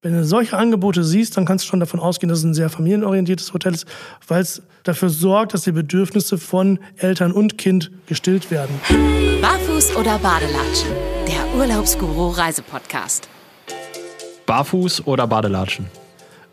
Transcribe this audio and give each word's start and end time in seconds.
Wenn 0.00 0.12
du 0.12 0.24
solche 0.24 0.56
Angebote 0.56 1.02
siehst, 1.02 1.36
dann 1.36 1.44
kannst 1.44 1.64
du 1.64 1.70
schon 1.70 1.80
davon 1.80 1.98
ausgehen, 1.98 2.28
dass 2.28 2.38
es 2.38 2.44
ein 2.44 2.54
sehr 2.54 2.70
familienorientiertes 2.70 3.52
Hotel 3.52 3.74
ist, 3.74 3.84
weil 4.28 4.40
es 4.40 4.62
dafür 4.84 5.08
sorgt, 5.08 5.54
dass 5.54 5.62
die 5.62 5.72
Bedürfnisse 5.72 6.38
von 6.38 6.78
Eltern 6.98 7.32
und 7.32 7.58
Kind 7.58 7.90
gestillt 8.06 8.52
werden. 8.52 8.70
Barfuß 9.42 9.96
oder 9.96 10.16
Badelatschen? 10.20 10.90
Der 11.26 11.58
Urlaubsguru 11.58 12.28
Reisepodcast. 12.28 13.28
Barfuß 14.46 15.04
oder 15.08 15.26
Badelatschen? 15.26 15.86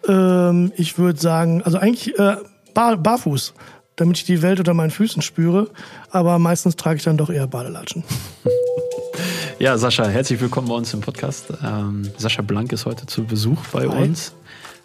Ähm, 0.07 0.71
ich 0.75 0.97
würde 0.97 1.19
sagen, 1.19 1.61
also 1.61 1.77
eigentlich 1.77 2.17
äh, 2.17 2.37
bar, 2.73 2.97
barfuß, 2.97 3.53
damit 3.95 4.17
ich 4.17 4.23
die 4.23 4.41
Welt 4.41 4.57
unter 4.57 4.73
meinen 4.73 4.89
Füßen 4.89 5.21
spüre. 5.21 5.69
Aber 6.09 6.39
meistens 6.39 6.77
trage 6.77 6.97
ich 6.97 7.03
dann 7.03 7.17
doch 7.17 7.29
eher 7.29 7.45
Badelatschen. 7.45 8.03
Ja, 9.59 9.77
Sascha, 9.77 10.05
herzlich 10.07 10.39
willkommen 10.41 10.67
bei 10.67 10.75
uns 10.75 10.93
im 10.93 11.01
Podcast. 11.01 11.47
Ähm, 11.63 12.09
Sascha 12.17 12.41
Blank 12.41 12.71
ist 12.73 12.85
heute 12.85 13.05
zu 13.05 13.23
Besuch 13.23 13.59
bei 13.71 13.87
Hi. 13.87 14.03
uns. 14.03 14.33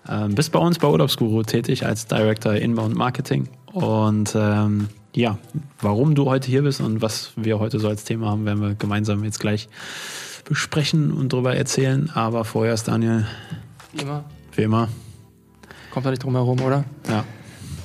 Ähm, 0.08 0.34
bist 0.34 0.52
bei 0.52 0.58
uns 0.58 0.79
bei 0.79 0.88
Urlaubsguru 0.88 1.43
tätig 1.43 1.84
als 1.84 2.07
Director 2.07 2.54
Inbound 2.54 2.94
Marketing. 2.96 3.48
Und 3.72 4.32
ähm, 4.35 4.88
ja, 5.14 5.38
warum 5.80 6.14
du 6.14 6.26
heute 6.26 6.48
hier 6.48 6.62
bist 6.62 6.80
und 6.80 7.02
was 7.02 7.32
wir 7.36 7.58
heute 7.58 7.79
so 7.80 7.88
als 7.88 8.04
Thema 8.04 8.30
haben, 8.30 8.44
werden 8.46 8.61
wir 8.62 8.74
gemeinsam 8.74 9.24
jetzt 9.24 9.40
gleich 9.40 9.68
besprechen 10.44 11.12
und 11.12 11.32
darüber 11.32 11.54
erzählen. 11.57 12.10
Aber 12.14 12.44
vorher 12.44 12.74
ist 12.74 12.88
Daniel, 12.88 13.26
Wie 13.93 14.02
immer. 14.02 14.24
wie 14.54 14.62
immer, 14.62 14.88
Kommt 15.93 16.07
da 16.07 16.10
nicht 16.10 16.22
drum 16.22 16.35
herum, 16.36 16.60
oder? 16.60 16.85
ja, 17.08 17.24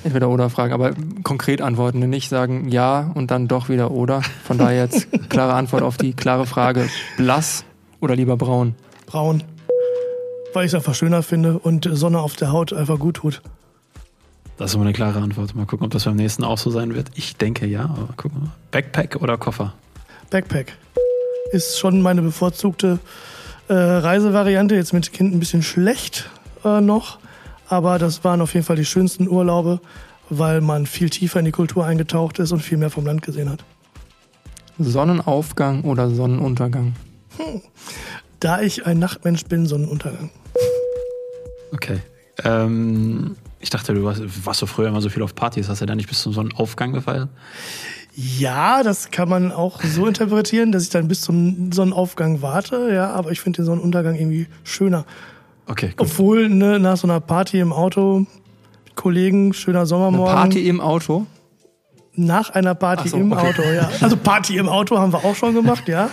Entweder 0.06 0.28
oder 0.28 0.50
Fragen, 0.50 0.72
aber 0.72 0.92
konkret 1.24 1.60
antworten, 1.60 1.98
nicht 2.08 2.28
sagen 2.28 2.68
ja 2.68 3.10
und 3.14 3.32
dann 3.32 3.48
doch 3.48 3.68
wieder 3.68 3.90
oder. 3.90 4.22
Von 4.44 4.56
daher 4.56 4.84
jetzt 4.84 5.08
klare 5.28 5.54
Antwort 5.54 5.82
auf 5.82 5.96
die 5.96 6.12
klare 6.12 6.46
Frage: 6.46 6.88
blass 7.16 7.64
oder 7.98 8.14
lieber 8.14 8.36
braun? 8.36 8.76
Braun. 9.06 9.42
Weil 10.54 10.64
ich 10.64 10.70
es 10.70 10.74
einfach 10.76 10.94
schöner 10.94 11.24
finde 11.24 11.58
und 11.58 11.88
Sonne 11.90 12.20
auf 12.20 12.36
der 12.36 12.52
Haut 12.52 12.72
einfach 12.72 13.00
gut 13.00 13.16
tut. 13.16 13.42
das 14.58 14.70
ist 14.70 14.74
immer 14.76 14.84
eine 14.84 14.92
klare 14.92 15.18
Antwort. 15.18 15.56
Mal 15.56 15.66
gucken, 15.66 15.86
ob 15.86 15.90
das 15.90 16.04
beim 16.04 16.14
nächsten 16.14 16.44
auch 16.44 16.58
so 16.58 16.70
sein 16.70 16.94
wird. 16.94 17.10
Ich 17.16 17.36
denke 17.36 17.66
ja, 17.66 17.86
aber 17.86 18.10
gucken 18.16 18.42
wir. 18.42 18.52
Backpack 18.70 19.16
oder 19.20 19.36
Koffer? 19.36 19.74
Backpack 20.30 20.72
ist 21.50 21.80
schon 21.80 22.00
meine 22.00 22.22
bevorzugte 22.22 23.00
äh, 23.66 23.74
Reisevariante. 23.74 24.76
Jetzt 24.76 24.92
mit 24.92 25.12
Kind 25.12 25.34
ein 25.34 25.40
bisschen 25.40 25.64
schlecht 25.64 26.30
äh, 26.64 26.80
noch, 26.80 27.18
aber 27.68 27.98
das 27.98 28.24
waren 28.24 28.40
auf 28.40 28.54
jeden 28.54 28.64
Fall 28.64 28.76
die 28.76 28.84
schönsten 28.84 29.28
Urlaube, 29.28 29.80
weil 30.28 30.60
man 30.60 30.86
viel 30.86 31.10
tiefer 31.10 31.38
in 31.38 31.44
die 31.44 31.52
Kultur 31.52 31.84
eingetaucht 31.84 32.38
ist 32.38 32.52
und 32.52 32.60
viel 32.60 32.78
mehr 32.78 32.90
vom 32.90 33.06
Land 33.06 33.22
gesehen 33.22 33.50
hat. 33.50 33.64
Sonnenaufgang 34.78 35.82
oder 35.82 36.10
Sonnenuntergang? 36.10 36.94
Da 38.40 38.60
ich 38.60 38.86
ein 38.86 38.98
Nachtmensch 38.98 39.44
bin, 39.44 39.66
Sonnenuntergang. 39.66 40.30
Okay. 41.72 42.00
Ähm, 42.44 43.36
ich 43.60 43.70
dachte, 43.70 43.94
du 43.94 44.04
warst, 44.04 44.22
warst 44.44 44.60
so 44.60 44.66
früher 44.66 44.88
immer 44.88 45.00
so 45.00 45.08
viel 45.08 45.22
auf 45.22 45.34
Partys. 45.34 45.68
Hast 45.68 45.80
du 45.80 45.86
da 45.86 45.94
nicht 45.94 46.08
bis 46.08 46.22
zum 46.22 46.32
Sonnenaufgang 46.32 46.92
gefeiert? 46.92 47.28
Ja, 48.14 48.82
das 48.82 49.10
kann 49.10 49.28
man 49.28 49.52
auch 49.52 49.82
so 49.82 50.06
interpretieren, 50.06 50.72
dass 50.72 50.84
ich 50.84 50.90
dann 50.90 51.08
bis 51.08 51.22
zum 51.22 51.72
Sonnenaufgang 51.72 52.42
warte, 52.42 52.90
ja, 52.92 53.10
aber 53.10 53.30
ich 53.30 53.40
finde 53.40 53.58
den 53.58 53.66
Sonnenuntergang 53.66 54.14
irgendwie 54.14 54.46
schöner. 54.64 55.04
Okay, 55.66 55.88
gut. 55.88 56.00
Obwohl, 56.00 56.48
ne, 56.48 56.78
nach 56.78 56.96
so 56.96 57.06
einer 57.06 57.20
Party 57.20 57.58
im 57.58 57.72
Auto, 57.72 58.26
Kollegen, 58.94 59.52
schöner 59.52 59.80
Eine 59.80 59.86
Sommermorgen. 59.86 60.34
Party 60.34 60.68
im 60.68 60.80
Auto? 60.80 61.26
Nach 62.14 62.50
einer 62.50 62.74
Party 62.74 63.08
so, 63.10 63.16
im 63.18 63.32
okay. 63.32 63.48
Auto, 63.48 63.62
ja. 63.62 63.90
Also 64.00 64.16
Party 64.16 64.56
im 64.56 64.68
Auto 64.68 64.98
haben 64.98 65.12
wir 65.12 65.24
auch 65.24 65.34
schon 65.34 65.54
gemacht, 65.54 65.86
ja. 65.88 66.08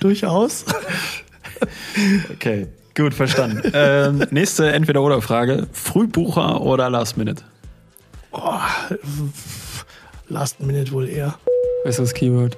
Durchaus. 0.00 0.64
Okay, 2.32 2.68
gut, 2.96 3.14
verstanden. 3.14 3.62
ähm, 3.72 4.26
nächste 4.30 4.70
Entweder-Oder-Frage. 4.70 5.66
Frühbucher 5.72 6.60
oder 6.60 6.90
Last 6.90 7.16
Minute? 7.16 7.42
Last 10.28 10.60
Minute 10.60 10.92
wohl 10.92 11.08
eher. 11.08 11.38
Besseres 11.84 12.12
Keyword. 12.14 12.56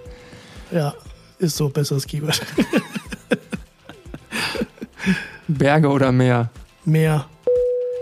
Ja, 0.70 0.94
ist 1.38 1.56
so 1.56 1.68
besseres 1.68 2.06
Keyword. 2.06 2.40
Berge 5.48 5.88
oder 5.88 6.12
Meer? 6.12 6.50
Meer. 6.84 7.26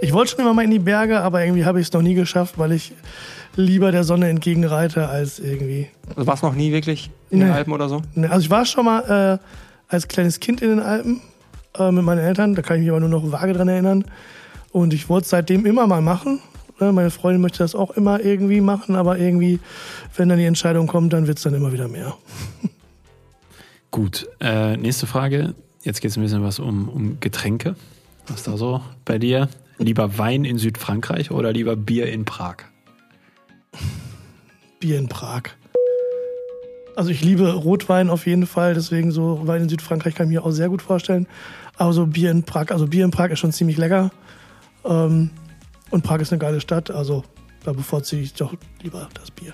Ich 0.01 0.13
wollte 0.13 0.33
schon 0.33 0.41
immer 0.41 0.55
mal 0.55 0.65
in 0.65 0.71
die 0.71 0.79
Berge, 0.79 1.21
aber 1.21 1.45
irgendwie 1.45 1.65
habe 1.65 1.81
ich 1.81 1.87
es 1.87 1.93
noch 1.93 2.03
nie 2.03 2.15
geschafft, 2.15 2.59
weil 2.59 2.73
ich 2.73 2.93
lieber 3.57 3.93
der 3.93 4.05
Sonne 4.05 4.29
entgegenreite 4.29 5.09
als 5.09 5.39
irgendwie. 5.39 5.89
Also 6.17 6.27
warst 6.27 6.43
noch 6.43 6.55
nie 6.55 6.73
wirklich 6.73 7.11
in 7.31 7.39
den 7.41 7.49
Nee. 7.49 7.55
Alpen 7.55 7.73
oder 7.73 7.89
so? 7.89 8.03
Ne, 8.15 8.31
Also 8.31 8.43
ich 8.45 8.51
war 8.51 8.67
schon 8.67 8.85
mal 8.85 9.39
äh, 9.41 9.93
als 9.93 10.09
kleines 10.09 10.41
Kind 10.41 10.61
in 10.61 10.71
den 10.71 10.81
Alpen 10.81 11.21
äh, 11.79 11.91
mit 11.91 12.05
meinen 12.05 12.19
Eltern, 12.19 12.55
da 12.55 12.63
kann 12.63 12.77
ich 12.77 12.83
mich 12.83 12.91
aber 12.91 13.01
nur 13.01 13.09
noch 13.09 13.31
vage 13.31 13.53
dran 13.53 13.69
erinnern. 13.69 14.05
Und 14.73 14.93
ich 14.93 15.09
wollte 15.09 15.25
es 15.25 15.31
seitdem 15.31 15.67
immer 15.67 15.87
mal 15.87 16.03
machen. 16.03 16.41
Ne, 16.81 16.91
Meine 16.93 17.11
Freundin 17.11 17.41
möchte 17.41 17.59
das 17.59 17.75
auch 17.77 17.93
immer 17.93 18.21
irgendwie 18.21 18.61
machen, 18.61 18.97
aber 18.97 19.19
irgendwie, 19.19 19.61
wenn 20.17 20.29
dann 20.29 20.39
die 20.39 20.45
Entscheidung 20.47 20.89
kommt, 20.89 21.13
dann 21.13 21.27
wird 21.29 21.39
es 21.39 21.45
dann 21.45 21.55
immer 21.55 21.73
wieder 21.73 21.87
mehr. 21.89 22.15
Gut, 23.91 24.29
äh, 24.41 24.77
nächste 24.77 25.07
Frage. 25.07 25.55
Jetzt 25.85 26.01
geht 26.01 26.11
es 26.11 26.17
ein 26.17 26.23
bisschen 26.23 26.43
was 26.43 26.59
um, 26.59 26.89
um 26.89 27.21
Getränke. 27.21 27.77
Was 28.27 28.43
da 28.43 28.57
so 28.57 28.81
bei 29.05 29.19
dir? 29.19 29.51
Lieber 29.77 30.17
Wein 30.17 30.47
in 30.47 30.57
Südfrankreich 30.57 31.31
oder 31.31 31.53
lieber 31.53 31.77
Bier 31.77 32.11
in 32.11 32.25
Prag? 32.25 32.57
Bier 34.81 34.99
in 34.99 35.09
Prag. 35.09 35.43
Also 36.97 37.11
ich 37.11 37.23
liebe 37.23 37.53
Rotwein 37.53 38.09
auf 38.09 38.27
jeden 38.27 38.47
Fall, 38.47 38.73
deswegen 38.73 39.11
so 39.11 39.47
Wein 39.47 39.63
in 39.63 39.69
Südfrankreich 39.69 40.15
kann 40.15 40.29
ich 40.29 40.33
mir 40.33 40.45
auch 40.45 40.53
sehr 40.53 40.71
gut 40.71 40.81
vorstellen. 40.81 41.27
Aber 41.77 41.93
so 41.93 42.07
Bier 42.07 42.31
in 42.31 42.45
Prag, 42.45 42.71
also 42.71 42.87
Bier 42.87 43.05
in 43.05 43.11
Prag 43.11 43.29
ist 43.29 43.41
schon 43.41 43.53
ziemlich 43.53 43.77
lecker. 43.77 44.11
Ähm, 44.87 45.31
und 45.91 46.03
Prag 46.03 46.21
ist 46.21 46.33
eine 46.33 46.39
geile 46.39 46.63
Stadt, 46.63 46.91
also 46.91 47.25
da 47.63 47.75
bevorzuge 47.75 48.23
ich 48.23 48.33
doch 48.33 48.55
lieber 48.81 49.09
das 49.13 49.31
Bier. 49.31 49.53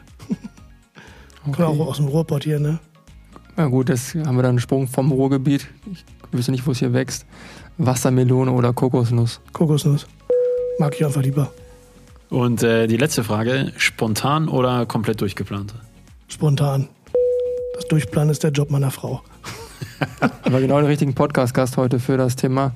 Kommen 1.52 1.80
auch 1.80 1.88
aus 1.88 1.96
dem 1.96 2.06
Ruhrpott 2.06 2.44
hier, 2.44 2.60
ne? 2.60 2.78
Na 3.56 3.66
gut, 3.66 3.88
das 3.88 4.14
haben 4.14 4.36
wir 4.36 4.42
dann 4.42 4.50
einen 4.50 4.58
Sprung 4.60 4.86
vom 4.86 5.10
Ruhrgebiet. 5.10 5.68
Ich 5.90 6.04
wüsste 6.32 6.52
nicht, 6.52 6.66
wo 6.66 6.72
es 6.72 6.78
hier 6.78 6.92
wächst. 6.92 7.26
Wassermelone 7.78 8.50
oder 8.52 8.72
Kokosnuss? 8.72 9.40
Kokosnuss. 9.52 10.06
Mag 10.78 10.94
ich 10.94 11.04
einfach 11.04 11.22
lieber. 11.22 11.50
Und 12.30 12.62
äh, 12.62 12.86
die 12.86 12.96
letzte 12.96 13.24
Frage. 13.24 13.72
Spontan 13.76 14.48
oder 14.48 14.86
komplett 14.86 15.20
durchgeplant? 15.20 15.74
Spontan. 16.28 16.88
Das 17.74 17.86
Durchplanen 17.88 18.30
ist 18.30 18.44
der 18.44 18.50
Job 18.50 18.70
meiner 18.70 18.90
Frau. 18.90 19.22
Aber 20.42 20.60
genau 20.60 20.76
den 20.78 20.86
richtigen 20.86 21.14
Podcast-Gast 21.14 21.76
heute 21.76 21.98
für 21.98 22.16
das 22.16 22.36
Thema 22.36 22.72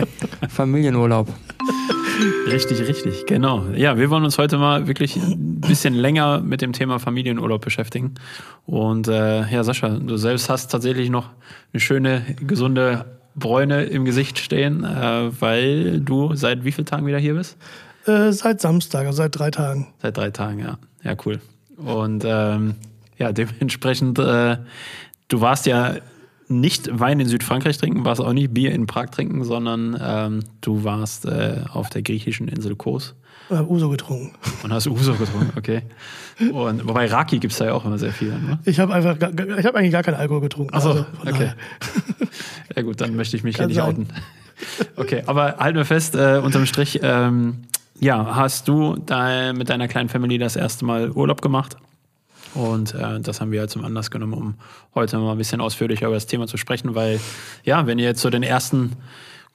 Familienurlaub. 0.48 1.28
Richtig, 2.50 2.80
richtig, 2.80 3.26
genau. 3.26 3.66
Ja, 3.74 3.96
wir 3.96 4.10
wollen 4.10 4.24
uns 4.24 4.38
heute 4.38 4.58
mal 4.58 4.86
wirklich 4.86 5.16
ein 5.16 5.60
bisschen 5.60 5.94
länger 5.94 6.40
mit 6.40 6.60
dem 6.62 6.72
Thema 6.72 6.98
Familienurlaub 6.98 7.64
beschäftigen. 7.64 8.14
Und 8.66 9.08
äh, 9.08 9.48
ja, 9.48 9.62
Sascha, 9.62 9.88
du 9.88 10.16
selbst 10.16 10.48
hast 10.48 10.70
tatsächlich 10.70 11.10
noch 11.10 11.30
eine 11.72 11.80
schöne, 11.80 12.22
gesunde 12.40 13.04
Bräune 13.36 13.84
im 13.84 14.04
Gesicht 14.04 14.38
stehen, 14.38 14.84
äh, 14.84 15.30
weil 15.40 16.00
du 16.00 16.34
seit 16.34 16.64
wie 16.64 16.72
vielen 16.72 16.86
Tagen 16.86 17.06
wieder 17.06 17.18
hier 17.18 17.34
bist? 17.34 17.56
Äh, 18.06 18.32
seit 18.32 18.60
Samstag, 18.60 19.06
also 19.06 19.18
seit 19.18 19.38
drei 19.38 19.50
Tagen. 19.50 19.88
Seit 20.02 20.16
drei 20.16 20.30
Tagen, 20.30 20.58
ja. 20.58 20.78
Ja, 21.04 21.14
cool. 21.24 21.40
Und 21.76 22.24
ähm, 22.26 22.74
ja, 23.18 23.32
dementsprechend, 23.32 24.18
äh, 24.18 24.56
du 25.28 25.40
warst 25.40 25.66
ja 25.66 25.94
nicht 26.48 26.88
Wein 26.98 27.20
in 27.20 27.28
Südfrankreich 27.28 27.78
trinken, 27.78 28.04
warst 28.04 28.20
auch 28.20 28.32
nicht 28.32 28.54
Bier 28.54 28.72
in 28.72 28.86
Prag 28.86 29.06
trinken, 29.10 29.44
sondern 29.44 29.98
ähm, 30.00 30.40
du 30.60 30.84
warst 30.84 31.26
äh, 31.26 31.60
auf 31.72 31.90
der 31.90 32.02
griechischen 32.02 32.48
Insel 32.48 32.74
Kos 32.76 33.14
Ich 33.50 33.56
habe 33.56 33.70
Uso 33.70 33.88
getrunken. 33.90 34.32
und 34.62 34.72
hast 34.72 34.86
Uso 34.86 35.14
getrunken, 35.14 35.52
okay. 35.58 35.82
Und 36.52 36.86
wobei 36.88 37.06
Raki 37.06 37.38
gibt 37.38 37.52
es 37.52 37.58
da 37.58 37.66
ja 37.66 37.74
auch 37.74 37.84
immer 37.84 37.98
sehr 37.98 38.12
viel, 38.12 38.30
ne? 38.30 38.58
Ich 38.64 38.78
habe 38.80 38.94
einfach, 38.94 39.16
ich 39.16 39.66
habe 39.66 39.78
eigentlich 39.78 39.92
gar 39.92 40.02
keinen 40.02 40.14
Alkohol 40.14 40.40
getrunken. 40.40 40.74
Achso, 40.74 40.90
also 40.90 41.06
okay. 41.26 41.52
Ja 42.74 42.82
gut, 42.82 43.00
dann 43.00 43.16
möchte 43.16 43.36
ich 43.36 43.42
mich 43.44 43.56
Kann 43.56 43.68
hier 43.70 43.84
nicht 43.84 43.96
sein. 43.96 44.06
outen. 44.06 44.08
Okay, 44.96 45.22
aber 45.26 45.56
halten 45.58 45.76
wir 45.78 45.84
fest, 45.84 46.14
äh, 46.14 46.40
unterm 46.42 46.66
Strich, 46.66 47.00
ähm, 47.02 47.64
ja, 48.00 48.36
hast 48.36 48.68
du 48.68 48.96
da 49.04 49.52
mit 49.52 49.68
deiner 49.68 49.88
kleinen 49.88 50.08
Family 50.08 50.38
das 50.38 50.56
erste 50.56 50.84
Mal 50.84 51.10
Urlaub 51.10 51.42
gemacht? 51.42 51.76
Und 52.54 52.94
äh, 52.94 53.20
das 53.20 53.40
haben 53.40 53.52
wir 53.52 53.60
halt 53.60 53.70
zum 53.70 53.84
Anlass 53.84 54.10
genommen, 54.10 54.34
um 54.34 54.54
heute 54.94 55.18
mal 55.18 55.32
ein 55.32 55.38
bisschen 55.38 55.60
ausführlicher 55.60 56.06
über 56.06 56.16
das 56.16 56.26
Thema 56.26 56.46
zu 56.46 56.56
sprechen, 56.56 56.94
weil 56.94 57.20
ja, 57.64 57.86
wenn 57.86 57.98
ihr 57.98 58.06
jetzt 58.06 58.20
so 58.20 58.30
den 58.30 58.42
ersten 58.42 58.96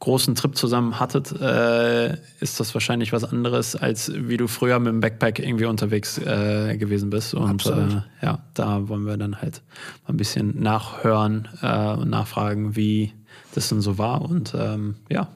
großen 0.04 0.36
Trip 0.36 0.56
zusammen 0.58 1.00
hattet, 1.00 1.32
äh, 1.40 2.18
ist 2.42 2.60
das 2.60 2.74
wahrscheinlich 2.74 3.14
was 3.14 3.24
anderes, 3.24 3.78
als 3.78 4.12
wie 4.14 4.36
du 4.36 4.48
früher 4.48 4.78
mit 4.80 4.90
dem 4.90 5.00
Backpack 5.00 5.40
irgendwie 5.40 5.64
unterwegs 5.64 6.18
äh, 6.18 6.76
gewesen 6.78 7.10
bist. 7.10 7.34
Und 7.34 7.66
äh, 7.66 8.02
ja, 8.22 8.40
da 8.54 8.90
wollen 8.90 9.06
wir 9.06 9.16
dann 9.16 9.42
halt 9.42 9.62
mal 10.06 10.14
ein 10.14 10.18
bisschen 10.18 10.62
nachhören 10.62 11.48
äh, 11.62 11.94
und 11.94 12.10
nachfragen, 12.10 12.76
wie 12.76 13.14
das 13.56 13.70
denn 13.70 13.80
so 13.80 13.98
war. 13.98 14.22
Und 14.24 14.54
ähm, 14.58 14.96
ja, 15.10 15.30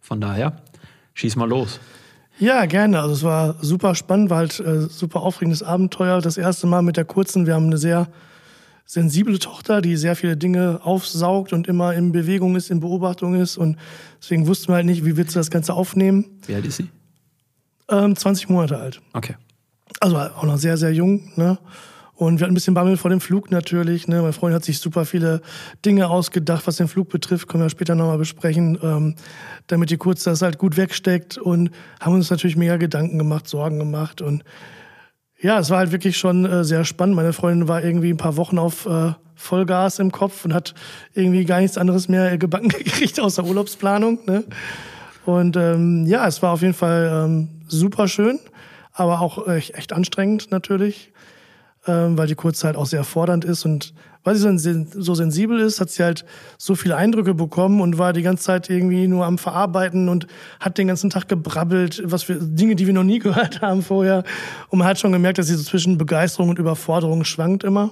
von 0.00 0.20
daher, 0.20 0.62
schieß 1.14 1.34
mal 1.34 1.48
los. 1.48 1.80
Ja, 2.38 2.66
gerne. 2.66 3.00
Also 3.00 3.14
es 3.14 3.22
war 3.22 3.56
super 3.60 3.94
spannend, 3.94 4.30
war 4.30 4.38
halt 4.38 4.58
äh, 4.60 4.82
super 4.82 5.22
aufregendes 5.22 5.62
Abenteuer. 5.62 6.20
Das 6.20 6.36
erste 6.36 6.66
Mal 6.66 6.82
mit 6.82 6.96
der 6.96 7.04
kurzen. 7.04 7.46
Wir 7.46 7.54
haben 7.54 7.66
eine 7.66 7.78
sehr 7.78 8.08
sensible 8.86 9.38
Tochter, 9.38 9.80
die 9.80 9.96
sehr 9.96 10.16
viele 10.16 10.36
Dinge 10.36 10.80
aufsaugt 10.82 11.52
und 11.52 11.68
immer 11.68 11.94
in 11.94 12.12
Bewegung 12.12 12.56
ist, 12.56 12.70
in 12.70 12.80
Beobachtung 12.80 13.34
ist. 13.34 13.56
Und 13.56 13.76
deswegen 14.20 14.46
wussten 14.46 14.68
wir 14.68 14.76
halt 14.76 14.86
nicht, 14.86 15.04
wie 15.04 15.16
willst 15.16 15.34
du 15.34 15.40
das 15.40 15.50
Ganze 15.50 15.74
aufnehmen. 15.74 16.26
Wie 16.46 16.54
alt 16.54 16.66
ist 16.66 16.76
sie? 16.76 16.88
Ähm, 17.88 18.16
20 18.16 18.48
Monate 18.48 18.78
alt. 18.78 19.00
Okay. 19.12 19.36
Also 20.00 20.18
auch 20.18 20.44
noch 20.44 20.58
sehr, 20.58 20.76
sehr 20.76 20.92
jung. 20.92 21.30
Ne? 21.36 21.58
Und 22.16 22.38
wir 22.38 22.44
hatten 22.44 22.52
ein 22.52 22.54
bisschen 22.54 22.74
Bammel 22.74 22.96
vor 22.96 23.10
dem 23.10 23.20
Flug 23.20 23.50
natürlich. 23.50 24.06
Ne? 24.06 24.22
Mein 24.22 24.32
Freund 24.32 24.54
hat 24.54 24.64
sich 24.64 24.78
super 24.78 25.04
viele 25.04 25.40
Dinge 25.84 26.08
ausgedacht, 26.08 26.66
was 26.66 26.76
den 26.76 26.86
Flug 26.86 27.08
betrifft. 27.08 27.48
Können 27.48 27.64
wir 27.64 27.70
später 27.70 27.96
nochmal 27.96 28.18
besprechen. 28.18 28.78
Ähm, 28.82 29.14
damit 29.66 29.90
die 29.90 29.96
Kurze 29.96 30.30
das 30.30 30.42
halt 30.42 30.58
gut 30.58 30.76
wegsteckt. 30.76 31.38
Und 31.38 31.70
haben 32.00 32.14
uns 32.14 32.30
natürlich 32.30 32.56
mega 32.56 32.76
Gedanken 32.76 33.18
gemacht, 33.18 33.48
Sorgen 33.48 33.78
gemacht. 33.78 34.22
Und 34.22 34.44
ja, 35.40 35.58
es 35.58 35.70
war 35.70 35.78
halt 35.78 35.90
wirklich 35.92 36.16
schon 36.16 36.44
äh, 36.44 36.64
sehr 36.64 36.84
spannend. 36.84 37.16
Meine 37.16 37.32
Freundin 37.32 37.66
war 37.66 37.82
irgendwie 37.82 38.10
ein 38.10 38.16
paar 38.16 38.36
Wochen 38.36 38.58
auf 38.58 38.86
äh, 38.86 39.12
Vollgas 39.34 39.98
im 39.98 40.12
Kopf 40.12 40.44
und 40.44 40.54
hat 40.54 40.74
irgendwie 41.14 41.44
gar 41.44 41.60
nichts 41.60 41.76
anderes 41.76 42.08
mehr 42.08 42.38
gebacken 42.38 42.68
gekriegt 42.68 43.18
außer 43.18 43.44
Urlaubsplanung. 43.44 44.20
Ne? 44.26 44.44
Und 45.24 45.56
ähm, 45.56 46.06
ja, 46.06 46.26
es 46.28 46.42
war 46.42 46.52
auf 46.52 46.62
jeden 46.62 46.74
Fall 46.74 47.24
ähm, 47.24 47.48
super 47.66 48.06
schön, 48.06 48.38
aber 48.92 49.20
auch 49.20 49.48
echt, 49.48 49.74
echt 49.74 49.92
anstrengend 49.92 50.52
natürlich 50.52 51.12
ähm, 51.86 52.16
weil 52.16 52.26
die 52.26 52.34
Kurzzeit 52.34 52.76
auch 52.76 52.86
sehr 52.86 53.04
fordernd 53.04 53.44
ist 53.44 53.64
und 53.64 53.94
weil 54.24 54.36
sie 54.36 54.58
so, 54.58 54.86
so 55.02 55.14
sensibel 55.14 55.60
ist, 55.60 55.80
hat 55.80 55.90
sie 55.90 56.02
halt 56.02 56.24
so 56.56 56.74
viele 56.74 56.96
Eindrücke 56.96 57.34
bekommen 57.34 57.80
und 57.80 57.98
war 57.98 58.14
die 58.14 58.22
ganze 58.22 58.44
Zeit 58.44 58.70
irgendwie 58.70 59.06
nur 59.06 59.26
am 59.26 59.36
Verarbeiten 59.36 60.08
und 60.08 60.26
hat 60.60 60.78
den 60.78 60.88
ganzen 60.88 61.10
Tag 61.10 61.28
gebrabbelt, 61.28 62.02
was 62.04 62.22
für 62.22 62.36
Dinge, 62.36 62.74
die 62.74 62.86
wir 62.86 62.94
noch 62.94 63.04
nie 63.04 63.18
gehört 63.20 63.60
haben 63.60 63.82
vorher. 63.82 64.24
Und 64.70 64.78
man 64.78 64.88
hat 64.88 64.98
schon 64.98 65.12
gemerkt, 65.12 65.38
dass 65.38 65.46
sie 65.46 65.54
so 65.54 65.62
zwischen 65.62 65.98
Begeisterung 65.98 66.48
und 66.48 66.58
Überforderung 66.58 67.24
schwankt 67.24 67.64
immer. 67.64 67.90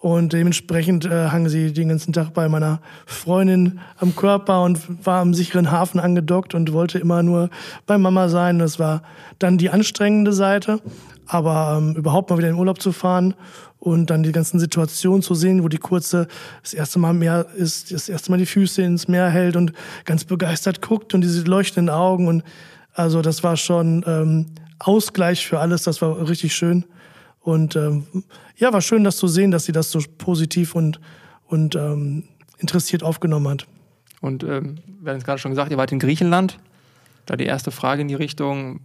Und 0.00 0.34
dementsprechend 0.34 1.06
äh, 1.06 1.28
hang 1.28 1.48
sie 1.48 1.72
den 1.72 1.88
ganzen 1.88 2.12
Tag 2.12 2.34
bei 2.34 2.46
meiner 2.50 2.80
Freundin 3.06 3.80
am 3.96 4.14
Körper 4.14 4.62
und 4.62 4.78
war 5.06 5.22
am 5.22 5.32
sicheren 5.32 5.70
Hafen 5.70 5.98
angedockt 5.98 6.54
und 6.54 6.74
wollte 6.74 6.98
immer 6.98 7.22
nur 7.22 7.48
bei 7.86 7.96
Mama 7.96 8.28
sein. 8.28 8.58
Das 8.58 8.78
war 8.78 9.02
dann 9.38 9.56
die 9.56 9.70
anstrengende 9.70 10.34
Seite. 10.34 10.80
Aber 11.26 11.76
ähm, 11.78 11.94
überhaupt 11.96 12.30
mal 12.30 12.38
wieder 12.38 12.48
in 12.48 12.56
Urlaub 12.56 12.80
zu 12.80 12.92
fahren 12.92 13.34
und 13.78 14.10
dann 14.10 14.22
die 14.22 14.32
ganzen 14.32 14.58
Situationen 14.58 15.22
zu 15.22 15.34
sehen, 15.34 15.62
wo 15.62 15.68
die 15.68 15.78
Kurze 15.78 16.28
das 16.62 16.74
erste 16.74 16.98
Mal 16.98 17.14
mehr 17.14 17.46
ist, 17.56 17.92
das 17.92 18.08
erste 18.08 18.30
Mal 18.30 18.38
die 18.38 18.46
Füße 18.46 18.82
ins 18.82 19.08
Meer 19.08 19.28
hält 19.30 19.56
und 19.56 19.72
ganz 20.04 20.24
begeistert 20.24 20.82
guckt 20.82 21.14
und 21.14 21.20
diese 21.20 21.42
leuchtenden 21.42 21.94
Augen 21.94 22.28
und 22.28 22.42
also 22.92 23.22
das 23.22 23.42
war 23.42 23.56
schon 23.56 24.04
ähm, 24.06 24.46
Ausgleich 24.78 25.46
für 25.46 25.60
alles, 25.60 25.82
das 25.82 26.02
war 26.02 26.28
richtig 26.28 26.54
schön 26.54 26.84
und 27.40 27.76
ähm, 27.76 28.06
ja, 28.56 28.72
war 28.72 28.80
schön, 28.80 29.04
das 29.04 29.16
zu 29.16 29.28
sehen, 29.28 29.50
dass 29.50 29.64
sie 29.64 29.72
das 29.72 29.90
so 29.90 30.00
positiv 30.18 30.74
und 30.74 31.00
und 31.46 31.76
ähm, 31.76 32.24
interessiert 32.58 33.02
aufgenommen 33.02 33.48
hat. 33.48 33.66
Und 34.20 34.42
ähm, 34.42 34.78
wir 35.00 35.12
haben 35.12 35.18
es 35.18 35.24
gerade 35.24 35.38
schon 35.38 35.50
gesagt, 35.52 35.70
ihr 35.70 35.76
wart 35.76 35.92
in 35.92 35.98
Griechenland. 35.98 36.58
Da 37.26 37.36
die 37.36 37.44
erste 37.44 37.70
Frage 37.70 38.02
in 38.02 38.08
die 38.08 38.14
Richtung, 38.14 38.80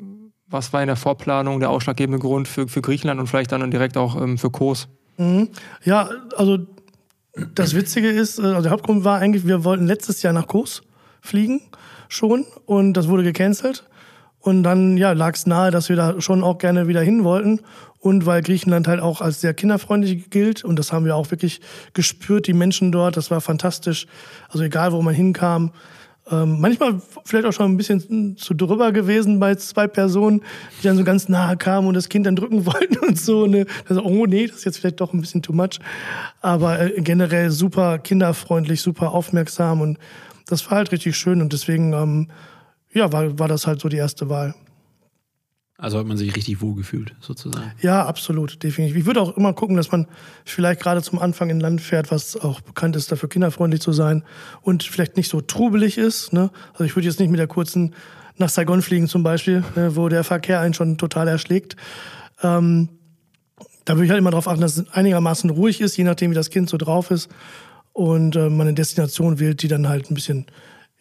was 0.50 0.74
war 0.74 0.81
in 0.81 0.88
der 0.88 0.96
Vorplanung 0.96 1.60
der 1.60 1.69
ausschlaggebende 1.69 2.19
Grund 2.19 2.48
für, 2.48 2.68
für 2.68 2.81
Griechenland 2.81 3.19
und 3.19 3.28
vielleicht 3.28 3.51
dann 3.51 3.69
direkt 3.72 3.98
auch 3.98 4.19
ähm, 4.19 4.38
für 4.38 4.50
Kurs? 4.50 4.88
Mhm. 5.18 5.50
Ja, 5.84 6.10
also 6.36 6.60
das 7.56 7.75
Witzige 7.75 8.10
ist, 8.10 8.40
äh, 8.40 8.44
also 8.44 8.63
der 8.63 8.72
Hauptgrund 8.72 9.04
war 9.04 9.19
eigentlich, 9.19 9.46
wir 9.46 9.63
wollten 9.63 9.86
letztes 9.86 10.22
Jahr 10.22 10.34
nach 10.34 10.48
Kos 10.48 10.81
fliegen 11.22 11.62
schon 12.07 12.46
und 12.66 12.94
das 12.94 13.07
wurde 13.07 13.24
gecancelt. 13.24 13.86
Und 14.42 14.63
dann 14.63 14.96
ja, 14.96 15.12
lag 15.12 15.36
es 15.36 15.46
nahe, 15.46 15.69
dass 15.69 15.90
wir 15.90 15.98
da 15.98 16.22
schon 16.22 16.44
auch 16.44 16.60
gerne 16.60 16.88
wieder 16.88 17.01
hin 17.01 17.25
wollten. 17.25 17.60
Und 18.00 18.25
weil 18.25 18.42
Griechenland 18.42 18.88
halt 18.88 19.01
auch 19.01 19.19
als 19.19 19.42
sehr 19.42 19.54
kinderfreundlich 19.54 20.30
gilt, 20.30 20.63
und 20.63 20.80
das 20.80 20.94
haben 20.94 21.04
wir 21.04 21.18
auch 21.18 21.30
wirklich 21.31 21.60
gespürt, 21.94 22.48
die 22.48 22.54
Menschen 22.54 22.94
dort, 22.94 23.18
das 23.18 23.30
war 23.30 23.42
fantastisch. 23.42 24.07
Also 24.48 24.63
egal, 24.63 24.94
wo 24.94 25.01
man 25.01 25.13
hinkam, 25.13 25.74
ähm, 26.31 26.59
manchmal 26.59 27.01
vielleicht 27.25 27.45
auch 27.45 27.53
schon 27.53 27.71
ein 27.71 27.77
bisschen 27.77 28.37
zu 28.37 28.53
drüber 28.53 28.91
gewesen 28.91 29.39
bei 29.39 29.55
zwei 29.55 29.87
Personen, 29.87 30.41
die 30.79 30.87
dann 30.87 30.97
so 30.97 31.03
ganz 31.03 31.29
nahe 31.29 31.57
kamen 31.57 31.87
und 31.87 31.93
das 31.95 32.09
Kind 32.09 32.25
dann 32.25 32.35
drücken 32.35 32.65
wollten 32.67 32.97
und 32.99 33.19
so. 33.19 33.47
Ne? 33.47 33.65
Also, 33.87 34.03
oh 34.03 34.25
nee, 34.25 34.47
das 34.47 34.57
ist 34.57 34.65
jetzt 34.65 34.79
vielleicht 34.79 35.01
doch 35.01 35.13
ein 35.13 35.21
bisschen 35.21 35.41
too 35.41 35.53
much. 35.53 35.79
Aber 36.41 36.79
äh, 36.79 37.01
generell 37.01 37.49
super 37.51 37.99
kinderfreundlich, 37.99 38.81
super 38.81 39.11
aufmerksam 39.11 39.81
und 39.81 39.97
das 40.47 40.65
war 40.69 40.77
halt 40.77 40.91
richtig 40.91 41.15
schön 41.15 41.41
und 41.41 41.53
deswegen, 41.53 41.93
ähm, 41.93 42.27
ja, 42.91 43.11
war, 43.11 43.37
war 43.37 43.47
das 43.47 43.67
halt 43.67 43.79
so 43.79 43.89
die 43.89 43.97
erste 43.97 44.29
Wahl. 44.29 44.55
Also 45.81 45.97
hat 45.97 46.05
man 46.05 46.17
sich 46.17 46.35
richtig 46.35 46.61
wohl 46.61 46.75
gefühlt, 46.75 47.15
sozusagen. 47.21 47.71
Ja, 47.81 48.05
absolut, 48.05 48.61
definitiv. 48.61 48.97
Ich 48.97 49.05
würde 49.05 49.21
auch 49.21 49.37
immer 49.37 49.53
gucken, 49.53 49.77
dass 49.77 49.91
man 49.93 50.07
vielleicht 50.43 50.81
gerade 50.81 51.01
zum 51.01 51.19
Anfang 51.19 51.49
in 51.49 51.57
ein 51.57 51.61
Land 51.61 51.81
fährt, 51.81 52.11
was 52.11 52.35
auch 52.35 52.59
bekannt 52.59 52.97
ist, 52.97 53.13
dafür 53.13 53.29
kinderfreundlich 53.29 53.81
zu 53.81 53.93
sein 53.93 54.23
und 54.61 54.83
vielleicht 54.83 55.15
nicht 55.15 55.29
so 55.29 55.39
trubelig 55.39 55.97
ist. 55.97 56.33
Ne? 56.33 56.51
Also 56.73 56.83
ich 56.83 56.97
würde 56.97 57.07
jetzt 57.07 57.21
nicht 57.21 57.29
mit 57.29 57.39
der 57.39 57.47
kurzen 57.47 57.95
nach 58.37 58.49
Saigon 58.49 58.81
fliegen 58.81 59.07
zum 59.07 59.23
Beispiel, 59.23 59.63
ne, 59.75 59.95
wo 59.95 60.09
der 60.09 60.23
Verkehr 60.23 60.59
einen 60.59 60.73
schon 60.73 60.97
total 60.97 61.27
erschlägt. 61.27 61.75
Ähm, 62.41 62.89
da 63.85 63.95
würde 63.95 64.05
ich 64.05 64.11
halt 64.11 64.19
immer 64.19 64.31
darauf 64.31 64.47
achten, 64.47 64.61
dass 64.61 64.77
es 64.77 64.89
einigermaßen 64.91 65.49
ruhig 65.49 65.81
ist, 65.81 65.97
je 65.97 66.03
nachdem, 66.03 66.31
wie 66.31 66.35
das 66.35 66.49
Kind 66.49 66.69
so 66.69 66.77
drauf 66.77 67.09
ist. 67.11 67.29
Und 67.93 68.35
äh, 68.35 68.49
man 68.49 68.61
eine 68.67 68.73
Destination 68.73 69.39
wählt, 69.39 69.61
die 69.61 69.67
dann 69.67 69.87
halt 69.87 70.11
ein 70.11 70.13
bisschen, 70.13 70.45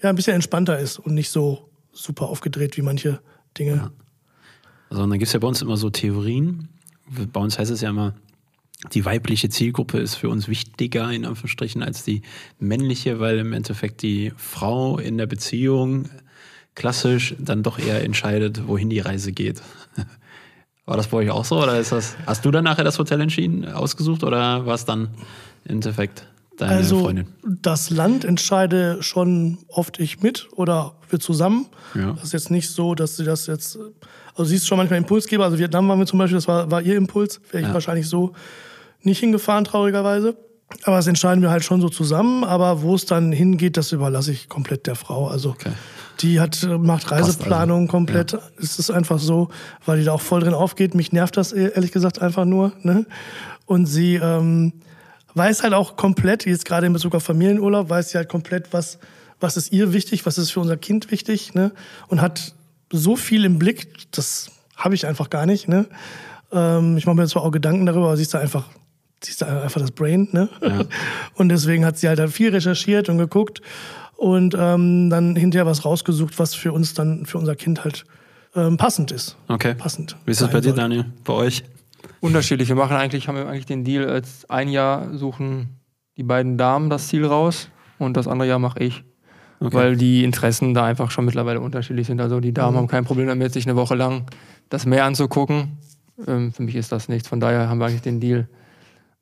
ja, 0.02 0.08
ein 0.10 0.16
bisschen 0.16 0.34
entspannter 0.34 0.78
ist 0.78 0.98
und 0.98 1.14
nicht 1.14 1.30
so 1.30 1.68
super 1.92 2.28
aufgedreht 2.28 2.76
wie 2.76 2.82
manche 2.82 3.20
Dinge. 3.56 3.74
Ja. 3.76 3.90
Also 4.90 5.02
und 5.02 5.10
dann 5.10 5.18
gibt 5.18 5.28
es 5.28 5.32
ja 5.32 5.40
bei 5.40 5.48
uns 5.48 5.62
immer 5.62 5.76
so 5.76 5.90
Theorien. 5.90 6.68
Bei 7.32 7.40
uns 7.40 7.58
heißt 7.58 7.70
es 7.70 7.80
ja 7.80 7.90
immer, 7.90 8.14
die 8.92 9.04
weibliche 9.04 9.48
Zielgruppe 9.48 9.98
ist 9.98 10.14
für 10.14 10.28
uns 10.28 10.48
wichtiger 10.48 11.10
in 11.10 11.24
Anführungsstrichen 11.24 11.82
als 11.82 12.04
die 12.04 12.22
männliche, 12.58 13.18
weil 13.18 13.38
im 13.38 13.52
Endeffekt 13.52 14.02
die 14.02 14.32
Frau 14.36 14.98
in 14.98 15.18
der 15.18 15.26
Beziehung 15.26 16.08
klassisch 16.74 17.34
dann 17.38 17.64
doch 17.64 17.78
eher 17.78 18.04
entscheidet, 18.04 18.68
wohin 18.68 18.88
die 18.88 19.00
Reise 19.00 19.32
geht. 19.32 19.60
War 20.86 20.96
das 20.96 21.08
bei 21.08 21.18
euch 21.18 21.30
auch 21.30 21.44
so 21.44 21.60
oder 21.60 21.78
ist 21.78 21.92
das? 21.92 22.16
Hast 22.24 22.44
du 22.44 22.50
dann 22.50 22.64
nachher 22.64 22.84
das 22.84 22.98
Hotel 22.98 23.20
entschieden, 23.20 23.66
ausgesucht 23.66 24.24
oder 24.24 24.64
war 24.64 24.74
es 24.74 24.86
dann 24.86 25.08
im 25.64 25.72
Endeffekt 25.72 26.26
deine 26.58 26.76
also, 26.76 27.00
Freundin? 27.00 27.28
Das 27.44 27.90
Land 27.90 28.24
entscheide 28.24 29.02
schon 29.02 29.58
oft 29.68 29.98
ich 29.98 30.20
mit 30.20 30.48
oder 30.52 30.94
wir 31.08 31.20
zusammen. 31.20 31.66
Ja. 31.94 32.12
Das 32.12 32.24
ist 32.24 32.32
jetzt 32.32 32.50
nicht 32.50 32.70
so, 32.70 32.94
dass 32.94 33.16
sie 33.16 33.24
das 33.24 33.46
jetzt 33.46 33.78
also 34.38 34.50
sie 34.50 34.56
ist 34.56 34.68
schon 34.68 34.78
manchmal 34.78 34.98
Impulsgeber. 34.98 35.44
Also 35.44 35.58
Vietnam 35.58 35.88
waren 35.88 35.98
wir 35.98 36.06
zum 36.06 36.20
Beispiel, 36.20 36.36
das 36.36 36.46
war, 36.46 36.70
war 36.70 36.80
ihr 36.80 36.96
Impuls. 36.96 37.40
Wäre 37.50 37.62
ich 37.62 37.68
ja. 37.68 37.74
wahrscheinlich 37.74 38.08
so 38.08 38.34
nicht 39.02 39.18
hingefahren, 39.18 39.64
traurigerweise. 39.64 40.36
Aber 40.84 40.96
das 40.96 41.08
entscheiden 41.08 41.42
wir 41.42 41.50
halt 41.50 41.64
schon 41.64 41.80
so 41.80 41.88
zusammen. 41.88 42.44
Aber 42.44 42.82
wo 42.82 42.94
es 42.94 43.04
dann 43.04 43.32
hingeht, 43.32 43.76
das 43.76 43.90
überlasse 43.90 44.30
ich 44.30 44.48
komplett 44.48 44.86
der 44.86 44.94
Frau. 44.94 45.26
Also 45.26 45.50
okay. 45.50 45.72
die 46.20 46.38
hat, 46.38 46.64
macht 46.78 47.10
Reiseplanung 47.10 47.82
also. 47.82 47.90
komplett. 47.90 48.32
Ja. 48.32 48.40
Es 48.62 48.78
ist 48.78 48.92
einfach 48.92 49.18
so, 49.18 49.48
weil 49.84 49.98
die 49.98 50.04
da 50.04 50.12
auch 50.12 50.20
voll 50.20 50.40
drin 50.40 50.54
aufgeht. 50.54 50.94
Mich 50.94 51.10
nervt 51.10 51.36
das 51.36 51.52
ehrlich 51.52 51.90
gesagt 51.90 52.22
einfach 52.22 52.44
nur. 52.44 52.72
Ne? 52.82 53.06
Und 53.66 53.86
sie 53.86 54.20
ähm, 54.22 54.72
weiß 55.34 55.62
halt 55.62 55.74
auch 55.74 55.96
komplett, 55.96 56.46
jetzt 56.46 56.64
gerade 56.64 56.86
in 56.86 56.92
Bezug 56.92 57.14
auf 57.14 57.22
Familienurlaub, 57.22 57.88
weiß 57.88 58.10
sie 58.10 58.18
halt 58.18 58.28
komplett, 58.28 58.72
was, 58.72 58.98
was 59.40 59.56
ist 59.56 59.72
ihr 59.72 59.92
wichtig, 59.92 60.26
was 60.26 60.38
ist 60.38 60.50
für 60.50 60.60
unser 60.60 60.76
Kind 60.76 61.10
wichtig. 61.10 61.54
Ne? 61.54 61.72
Und 62.08 62.20
hat 62.20 62.54
so 62.90 63.16
viel 63.16 63.44
im 63.44 63.58
Blick, 63.58 64.10
das 64.10 64.50
habe 64.76 64.94
ich 64.94 65.06
einfach 65.06 65.30
gar 65.30 65.46
nicht. 65.46 65.68
Ne? 65.68 65.86
Ähm, 66.52 66.96
ich 66.96 67.06
mache 67.06 67.16
mir 67.16 67.26
zwar 67.26 67.42
auch 67.42 67.50
Gedanken 67.50 67.86
darüber, 67.86 68.06
aber 68.06 68.16
siehst 68.16 68.34
du 68.34 68.38
einfach, 68.38 68.64
siehst 69.22 69.42
du 69.42 69.46
einfach 69.46 69.80
das 69.80 69.90
Brain. 69.90 70.28
Ne? 70.32 70.48
Ja. 70.62 70.84
Und 71.34 71.48
deswegen 71.50 71.84
hat 71.84 71.98
sie 71.98 72.08
halt 72.08 72.20
viel 72.30 72.50
recherchiert 72.50 73.08
und 73.08 73.18
geguckt 73.18 73.62
und 74.16 74.56
ähm, 74.58 75.10
dann 75.10 75.36
hinterher 75.36 75.64
was 75.64 75.84
rausgesucht, 75.84 76.40
was 76.40 76.52
für 76.52 76.72
uns 76.72 76.92
dann, 76.92 77.24
für 77.24 77.38
unser 77.38 77.54
Kind 77.54 77.84
halt 77.84 78.04
ähm, 78.56 78.76
passend 78.76 79.12
ist. 79.12 79.36
Okay. 79.46 79.74
Passend. 79.74 80.16
Wie 80.24 80.32
ist 80.32 80.40
das 80.40 80.50
bei 80.50 80.60
dir, 80.60 80.72
Daniel? 80.72 81.04
Bei 81.22 81.34
euch? 81.34 81.62
Unterschiedlich. 82.20 82.68
Wir 82.68 82.76
machen 82.76 82.96
eigentlich, 82.96 83.28
haben 83.28 83.36
wir 83.36 83.48
eigentlich 83.48 83.66
den 83.66 83.84
Deal, 83.84 84.08
als 84.08 84.48
ein 84.50 84.68
Jahr 84.68 85.16
suchen 85.16 85.80
die 86.16 86.22
beiden 86.22 86.58
Damen 86.58 86.90
das 86.90 87.08
Ziel 87.08 87.24
raus 87.24 87.70
und 87.98 88.16
das 88.16 88.26
andere 88.26 88.48
Jahr 88.48 88.58
mache 88.58 88.80
ich. 88.80 89.04
Okay. 89.60 89.74
Weil 89.74 89.96
die 89.96 90.24
Interessen 90.24 90.74
da 90.74 90.84
einfach 90.84 91.10
schon 91.10 91.24
mittlerweile 91.24 91.60
unterschiedlich 91.60 92.06
sind. 92.06 92.20
Also 92.20 92.40
die 92.40 92.52
Damen 92.52 92.74
mhm. 92.74 92.78
haben 92.78 92.88
kein 92.88 93.04
Problem 93.04 93.26
damit, 93.26 93.52
sich 93.52 93.66
eine 93.66 93.76
Woche 93.76 93.94
lang 93.94 94.26
das 94.68 94.86
Meer 94.86 95.04
anzugucken. 95.04 95.78
Ähm, 96.26 96.52
für 96.52 96.62
mich 96.62 96.76
ist 96.76 96.92
das 96.92 97.08
nichts. 97.08 97.28
Von 97.28 97.40
daher 97.40 97.68
haben 97.68 97.78
wir 97.78 97.86
eigentlich 97.86 98.02
den 98.02 98.20
Deal. 98.20 98.48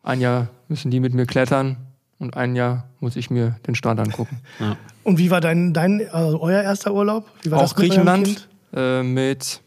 Ein 0.03 0.21
Jahr 0.21 0.49
müssen 0.69 0.91
die 0.91 1.01
mit 1.01 1.15
mir 1.15 1.27
klettern 1.27 1.77
und 2.19 2.37
ein 2.37 2.55
Jahr 2.57 2.89
muss 3.01 3.17
ich 3.17 3.31
mir 3.31 3.57
den 3.67 3.75
Strand 3.75 4.01
angucken. 4.01 4.41
Ja. 4.61 4.77
Und 5.05 5.19
wie 5.19 5.31
war 5.31 5.41
dein, 5.41 5.73
dein 5.73 6.09
also 6.11 6.41
euer 6.41 6.63
erster 6.63 6.93
Urlaub? 6.93 7.31
Wie 7.43 7.51
war 7.51 7.59
Auch 7.59 7.63
das 7.63 7.77
mit 7.77 7.91
Griechenland 7.91 8.49
äh, 8.75 9.05
mit, 9.05 9.61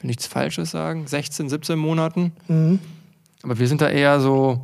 will 0.00 0.08
nichts 0.08 0.26
Falsches 0.26 0.70
sagen, 0.70 1.06
16, 1.06 1.48
17 1.48 1.78
Monaten. 1.78 2.32
Mhm. 2.48 2.78
Aber 3.42 3.58
wir 3.58 3.68
sind 3.68 3.80
da 3.80 3.88
eher 3.88 4.20
so 4.20 4.60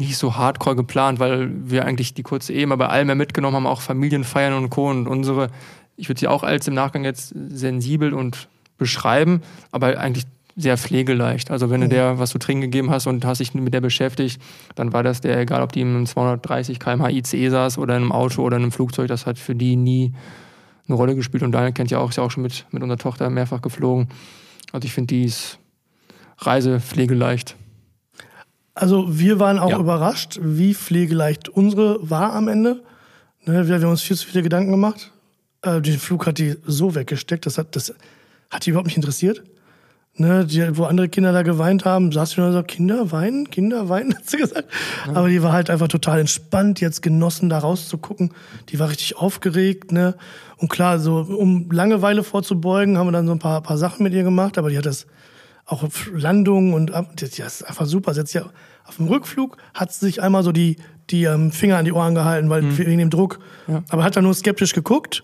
nicht 0.00 0.16
so 0.16 0.36
hardcore 0.36 0.76
geplant, 0.76 1.20
weil 1.20 1.50
wir 1.70 1.84
eigentlich 1.84 2.14
die 2.14 2.22
kurze 2.22 2.52
Ehe 2.52 2.66
mal 2.66 2.76
bei 2.76 2.88
allem 2.88 3.06
mehr 3.06 3.16
mitgenommen 3.16 3.56
haben, 3.56 3.66
auch 3.66 3.82
Familienfeiern 3.82 4.54
und 4.54 4.70
Co. 4.70 4.88
Und 4.88 5.06
unsere, 5.06 5.48
ich 5.96 6.08
würde 6.08 6.18
sie 6.18 6.28
auch 6.28 6.42
als 6.42 6.66
im 6.66 6.74
Nachgang 6.74 7.04
jetzt 7.04 7.34
sensibel 7.50 8.14
und 8.14 8.48
beschreiben, 8.78 9.42
aber 9.72 9.98
eigentlich 9.98 10.24
sehr 10.56 10.76
pflegeleicht. 10.76 11.50
Also 11.50 11.70
wenn 11.70 11.82
du 11.82 11.88
der 11.88 12.18
was 12.18 12.30
zu 12.30 12.38
trinken 12.38 12.62
gegeben 12.62 12.90
hast 12.90 13.06
und 13.06 13.24
hast 13.24 13.38
dich 13.38 13.54
mit 13.54 13.72
der 13.72 13.80
beschäftigt, 13.80 14.40
dann 14.74 14.92
war 14.92 15.02
das 15.02 15.20
der, 15.20 15.38
egal 15.38 15.62
ob 15.62 15.72
die 15.72 15.82
im 15.82 16.06
230 16.06 16.80
km/h 16.80 17.10
ICE 17.10 17.48
saß 17.50 17.78
oder 17.78 17.96
in 17.96 18.02
einem 18.02 18.12
Auto 18.12 18.42
oder 18.42 18.56
in 18.56 18.64
einem 18.64 18.72
Flugzeug, 18.72 19.08
das 19.08 19.26
hat 19.26 19.38
für 19.38 19.54
die 19.54 19.76
nie 19.76 20.12
eine 20.88 20.96
Rolle 20.96 21.14
gespielt. 21.14 21.42
Und 21.42 21.52
Daniel 21.52 21.72
kennt 21.72 21.90
ja 21.90 21.98
auch, 21.98 22.10
ist 22.10 22.16
ja 22.16 22.22
auch 22.22 22.30
schon 22.30 22.42
mit, 22.42 22.66
mit 22.70 22.82
unserer 22.82 22.98
Tochter 22.98 23.30
mehrfach 23.30 23.62
geflogen. 23.62 24.08
Also 24.72 24.86
ich 24.86 24.92
finde, 24.92 25.14
die 25.14 25.24
ist 25.24 25.58
reisepflegeleicht. 26.38 27.56
Also 28.74 29.18
wir 29.18 29.38
waren 29.38 29.58
auch 29.58 29.70
Ja. 29.70 29.78
überrascht, 29.78 30.38
wie 30.42 30.74
pflegeleicht 30.74 31.48
unsere 31.48 31.98
war 32.08 32.32
am 32.34 32.48
Ende. 32.48 32.82
Ne, 33.44 33.66
wir, 33.66 33.80
wir 33.80 33.82
haben 33.86 33.90
uns 33.90 34.02
viel 34.02 34.16
zu 34.16 34.26
viele 34.26 34.42
Gedanken 34.42 34.70
gemacht. 34.70 35.12
Äh, 35.62 35.80
den 35.80 35.98
Flug 35.98 36.26
hat 36.26 36.38
die 36.38 36.56
so 36.66 36.94
weggesteckt, 36.94 37.46
das 37.46 37.58
hat, 37.58 37.74
das 37.76 37.94
hat 38.50 38.64
die 38.64 38.70
überhaupt 38.70 38.86
nicht 38.86 38.96
interessiert. 38.96 39.42
Ne, 40.16 40.44
die, 40.44 40.76
wo 40.76 40.84
andere 40.84 41.08
Kinder 41.08 41.32
da 41.32 41.42
geweint 41.42 41.84
haben, 41.86 42.12
saß 42.12 42.32
sie 42.32 42.40
nur 42.40 42.52
so, 42.52 42.62
Kinder 42.62 43.10
weinen, 43.10 43.48
Kinder 43.48 43.88
weinen, 43.88 44.14
hat 44.16 44.28
sie 44.28 44.36
gesagt. 44.38 44.68
Aber 45.14 45.28
die 45.28 45.42
war 45.42 45.52
halt 45.52 45.70
einfach 45.70 45.88
total 45.88 46.18
entspannt, 46.20 46.80
jetzt 46.80 47.00
genossen, 47.00 47.48
da 47.48 47.58
rauszugucken. 47.58 48.32
Die 48.68 48.78
war 48.78 48.90
richtig 48.90 49.16
aufgeregt, 49.16 49.92
ne. 49.92 50.16
Und 50.58 50.68
klar, 50.68 50.98
so, 50.98 51.20
um 51.20 51.70
Langeweile 51.70 52.22
vorzubeugen, 52.22 52.98
haben 52.98 53.06
wir 53.06 53.12
dann 53.12 53.26
so 53.26 53.32
ein 53.32 53.38
paar, 53.38 53.62
paar 53.62 53.78
Sachen 53.78 54.02
mit 54.02 54.12
ihr 54.12 54.24
gemacht, 54.24 54.58
aber 54.58 54.68
die 54.68 54.76
hat 54.76 54.84
das 54.84 55.06
auch 55.64 55.84
auf 55.84 56.10
Landungen 56.12 56.74
und 56.74 56.92
ab, 56.92 57.12
das, 57.16 57.38
ist 57.38 57.62
einfach 57.62 57.86
super. 57.86 58.12
Sie 58.12 58.20
hat 58.20 58.26
sich 58.26 58.42
ja, 58.42 58.50
auf 58.84 58.96
dem 58.96 59.06
Rückflug 59.06 59.56
hat 59.72 59.92
sie 59.92 60.04
sich 60.06 60.20
einmal 60.20 60.42
so 60.42 60.50
die, 60.52 60.76
die 61.10 61.24
ähm, 61.24 61.52
Finger 61.52 61.78
an 61.78 61.84
die 61.84 61.92
Ohren 61.92 62.14
gehalten, 62.16 62.50
weil 62.50 62.76
wegen 62.76 62.98
dem 62.98 63.10
Druck. 63.10 63.38
Aber 63.88 64.02
hat 64.04 64.16
dann 64.16 64.24
nur 64.24 64.34
skeptisch 64.34 64.74
geguckt 64.74 65.22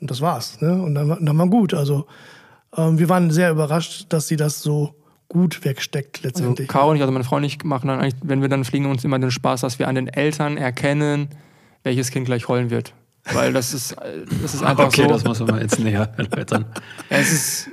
und 0.00 0.10
das 0.10 0.20
war's. 0.20 0.60
Ne? 0.60 0.80
Und 0.80 0.94
dann, 0.94 1.08
war- 1.08 1.18
dann 1.20 1.36
war 1.38 1.48
gut. 1.48 1.72
Also 1.74 2.06
ähm, 2.76 2.98
wir 2.98 3.08
waren 3.08 3.30
sehr 3.30 3.50
überrascht, 3.50 4.06
dass 4.08 4.28
sie 4.28 4.36
das 4.36 4.62
so 4.62 4.94
gut 5.28 5.64
wegsteckt 5.64 6.18
Also 6.18 6.28
letztendlich. 6.28 6.68
Caro 6.68 6.90
und 6.90 6.96
ich, 6.96 7.02
also 7.02 7.12
meine 7.12 7.24
Frau 7.24 7.36
und 7.36 7.44
ich, 7.44 7.62
machen 7.64 7.88
dann 7.88 8.00
eigentlich, 8.00 8.16
wenn 8.22 8.42
wir 8.42 8.48
dann 8.48 8.64
fliegen, 8.64 8.86
uns 8.86 9.04
immer 9.04 9.18
den 9.18 9.30
Spaß, 9.30 9.60
dass 9.62 9.78
wir 9.78 9.88
an 9.88 9.94
den 9.94 10.08
Eltern 10.08 10.56
erkennen, 10.56 11.28
welches 11.84 12.10
Kind 12.10 12.26
gleich 12.26 12.48
heulen 12.48 12.70
wird. 12.70 12.94
Weil 13.32 13.52
das 13.52 13.72
ist, 13.74 13.92
äh, 13.92 14.24
das 14.42 14.54
ist 14.54 14.62
einfach 14.62 14.86
Okay, 14.86 15.02
so. 15.02 15.08
das 15.08 15.24
muss 15.24 15.38
man 15.40 15.50
mal 15.50 15.62
jetzt 15.62 15.78
näher 15.78 16.12
erläutern. 16.16 16.64
Es 17.08 17.32
ist 17.32 17.68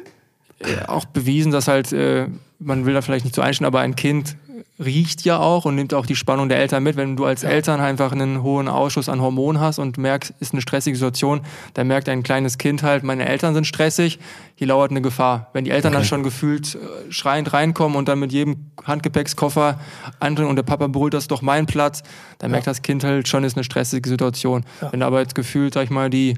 äh, 0.59 0.85
auch 0.87 1.05
bewiesen, 1.05 1.51
dass 1.51 1.67
halt, 1.67 1.91
äh, 1.93 2.27
man 2.59 2.85
will 2.85 2.93
da 2.93 3.01
vielleicht 3.01 3.25
nicht 3.25 3.35
so 3.35 3.41
einstellen, 3.41 3.67
aber 3.67 3.79
ein 3.79 3.95
Kind 3.95 4.35
riecht 4.79 5.25
ja 5.25 5.39
auch 5.39 5.65
und 5.65 5.75
nimmt 5.75 5.93
auch 5.93 6.05
die 6.05 6.15
Spannung 6.15 6.49
der 6.49 6.59
Eltern 6.59 6.83
mit. 6.83 6.97
Wenn 6.97 7.15
du 7.15 7.25
als 7.25 7.43
Eltern 7.43 7.79
einfach 7.79 8.11
einen 8.11 8.43
hohen 8.43 8.67
Ausschuss 8.67 9.09
an 9.09 9.21
Hormonen 9.21 9.59
hast 9.59 9.79
und 9.79 9.97
merkst, 9.97 10.33
ist 10.39 10.53
eine 10.53 10.61
stressige 10.61 10.95
Situation, 10.95 11.41
dann 11.73 11.87
merkt 11.87 12.07
ein 12.09 12.21
kleines 12.21 12.57
Kind 12.57 12.83
halt, 12.83 13.03
meine 13.03 13.27
Eltern 13.27 13.53
sind 13.55 13.65
stressig, 13.65 14.19
hier 14.55 14.67
lauert 14.67 14.91
eine 14.91 15.01
Gefahr. 15.01 15.49
Wenn 15.53 15.65
die 15.65 15.71
Eltern 15.71 15.93
dann 15.93 16.05
schon 16.05 16.21
gefühlt 16.23 16.75
äh, 16.75 17.11
schreiend 17.11 17.53
reinkommen 17.53 17.97
und 17.97 18.07
dann 18.07 18.19
mit 18.19 18.31
jedem 18.31 18.71
Handgepäckskoffer 18.83 19.79
andrehen 20.19 20.47
und 20.47 20.55
der 20.55 20.63
Papa 20.63 20.87
brüllt, 20.87 21.13
das 21.13 21.23
ist 21.23 21.31
doch 21.31 21.41
mein 21.41 21.65
Platz, 21.65 22.03
dann 22.37 22.51
merkt 22.51 22.67
das 22.67 22.81
Kind 22.83 23.03
halt 23.03 23.27
schon, 23.27 23.43
ist 23.43 23.57
eine 23.57 23.63
stressige 23.63 24.07
Situation. 24.07 24.63
Wenn 24.91 25.01
aber 25.01 25.19
jetzt 25.21 25.35
gefühlt, 25.35 25.73
sag 25.73 25.85
ich 25.85 25.89
mal, 25.89 26.09
die 26.09 26.37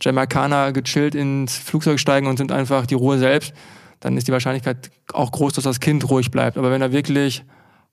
Jamaikaner 0.00 0.72
gechillt 0.72 1.14
ins 1.14 1.56
Flugzeug 1.56 1.98
steigen 1.98 2.26
und 2.26 2.36
sind 2.36 2.52
einfach 2.52 2.86
die 2.86 2.94
Ruhe 2.94 3.18
selbst, 3.18 3.52
dann 3.98 4.16
ist 4.16 4.28
die 4.28 4.32
Wahrscheinlichkeit 4.32 4.90
auch 5.12 5.30
groß, 5.30 5.54
dass 5.54 5.64
das 5.64 5.80
Kind 5.80 6.08
ruhig 6.08 6.30
bleibt. 6.30 6.56
Aber 6.56 6.70
wenn 6.70 6.80
da 6.80 6.90
wirklich 6.90 7.44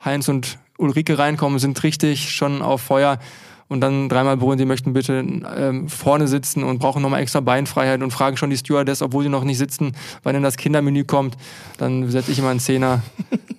Heinz 0.03 0.27
und 0.27 0.59
Ulrike 0.77 1.17
reinkommen, 1.17 1.59
sind 1.59 1.81
richtig 1.83 2.31
schon 2.31 2.61
auf 2.61 2.81
Feuer 2.81 3.19
und 3.67 3.81
dann 3.81 4.09
dreimal 4.09 4.37
brüllen, 4.37 4.57
sie 4.57 4.65
möchten 4.65 4.93
bitte 4.93 5.13
ähm, 5.19 5.89
vorne 5.89 6.27
sitzen 6.27 6.63
und 6.63 6.79
brauchen 6.79 7.01
nochmal 7.01 7.21
extra 7.21 7.41
Beinfreiheit 7.41 8.01
und 8.01 8.11
fragen 8.11 8.37
schon 8.37 8.49
die 8.49 8.57
Stewardess, 8.57 9.01
obwohl 9.01 9.23
sie 9.23 9.29
noch 9.29 9.43
nicht 9.43 9.57
sitzen, 9.57 9.93
wann 10.23 10.33
denn 10.33 10.43
das 10.43 10.57
Kindermenü 10.57 11.03
kommt, 11.03 11.35
dann 11.77 12.09
setze 12.09 12.31
ich 12.31 12.39
immer 12.39 12.49
einen 12.49 12.59
Zehner. 12.59 13.01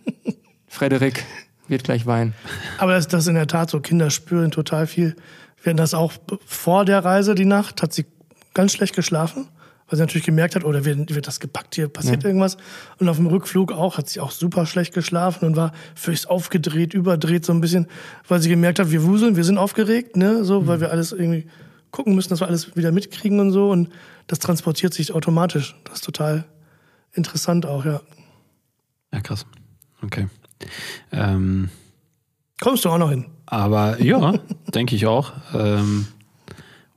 Frederik 0.68 1.24
wird 1.66 1.84
gleich 1.84 2.06
weinen. 2.06 2.34
Aber 2.78 2.92
das, 2.92 3.08
das 3.08 3.24
ist 3.24 3.28
in 3.28 3.34
der 3.34 3.46
Tat 3.46 3.70
so. 3.70 3.80
Kinder 3.80 4.10
spüren 4.10 4.50
total 4.50 4.86
viel. 4.86 5.16
Wir 5.62 5.70
hatten 5.70 5.76
das 5.76 5.92
auch 5.92 6.12
vor 6.46 6.84
der 6.84 7.04
Reise, 7.04 7.34
die 7.34 7.44
Nacht, 7.44 7.82
hat 7.82 7.92
sie 7.92 8.06
ganz 8.54 8.72
schlecht 8.72 8.94
geschlafen, 8.94 9.48
weil 9.88 9.96
sie 9.96 10.02
natürlich 10.02 10.26
gemerkt 10.26 10.54
hat, 10.54 10.64
oder 10.64 10.84
wird, 10.84 11.14
wird 11.14 11.26
das 11.26 11.40
gepackt, 11.40 11.74
hier 11.74 11.88
passiert 11.88 12.24
irgendwas. 12.24 12.56
Und 12.98 13.08
auf 13.08 13.16
dem 13.16 13.26
Rückflug 13.26 13.72
auch, 13.72 13.98
hat 13.98 14.08
sie 14.08 14.20
auch 14.20 14.30
super 14.30 14.66
schlecht 14.66 14.94
geschlafen 14.94 15.46
und 15.46 15.56
war 15.56 15.72
völlig 15.94 16.28
aufgedreht, 16.28 16.94
überdreht 16.94 17.44
so 17.44 17.52
ein 17.52 17.60
bisschen, 17.60 17.86
weil 18.26 18.40
sie 18.40 18.48
gemerkt 18.48 18.78
hat, 18.78 18.90
wir 18.90 19.02
wuseln, 19.04 19.36
wir 19.36 19.44
sind 19.44 19.58
aufgeregt, 19.58 20.16
ne, 20.16 20.44
so, 20.44 20.66
weil 20.66 20.80
wir 20.80 20.90
alles 20.90 21.12
irgendwie 21.12 21.46
gucken 21.90 22.14
müssen, 22.14 22.30
dass 22.30 22.40
wir 22.40 22.48
alles 22.48 22.76
wieder 22.76 22.92
mitkriegen 22.92 23.40
und 23.40 23.50
so. 23.50 23.70
Und 23.70 23.88
das 24.26 24.38
transportiert 24.38 24.92
sich 24.92 25.12
automatisch. 25.12 25.74
Das 25.84 25.96
ist 25.96 26.04
total 26.04 26.44
interessant 27.12 27.66
auch, 27.66 27.84
ja. 27.84 28.00
Ja, 29.12 29.20
krass. 29.20 29.46
Okay. 30.02 30.28
Ähm, 31.12 31.70
Kommst 32.60 32.84
du 32.84 32.90
auch 32.90 32.98
noch 32.98 33.10
hin? 33.10 33.26
aber 33.50 34.02
ja, 34.02 34.34
denke 34.74 34.94
ich 34.94 35.06
auch. 35.06 35.32
Ähm, 35.54 36.06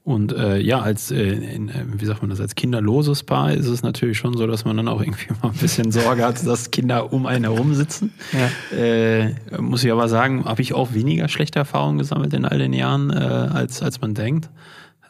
und 0.04 0.34
äh, 0.34 0.58
ja, 0.58 0.80
als, 0.80 1.12
äh, 1.12 1.22
in, 1.22 1.70
äh, 1.70 1.86
wie 1.94 2.06
sagt 2.06 2.22
man 2.22 2.32
das, 2.32 2.42
als 2.42 2.56
kinderloses 2.56 3.22
Paar 3.22 3.54
ist 3.54 3.68
es 3.68 3.84
natürlich 3.84 4.18
schon 4.18 4.36
so, 4.36 4.48
dass 4.48 4.66
man 4.66 4.76
dann 4.76 4.88
auch 4.88 5.00
irgendwie 5.00 5.28
mal 5.44 5.50
ein 5.50 5.58
bisschen 5.58 5.92
Sorge 5.92 6.26
hat, 6.26 6.46
dass 6.46 6.72
Kinder 6.72 7.14
um 7.14 7.28
einen 7.28 7.44
herum 7.44 7.76
sitzen. 7.76 8.12
Ja. 8.32 8.78
Äh, 8.78 9.36
muss 9.60 9.84
ich 9.84 9.92
aber 9.92 10.10
sagen, 10.10 10.46
habe 10.46 10.62
ich 10.64 10.74
auch 10.74 10.94
weniger 10.94 11.28
schlechte 11.28 11.60
Erfahrungen 11.60 12.00
gesammelt 12.00 12.34
in 12.34 12.46
all 12.46 12.58
den 12.58 12.74
Jahren, 12.74 13.12
äh, 13.12 13.16
als, 13.16 13.84
als 13.84 14.02
man 14.02 14.16
denkt. 14.16 14.50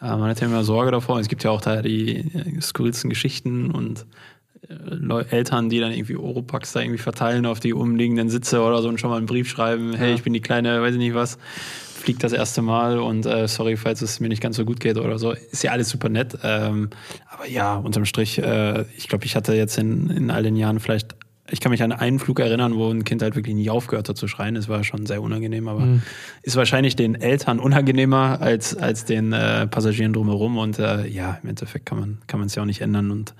Äh, 0.01 0.07
man 0.07 0.23
hat 0.23 0.41
ja 0.41 0.47
immer 0.47 0.65
Sorge 0.65 0.91
davor. 0.91 1.19
Es 1.19 1.29
gibt 1.29 1.45
ja 1.45 1.51
auch 1.51 1.61
da 1.61 1.81
die 1.81 2.17
äh, 2.17 2.61
skurrilsten 2.61 3.09
Geschichten 3.09 3.71
und 3.71 4.05
Eltern, 5.29 5.69
die 5.69 5.79
dann 5.79 5.91
irgendwie 5.91 6.15
Oropax 6.15 6.73
da 6.73 6.81
irgendwie 6.81 6.99
verteilen 6.99 7.45
auf 7.45 7.59
die 7.59 7.73
umliegenden 7.73 8.29
Sitze 8.29 8.61
oder 8.61 8.81
so 8.81 8.89
und 8.89 8.99
schon 8.99 9.09
mal 9.09 9.17
einen 9.17 9.25
Brief 9.25 9.49
schreiben, 9.49 9.93
hey, 9.93 10.13
ich 10.13 10.23
bin 10.23 10.33
die 10.33 10.39
kleine, 10.39 10.81
weiß 10.81 10.93
ich 10.93 10.99
nicht 10.99 11.13
was, 11.13 11.39
fliegt 12.01 12.23
das 12.23 12.33
erste 12.33 12.61
Mal 12.61 12.99
und 12.99 13.25
äh, 13.25 13.47
sorry, 13.47 13.77
falls 13.77 14.01
es 14.01 14.19
mir 14.19 14.27
nicht 14.27 14.41
ganz 14.41 14.57
so 14.57 14.65
gut 14.65 14.79
geht 14.79 14.97
oder 14.97 15.17
so. 15.19 15.31
Ist 15.31 15.63
ja 15.63 15.71
alles 15.71 15.89
super 15.89 16.09
nett. 16.09 16.37
Ähm, 16.43 16.89
aber 17.29 17.47
ja, 17.47 17.75
unterm 17.75 18.05
Strich, 18.05 18.39
äh, 18.39 18.85
ich 18.97 19.07
glaube, 19.07 19.25
ich 19.25 19.35
hatte 19.35 19.53
jetzt 19.53 19.77
in, 19.77 20.09
in 20.09 20.31
all 20.31 20.43
den 20.43 20.55
Jahren 20.55 20.79
vielleicht, 20.79 21.15
ich 21.49 21.59
kann 21.59 21.71
mich 21.71 21.83
an 21.83 21.91
einen 21.91 22.19
Flug 22.19 22.39
erinnern, 22.39 22.75
wo 22.75 22.89
ein 22.89 23.03
Kind 23.03 23.21
halt 23.21 23.35
wirklich 23.35 23.55
nie 23.55 23.69
aufgehört 23.69 24.09
hat 24.09 24.17
zu 24.17 24.27
schreien. 24.27 24.55
Es 24.55 24.67
war 24.67 24.83
schon 24.83 25.05
sehr 25.05 25.21
unangenehm, 25.21 25.67
aber 25.67 25.99
ist 26.43 26.55
wahrscheinlich 26.55 26.95
den 26.95 27.15
Eltern 27.15 27.59
unangenehmer 27.59 28.41
als, 28.41 28.75
als 28.75 29.05
den 29.05 29.33
äh, 29.33 29.67
Passagieren 29.67 30.13
drumherum. 30.13 30.57
Und 30.57 30.79
äh, 30.79 31.07
ja, 31.07 31.39
im 31.43 31.49
Endeffekt 31.49 31.85
kann 31.85 31.99
man 31.99 32.17
kann 32.27 32.41
es 32.41 32.55
ja 32.55 32.63
auch 32.63 32.67
nicht 32.67 32.81
ändern. 32.81 33.11
Und 33.11 33.33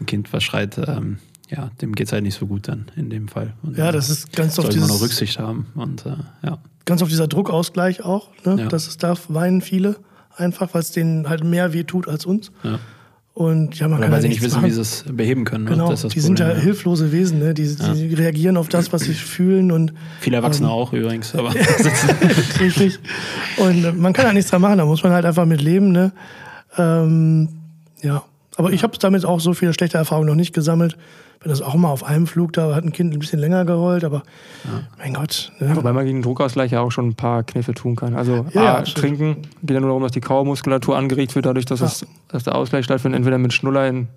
ein 0.00 0.06
Kind, 0.06 0.32
was 0.32 0.44
schreit, 0.44 0.78
ähm, 0.78 1.18
ja, 1.48 1.70
dem 1.80 1.94
geht 1.94 2.06
es 2.08 2.12
halt 2.12 2.22
nicht 2.24 2.38
so 2.38 2.46
gut 2.46 2.68
dann 2.68 2.86
in 2.96 3.10
dem 3.10 3.28
Fall. 3.28 3.54
Und, 3.62 3.76
Ja, 3.76 3.92
das 3.92 4.10
ist 4.10 4.32
ganz 4.32 4.58
oft 4.58 4.72
dieses- 4.72 4.90
auch 4.90 5.00
Rücksicht 5.00 5.38
haben. 5.38 5.66
Und 5.74 6.04
äh, 6.06 6.14
ja. 6.44 6.58
ganz 6.84 7.02
auf 7.02 7.08
dieser 7.08 7.28
Druckausgleich 7.28 8.04
auch, 8.04 8.30
ne? 8.44 8.56
Ja. 8.62 8.66
dass 8.68 8.86
es 8.88 8.96
darf 8.98 9.26
weinen 9.28 9.60
viele 9.60 9.96
einfach, 10.36 10.74
weil 10.74 10.82
es 10.82 10.90
denen 10.92 11.28
halt 11.28 11.44
mehr 11.44 11.72
weh 11.72 11.84
tut 11.84 12.08
als 12.08 12.26
uns. 12.26 12.50
Ja. 12.62 12.78
Und 13.32 13.78
ja, 13.78 13.86
man 13.86 13.98
Oder 13.98 14.06
kann 14.06 14.12
weil 14.12 14.18
ja 14.18 14.22
sie 14.22 14.28
nicht 14.28 14.40
wissen, 14.42 14.56
wie 14.62 14.68
machen. 14.68 14.72
sie 14.72 14.80
es 14.80 15.04
beheben 15.12 15.44
können. 15.44 15.64
ne? 15.64 15.70
Genau, 15.72 15.92
die 15.92 16.20
sind 16.20 16.38
ja 16.38 16.46
Problem, 16.46 16.62
hilflose 16.64 17.12
Wesen, 17.12 17.38
ne? 17.38 17.52
die, 17.52 17.66
die 17.76 18.14
reagieren 18.14 18.56
auf 18.56 18.68
das, 18.70 18.94
was 18.94 19.02
sie 19.02 19.12
fühlen 19.12 19.70
und 19.72 19.92
Viele 20.20 20.36
Erwachsene 20.36 20.68
Ähm, 20.68 20.72
auch 20.74 20.92
übrigens. 20.94 21.34
Aber 21.34 21.54
richtig. 22.60 22.98
Und 23.58 23.84
äh, 23.84 23.92
man 23.92 24.14
kann 24.14 24.24
ja 24.24 24.32
nichts 24.32 24.50
dran 24.50 24.62
machen, 24.62 24.78
da 24.78 24.86
muss 24.86 25.02
man 25.02 25.12
halt 25.12 25.26
einfach 25.26 25.44
mit 25.44 25.60
leben. 25.60 25.92
Ne? 25.92 26.12
Ähm, 26.78 27.48
ja, 28.02 28.22
aber 28.56 28.72
ich 28.72 28.82
habe 28.82 28.96
damit 28.98 29.24
auch 29.26 29.40
so 29.40 29.52
viele 29.52 29.74
schlechte 29.74 29.98
Erfahrungen 29.98 30.28
noch 30.28 30.34
nicht 30.34 30.54
gesammelt. 30.54 30.96
Bin 31.40 31.50
das 31.50 31.60
auch 31.62 31.74
mal 31.74 31.90
auf 31.90 32.02
einem 32.04 32.26
Flug, 32.26 32.52
da 32.52 32.74
hat 32.74 32.84
ein 32.84 32.92
Kind 32.92 33.12
ein 33.12 33.18
bisschen 33.18 33.38
länger 33.38 33.64
gerollt, 33.64 34.04
aber 34.04 34.22
mein 34.98 35.14
Gott. 35.14 35.52
Ne? 35.58 35.76
Wobei 35.76 35.92
man 35.92 36.04
gegen 36.04 36.18
den 36.18 36.22
Druckausgleich 36.22 36.72
ja 36.72 36.80
auch 36.80 36.90
schon 36.90 37.08
ein 37.08 37.14
paar 37.14 37.42
Kniffe 37.42 37.74
tun 37.74 37.94
kann. 37.94 38.14
Also 38.14 38.46
Ja, 38.52 38.62
ja, 38.62 38.76
A, 38.78 38.82
trinken 38.82 39.42
geht 39.62 39.74
ja 39.74 39.80
nur 39.80 39.90
darum, 39.90 40.02
dass 40.02 40.12
die 40.12 40.20
Kauermuskulatur 40.20 40.96
angeregt 40.96 41.34
wird, 41.34 41.46
dadurch, 41.46 41.66
dass, 41.66 41.80
es, 41.80 42.06
dass 42.28 42.44
der 42.44 42.54
Ausgleich 42.54 42.84
stattfindet, 42.84 43.18
entweder 43.18 43.38
mit 43.38 43.52
Schnuller 43.52 43.86
in 43.86 44.08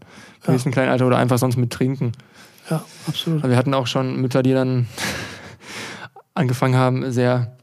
gewissen 0.46 0.72
kleinen 0.72 0.90
Alter 0.90 1.08
oder 1.08 1.18
einfach 1.18 1.38
sonst 1.38 1.58
mit 1.58 1.72
Trinken. 1.72 2.14
Ja, 2.70 2.84
absolut. 3.08 3.44
Also 3.44 3.50
wir 3.50 3.58
hatten 3.58 3.74
auch 3.74 3.88
schon 3.88 4.22
Mütter, 4.22 4.44
die 4.44 4.54
dann 4.54 4.88
angefangen 6.34 6.76
haben, 6.76 7.12
sehr 7.12 7.58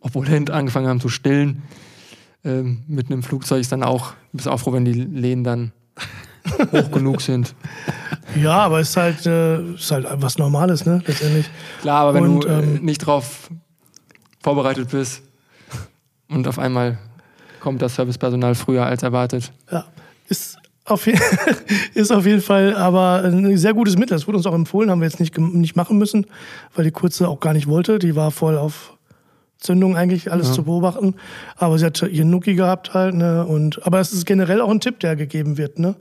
opulent 0.00 0.50
angefangen 0.50 0.88
haben 0.88 1.00
zu 1.00 1.08
stillen. 1.08 1.62
Ähm, 2.44 2.82
mitten 2.86 3.12
im 3.12 3.22
Flugzeug 3.22 3.60
ist 3.60 3.72
dann 3.72 3.82
auch, 3.82 4.14
bist 4.32 4.48
auch 4.48 4.58
froh, 4.58 4.72
wenn 4.72 4.84
die 4.84 4.92
Lehnen 4.92 5.44
dann 5.44 5.72
hoch 6.72 6.90
genug 6.90 7.20
sind. 7.20 7.54
Ja, 8.36 8.58
aber 8.58 8.80
es 8.80 8.90
ist 8.90 8.96
halt, 8.98 9.24
äh, 9.24 9.62
ist 9.72 9.90
halt 9.90 10.06
was 10.16 10.36
Normales, 10.36 10.84
ne, 10.84 11.02
letztendlich. 11.06 11.48
Klar, 11.80 12.02
aber 12.02 12.14
wenn 12.14 12.24
Und, 12.24 12.44
du 12.44 12.48
äh, 12.48 12.58
ähm, 12.58 12.84
nicht 12.84 12.98
drauf 12.98 13.48
vorbereitet 14.42 14.90
bist 14.90 15.22
und 16.28 16.46
auf 16.46 16.58
einmal 16.58 16.98
kommt 17.60 17.80
das 17.80 17.94
Servicepersonal 17.94 18.54
früher 18.54 18.84
als 18.84 19.02
erwartet. 19.02 19.50
Ja, 19.72 19.86
ist 20.28 20.58
auf, 20.84 21.06
je 21.06 21.18
ist 21.94 22.12
auf 22.12 22.26
jeden 22.26 22.42
Fall 22.42 22.74
aber 22.76 23.22
ein 23.24 23.56
sehr 23.56 23.74
gutes 23.74 23.96
Mittel. 23.96 24.16
Das 24.16 24.26
wurde 24.26 24.38
uns 24.38 24.46
auch 24.46 24.54
empfohlen, 24.54 24.90
haben 24.90 25.00
wir 25.00 25.08
jetzt 25.08 25.20
nicht, 25.20 25.36
nicht 25.38 25.76
machen 25.76 25.98
müssen, 25.98 26.26
weil 26.74 26.84
die 26.84 26.90
Kurze 26.90 27.28
auch 27.28 27.40
gar 27.40 27.52
nicht 27.52 27.66
wollte. 27.66 27.98
Die 27.98 28.16
war 28.16 28.30
voll 28.30 28.56
auf 28.56 28.94
Zündung 29.58 29.96
eigentlich, 29.96 30.30
alles 30.30 30.52
zu 30.52 30.62
beobachten. 30.62 31.14
Aber 31.56 31.78
sie 31.78 31.86
hat 31.86 32.00
ihr 32.02 32.24
Nuki 32.24 32.54
gehabt 32.54 32.94
halt. 32.94 33.14
Ne? 33.14 33.44
Und, 33.44 33.84
aber 33.86 34.00
es 34.00 34.12
ist 34.12 34.24
generell 34.24 34.60
auch 34.60 34.70
ein 34.70 34.80
Tipp, 34.80 35.00
der 35.00 35.16
gegeben 35.16 35.58
wird. 35.58 35.78
Ne? 35.78 35.96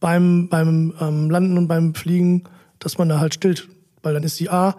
Beim, 0.00 0.48
beim 0.48 0.92
ähm, 1.00 1.30
Landen 1.30 1.56
und 1.58 1.68
beim 1.68 1.94
Fliegen, 1.94 2.44
dass 2.78 2.98
man 2.98 3.08
da 3.08 3.18
halt 3.20 3.34
stillt. 3.34 3.68
Weil 4.02 4.14
dann 4.14 4.22
ist 4.22 4.38
die 4.38 4.50
A 4.50 4.76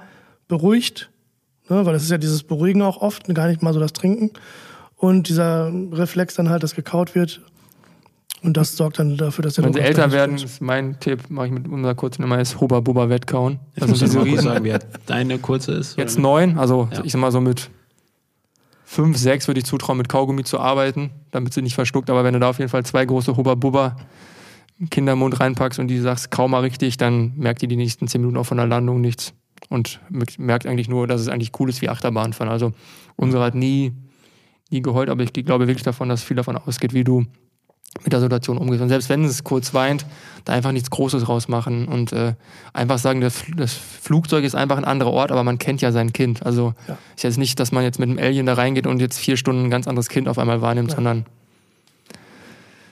beruhigt, 0.48 1.10
ne, 1.70 1.86
weil 1.86 1.94
das 1.94 2.04
ist 2.04 2.12
ja 2.12 2.18
dieses 2.18 2.44
Beruhigen 2.44 2.82
auch 2.82 3.02
oft, 3.02 3.34
gar 3.34 3.48
nicht 3.48 3.62
mal 3.62 3.74
so 3.74 3.80
das 3.80 3.94
Trinken. 3.94 4.32
Und 4.96 5.28
dieser 5.30 5.72
Reflex 5.92 6.36
dann 6.36 6.50
halt, 6.50 6.64
dass 6.64 6.76
gekaut 6.76 7.14
wird. 7.16 7.42
Und 8.44 8.56
das 8.56 8.78
sorgt 8.78 9.00
dann 9.00 9.18
dafür, 9.18 9.44
dass 9.44 9.56
der 9.56 9.64
Wenn 9.66 9.74
sie 9.74 9.80
älter 9.80 10.12
werden, 10.12 10.36
ist 10.36 10.62
mein 10.62 11.00
Tipp, 11.00 11.30
mache 11.30 11.48
ich 11.48 11.52
mit 11.52 11.68
unserer 11.68 11.96
kurzen 11.96 12.22
Nummer, 12.22 12.40
ist 12.40 12.62
Huba 12.62 12.80
Buba 12.82 13.10
Wettkauen. 13.10 13.60
Jetzt 13.76 13.82
Also 13.82 13.92
musst 13.92 14.02
du 14.02 14.06
diese 14.06 14.18
mal 14.20 14.24
kurz 14.26 14.38
riesen, 14.38 14.48
sagen, 14.54 14.66
wie 14.66 14.74
deine 15.08 15.40
kurze 15.40 15.72
ist. 15.74 15.98
jetzt 15.98 16.20
neun, 16.20 16.58
also 16.58 16.88
Ja. 16.94 17.04
ich 17.04 17.12
sag 17.12 17.20
mal 17.22 17.32
so 17.32 17.42
mit 17.42 17.70
fünf, 18.86 19.18
sechs 19.18 19.48
würde 19.48 19.60
ich 19.60 19.66
zutrauen, 19.66 19.98
mit 19.98 20.08
Kaugummi 20.08 20.44
zu 20.44 20.60
arbeiten, 20.60 21.10
damit 21.32 21.54
sie 21.54 21.62
nicht 21.64 21.76
verschluckt. 21.76 22.10
Aber 22.12 22.24
wenn 22.24 22.34
du 22.34 22.40
da 22.40 22.50
auf 22.50 22.60
jeden 22.60 22.70
Fall 22.70 22.86
zwei 22.86 23.06
große 23.06 23.36
Huba 23.36 23.56
Buba 23.56 23.98
Kindermund 24.90 25.40
reinpackst 25.40 25.80
und 25.80 25.88
die 25.88 26.00
sagst, 26.00 26.30
kaum 26.32 26.52
mal 26.52 26.60
richtig, 26.62 26.98
dann 26.98 27.34
merkt 27.36 27.62
die 27.62 27.68
die 27.68 27.76
nächsten 27.76 28.08
zehn 28.08 28.22
Minuten 28.22 28.38
auch 28.38 28.46
von 28.46 28.58
der 28.58 28.68
Landung 28.68 29.02
nichts. 29.02 29.34
Und 29.70 30.00
merkt 30.38 30.66
eigentlich 30.68 30.88
nur, 30.88 31.08
dass 31.08 31.20
es 31.22 31.28
eigentlich 31.30 31.52
cool 31.60 31.70
ist 31.70 31.82
wie 31.82 31.90
Achterbahnfahren. 31.90 32.52
Also 32.52 32.72
unsere 33.16 33.44
hat 33.44 33.56
nie, 33.56 33.92
nie 34.70 34.82
geheult, 34.82 35.10
aber 35.10 35.24
ich 35.24 35.34
glaube 35.34 35.68
wirklich 35.68 35.84
davon, 35.84 36.10
dass 36.10 36.24
viel 36.24 36.38
davon 36.38 36.58
ausgeht, 36.58 36.94
wie 36.94 37.04
du 37.04 37.26
mit 38.04 38.14
der 38.14 38.20
Situation 38.20 38.58
umgehst. 38.60 38.82
Und 38.84 38.90
selbst 38.90 39.10
wenn 39.10 39.24
es 39.24 39.44
kurz 39.44 39.74
weint, 39.74 40.06
da 40.46 40.54
einfach 40.54 40.72
nichts 40.72 40.92
Großes 40.92 41.28
rausmachen 41.28 41.88
und 41.88 42.14
äh, 42.14 42.36
einfach 42.72 43.00
sagen, 43.00 43.22
das, 43.22 43.44
das 43.56 43.74
Flugzeug 43.74 44.44
ist 44.44 44.54
einfach 44.56 44.78
ein 44.78 44.86
anderer 44.86 45.12
Ort, 45.12 45.32
aber 45.32 45.44
man 45.44 45.58
kennt 45.58 45.82
ja 45.82 45.92
sein 45.92 46.14
Kind. 46.14 46.46
Also 46.46 46.76
Ja. 46.88 46.98
ist 47.16 47.24
jetzt 47.24 47.38
nicht, 47.40 47.60
dass 47.60 47.72
man 47.72 47.84
jetzt 47.84 47.98
mit 48.00 48.10
einem 48.10 48.20
Alien 48.20 48.46
da 48.46 48.54
reingeht 48.54 48.86
und 48.86 49.00
jetzt 49.00 49.18
vier 49.18 49.38
Stunden 49.38 49.64
ein 49.66 49.70
ganz 49.72 49.88
anderes 49.88 50.10
Kind 50.10 50.28
auf 50.28 50.38
einmal 50.38 50.62
wahrnimmt, 50.62 50.90
Ja. 50.92 50.96
sondern 50.98 51.26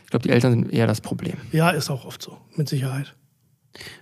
ich 0.06 0.12
glaube, 0.12 0.24
die 0.24 0.30
Eltern 0.30 0.52
sind 0.52 0.72
eher 0.72 0.86
das 0.86 1.02
Problem. 1.02 1.34
Ja, 1.52 1.72
ist 1.72 1.90
auch 1.90 2.06
oft 2.06 2.22
so, 2.22 2.38
mit 2.56 2.70
Sicherheit. 2.70 3.16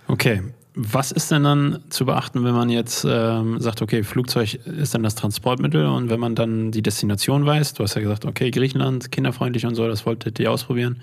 Okay. 0.06 0.42
Was 0.76 1.12
ist 1.12 1.30
denn 1.30 1.44
dann 1.44 1.84
zu 1.88 2.04
beachten, 2.04 2.44
wenn 2.44 2.52
man 2.52 2.68
jetzt 2.68 3.06
ähm, 3.08 3.60
sagt, 3.60 3.80
okay, 3.80 4.02
Flugzeug 4.02 4.54
ist 4.54 4.92
dann 4.92 5.04
das 5.04 5.14
Transportmittel 5.14 5.86
und 5.86 6.10
wenn 6.10 6.18
man 6.18 6.34
dann 6.34 6.72
die 6.72 6.82
Destination 6.82 7.46
weiß, 7.46 7.74
du 7.74 7.84
hast 7.84 7.94
ja 7.94 8.02
gesagt, 8.02 8.24
okay, 8.24 8.50
Griechenland, 8.50 9.12
kinderfreundlich 9.12 9.64
und 9.66 9.76
so, 9.76 9.86
das 9.86 10.04
wolltet 10.04 10.38
ihr 10.40 10.50
ausprobieren. 10.50 11.00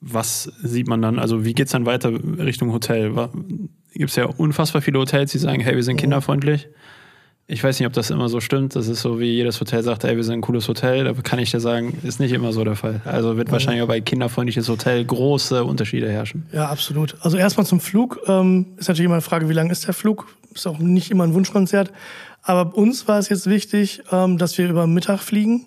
Was 0.00 0.52
sieht 0.62 0.88
man 0.88 1.00
dann, 1.00 1.20
also 1.20 1.44
wie 1.44 1.54
geht 1.54 1.66
es 1.66 1.72
dann 1.72 1.86
weiter 1.86 2.12
Richtung 2.12 2.72
Hotel? 2.72 3.14
Gibt 3.94 4.10
es 4.10 4.16
ja 4.16 4.26
unfassbar 4.26 4.82
viele 4.82 4.98
Hotels, 4.98 5.30
die 5.32 5.38
sagen, 5.38 5.60
hey, 5.60 5.76
wir 5.76 5.84
sind 5.84 5.96
kinderfreundlich. 5.96 6.68
Ich 7.46 7.62
weiß 7.62 7.78
nicht, 7.78 7.86
ob 7.86 7.92
das 7.92 8.08
immer 8.08 8.30
so 8.30 8.40
stimmt. 8.40 8.74
Das 8.74 8.88
ist 8.88 9.02
so, 9.02 9.20
wie 9.20 9.26
jedes 9.30 9.60
Hotel 9.60 9.82
sagt, 9.82 10.04
ey, 10.04 10.16
wir 10.16 10.24
sind 10.24 10.34
ein 10.34 10.40
cooles 10.40 10.66
Hotel. 10.66 11.04
Da 11.04 11.12
kann 11.12 11.38
ich 11.38 11.50
dir 11.50 11.60
sagen, 11.60 11.98
ist 12.02 12.18
nicht 12.18 12.32
immer 12.32 12.52
so 12.52 12.64
der 12.64 12.74
Fall. 12.74 13.02
Also 13.04 13.36
wird 13.36 13.52
wahrscheinlich 13.52 13.82
auch 13.82 13.88
bei 13.88 14.00
kinderfreundliches 14.00 14.66
Hotel 14.68 15.04
große 15.04 15.62
Unterschiede 15.62 16.10
herrschen. 16.10 16.46
Ja, 16.52 16.70
absolut. 16.70 17.16
Also 17.20 17.36
erstmal 17.36 17.66
zum 17.66 17.80
Flug. 17.80 18.20
Ähm, 18.26 18.66
ist 18.78 18.88
natürlich 18.88 19.04
immer 19.04 19.16
eine 19.16 19.22
Frage, 19.22 19.50
wie 19.50 19.52
lang 19.52 19.68
ist 19.68 19.86
der 19.86 19.92
Flug? 19.92 20.26
Ist 20.54 20.66
auch 20.66 20.78
nicht 20.78 21.10
immer 21.10 21.24
ein 21.24 21.34
Wunschkonzert. 21.34 21.92
Aber 22.40 22.74
uns 22.76 23.08
war 23.08 23.18
es 23.18 23.28
jetzt 23.28 23.48
wichtig, 23.48 24.02
ähm, 24.10 24.38
dass 24.38 24.56
wir 24.56 24.68
über 24.68 24.86
Mittag 24.86 25.20
fliegen. 25.20 25.66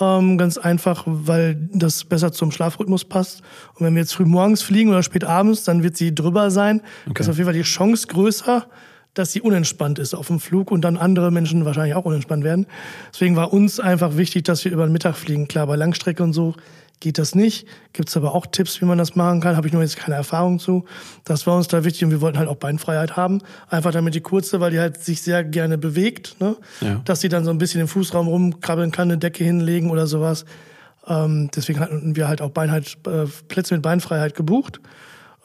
Ähm, 0.00 0.38
ganz 0.38 0.58
einfach, 0.58 1.04
weil 1.06 1.68
das 1.72 2.04
besser 2.04 2.30
zum 2.32 2.52
Schlafrhythmus 2.52 3.04
passt. 3.04 3.42
Und 3.74 3.86
wenn 3.86 3.94
wir 3.94 4.02
jetzt 4.02 4.14
früh 4.14 4.24
morgens 4.24 4.62
fliegen 4.62 4.90
oder 4.90 5.02
spät 5.02 5.24
abends, 5.24 5.64
dann 5.64 5.82
wird 5.82 5.96
sie 5.96 6.14
drüber 6.14 6.52
sein. 6.52 6.82
Okay. 7.06 7.14
Das 7.14 7.26
ist 7.26 7.30
auf 7.30 7.36
jeden 7.36 7.46
Fall 7.46 7.54
die 7.54 7.62
Chance 7.62 8.06
größer, 8.08 8.66
dass 9.14 9.32
sie 9.32 9.40
unentspannt 9.40 9.98
ist 9.98 10.14
auf 10.14 10.26
dem 10.26 10.40
Flug 10.40 10.70
und 10.70 10.82
dann 10.82 10.96
andere 10.96 11.30
Menschen 11.30 11.64
wahrscheinlich 11.64 11.94
auch 11.94 12.04
unentspannt 12.04 12.44
werden. 12.44 12.66
Deswegen 13.12 13.36
war 13.36 13.52
uns 13.52 13.80
einfach 13.80 14.16
wichtig, 14.16 14.44
dass 14.44 14.64
wir 14.64 14.72
über 14.72 14.86
den 14.86 14.92
Mittag 14.92 15.16
fliegen. 15.16 15.48
Klar, 15.48 15.66
bei 15.66 15.76
Langstrecke 15.76 16.22
und 16.22 16.32
so 16.32 16.54
geht 17.00 17.18
das 17.18 17.34
nicht. 17.34 17.66
Gibt 17.92 18.08
es 18.08 18.16
aber 18.16 18.34
auch 18.34 18.46
Tipps, 18.46 18.80
wie 18.80 18.86
man 18.86 18.98
das 18.98 19.14
machen 19.14 19.40
kann. 19.40 19.56
Habe 19.56 19.66
ich 19.66 19.72
nur 19.72 19.82
jetzt 19.82 19.96
keine 19.96 20.16
Erfahrung 20.16 20.58
zu. 20.58 20.84
Das 21.24 21.46
war 21.46 21.56
uns 21.56 21.68
da 21.68 21.84
wichtig 21.84 22.04
und 22.04 22.10
wir 22.10 22.20
wollten 22.20 22.38
halt 22.38 22.48
auch 22.48 22.56
Beinfreiheit 22.56 23.16
haben. 23.16 23.40
Einfach 23.68 23.92
damit 23.92 24.14
die 24.14 24.20
kurze, 24.20 24.60
weil 24.60 24.70
die 24.70 24.80
halt 24.80 25.02
sich 25.02 25.20
sehr 25.20 25.44
gerne 25.44 25.76
bewegt, 25.76 26.36
ne? 26.40 26.56
Ja. 26.80 27.02
dass 27.04 27.20
sie 27.20 27.28
dann 27.28 27.44
so 27.44 27.50
ein 27.50 27.58
bisschen 27.58 27.80
im 27.80 27.88
Fußraum 27.88 28.26
rumkrabbeln 28.26 28.90
kann, 28.90 29.10
eine 29.10 29.18
Decke 29.18 29.44
hinlegen 29.44 29.90
oder 29.90 30.06
sowas. 30.06 30.44
Ähm, 31.06 31.50
deswegen 31.54 31.80
hatten 31.80 32.16
wir 32.16 32.28
halt 32.28 32.40
auch 32.40 32.50
Beinheit, 32.50 32.96
äh, 33.06 33.26
Plätze 33.48 33.74
mit 33.74 33.82
Beinfreiheit 33.82 34.34
gebucht. 34.34 34.80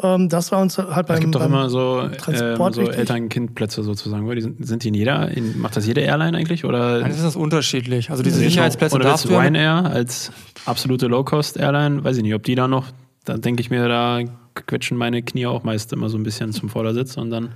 Ähm, 0.01 0.29
das 0.29 0.51
war 0.51 0.61
uns 0.61 0.77
halt 0.77 1.07
beim, 1.07 1.15
Es 1.15 1.21
gibt 1.21 1.35
doch 1.35 1.41
beim 1.41 1.51
immer 1.51 1.69
so, 1.69 2.01
ähm, 2.01 2.13
Transport 2.13 2.75
so. 2.75 2.81
Eltern-Kind-Plätze 2.89 3.83
sozusagen. 3.83 4.25
oder? 4.25 4.35
Die 4.35 4.41
sind, 4.41 4.65
sind 4.65 4.83
die 4.83 4.89
in 4.89 4.93
jeder, 4.93 5.29
in, 5.29 5.59
macht 5.59 5.75
das 5.75 5.85
jede 5.85 6.01
Airline 6.01 6.37
eigentlich? 6.37 6.63
Oder 6.63 7.01
Dann 7.01 7.11
ist 7.11 7.23
das 7.23 7.35
unterschiedlich. 7.35 8.09
Also 8.09 8.23
diese 8.23 8.37
Sicherheitsplätze 8.39 8.95
oder 8.95 9.05
darfst 9.05 9.25
du 9.25 9.31
ja 9.33 9.39
Ryanair 9.41 9.85
als 9.91 10.31
absolute 10.65 11.07
Low-Cost-Airline, 11.07 12.03
weiß 12.03 12.17
ich 12.17 12.23
nicht, 12.23 12.33
ob 12.33 12.43
die 12.43 12.55
da 12.55 12.67
noch, 12.67 12.85
da 13.25 13.37
denke 13.37 13.61
ich 13.61 13.69
mir, 13.69 13.87
da 13.87 14.21
quetschen 14.55 14.97
meine 14.97 15.21
Knie 15.21 15.47
auch 15.47 15.63
meist 15.63 15.91
immer 15.93 16.09
so 16.09 16.17
ein 16.17 16.23
bisschen 16.23 16.53
zum 16.53 16.69
Vordersitz 16.69 17.17
und 17.17 17.29
dann, 17.29 17.49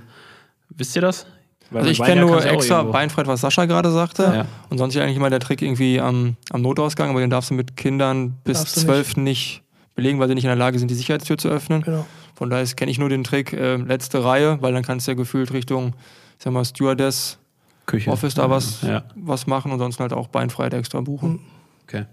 wisst 0.70 0.96
ihr 0.96 1.02
das? 1.02 1.26
Weil 1.70 1.80
Also 1.80 1.92
ich 1.92 2.02
kenne 2.02 2.20
nur 2.20 2.44
ja 2.44 2.52
extra. 2.52 2.82
Beinfreiheit, 2.82 3.26
was 3.26 3.40
Sascha 3.40 3.64
gerade 3.64 3.90
sagte. 3.90 4.22
Ja. 4.22 4.46
Und 4.68 4.78
sonst 4.78 4.94
ist 4.94 5.00
eigentlich 5.02 5.16
immer 5.16 5.30
der 5.30 5.40
Trick 5.40 5.62
irgendwie 5.62 5.98
am, 5.98 6.36
am 6.50 6.60
Notausgang, 6.60 7.08
aber 7.08 7.20
den 7.20 7.30
darfst 7.30 7.50
du 7.50 7.54
mit 7.54 7.76
Kindern 7.76 8.36
bis 8.44 8.64
zwölf 8.66 9.16
nicht. 9.16 9.62
belegen, 9.94 10.18
weil 10.18 10.28
sie 10.28 10.34
nicht 10.34 10.44
in 10.44 10.48
der 10.48 10.56
Lage 10.56 10.78
sind, 10.78 10.90
die 10.90 10.94
Sicherheitstür 10.94 11.38
zu 11.38 11.48
öffnen. 11.48 11.82
Genau. 11.82 12.04
Von 12.34 12.50
daher 12.50 12.64
kenne 12.66 12.90
ich 12.90 12.98
nur 12.98 13.08
den 13.08 13.24
Trick, 13.24 13.52
äh, 13.52 13.76
letzte 13.76 14.24
Reihe, 14.24 14.60
weil 14.60 14.72
dann 14.72 14.82
kannst 14.82 15.06
du 15.06 15.12
ja 15.12 15.16
gefühlt 15.16 15.52
Richtung, 15.52 15.94
ich 16.38 16.44
sag 16.44 16.52
mal, 16.52 16.64
Stewardess, 16.64 17.38
Küche. 17.86 18.10
Office 18.10 18.34
da 18.34 18.48
was, 18.50 18.82
Ja, 18.82 19.04
was 19.14 19.46
machen 19.46 19.70
und 19.70 19.78
sonst 19.78 20.00
halt 20.00 20.12
auch 20.12 20.28
Beinfreiheit 20.28 20.74
extra 20.74 21.00
buchen. 21.00 21.40
okay. 21.84 22.06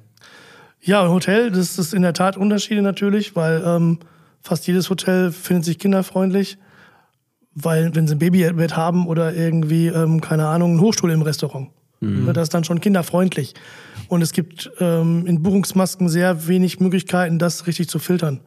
Ja, 0.84 1.08
Hotel, 1.08 1.52
das 1.52 1.78
ist 1.78 1.94
in 1.94 2.02
der 2.02 2.14
Tat 2.14 2.38
Unterschiede 2.38 2.82
natürlich, 2.82 3.36
weil 3.36 3.62
ähm, 3.66 4.00
fast 4.42 4.66
jedes 4.66 4.90
Hotel 4.90 5.32
findet 5.32 5.66
sich 5.66 5.78
kinderfreundlich. 5.80 6.58
Weil, 7.54 7.94
wenn 7.96 8.08
sie 8.08 8.16
ein 8.16 8.20
Babybett 8.20 8.78
haben 8.78 9.08
oder 9.08 9.34
irgendwie, 9.36 9.88
ähm, 9.88 10.22
keine 10.22 10.48
Ahnung, 10.48 10.72
einen 10.72 10.80
Hochstuhl 10.80 11.12
im 11.12 11.22
Restaurant, 11.22 11.70
ne, 12.00 12.32
das 12.34 12.44
ist 12.44 12.54
dann 12.54 12.64
schon 12.64 12.80
kinderfreundlich. 12.80 13.54
Und 14.08 14.22
es 14.22 14.32
gibt 14.32 14.72
ähm, 14.80 15.26
in 15.28 15.44
Buchungsmasken 15.44 16.08
sehr 16.10 16.48
wenig 16.48 16.80
Möglichkeiten, 16.80 17.40
das 17.40 17.68
richtig 17.68 17.90
zu 17.90 18.00
filtern. 18.00 18.40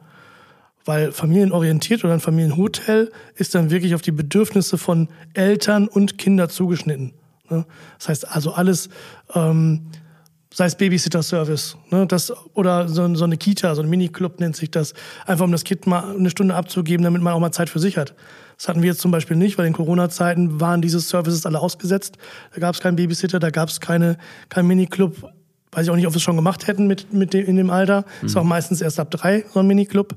Weil 0.85 1.11
familienorientiert 1.11 2.03
oder 2.03 2.13
ein 2.13 2.19
Familienhotel 2.19 3.11
ist 3.35 3.55
dann 3.55 3.71
wirklich 3.71 3.95
auf 3.95 4.01
die 4.01 4.11
Bedürfnisse 4.11 4.77
von 4.77 5.09
Eltern 5.33 5.87
und 5.87 6.17
Kinder 6.17 6.47
zugeschnitten. 6.47 7.13
Ne? 7.49 7.65
Das 7.97 8.09
heißt 8.09 8.27
also 8.29 8.53
alles, 8.53 8.89
ähm, 9.33 9.87
sei 10.53 10.67
es 10.67 10.75
Babysitter-Service, 10.75 11.75
ne, 11.91 12.07
oder 12.53 12.87
so, 12.87 13.13
so 13.15 13.23
eine 13.25 13.35
Kita, 13.35 13.75
so 13.75 13.81
ein 13.81 13.89
Mini-Club 13.89 14.39
nennt 14.39 14.55
sich 14.55 14.71
das, 14.71 14.93
einfach 15.25 15.43
um 15.43 15.51
das 15.51 15.65
Kind 15.65 15.85
mal 15.85 16.15
eine 16.15 16.29
Stunde 16.29 16.55
abzugeben, 16.55 17.03
damit 17.03 17.21
man 17.21 17.33
auch 17.33 17.39
mal 17.41 17.51
Zeit 17.51 17.69
für 17.69 17.79
sich 17.79 17.97
hat. 17.97 18.13
Das 18.57 18.69
hatten 18.69 18.81
wir 18.81 18.89
jetzt 18.91 19.01
zum 19.01 19.11
Beispiel 19.11 19.35
nicht, 19.35 19.57
weil 19.57 19.65
in 19.65 19.73
Corona-Zeiten 19.73 20.61
waren 20.61 20.81
diese 20.81 21.01
Services 21.01 21.45
alle 21.45 21.59
ausgesetzt. 21.59 22.17
Da 22.53 22.61
gab 22.61 22.73
es 22.73 22.79
keinen 22.79 22.95
Babysitter, 22.95 23.39
da 23.39 23.49
gab 23.49 23.67
es 23.67 23.81
keine, 23.81 24.17
keinen 24.47 24.67
Miniclub. 24.67 25.29
Weiß 25.75 25.83
ich 25.83 25.91
auch 25.91 25.95
nicht, 25.95 26.07
ob 26.07 26.13
wir 26.13 26.17
es 26.17 26.23
schon 26.23 26.37
gemacht 26.37 26.67
hätten 26.67 26.87
mit, 26.87 27.11
mit 27.13 27.33
dem, 27.33 27.45
in 27.45 27.57
dem 27.57 27.69
Alter. 27.69 28.05
Ist 28.21 28.37
auch 28.37 28.43
meistens 28.45 28.79
erst 28.81 28.99
ab 28.99 29.11
drei, 29.11 29.43
so 29.53 29.59
ein 29.59 29.67
Miniclub. 29.67 30.15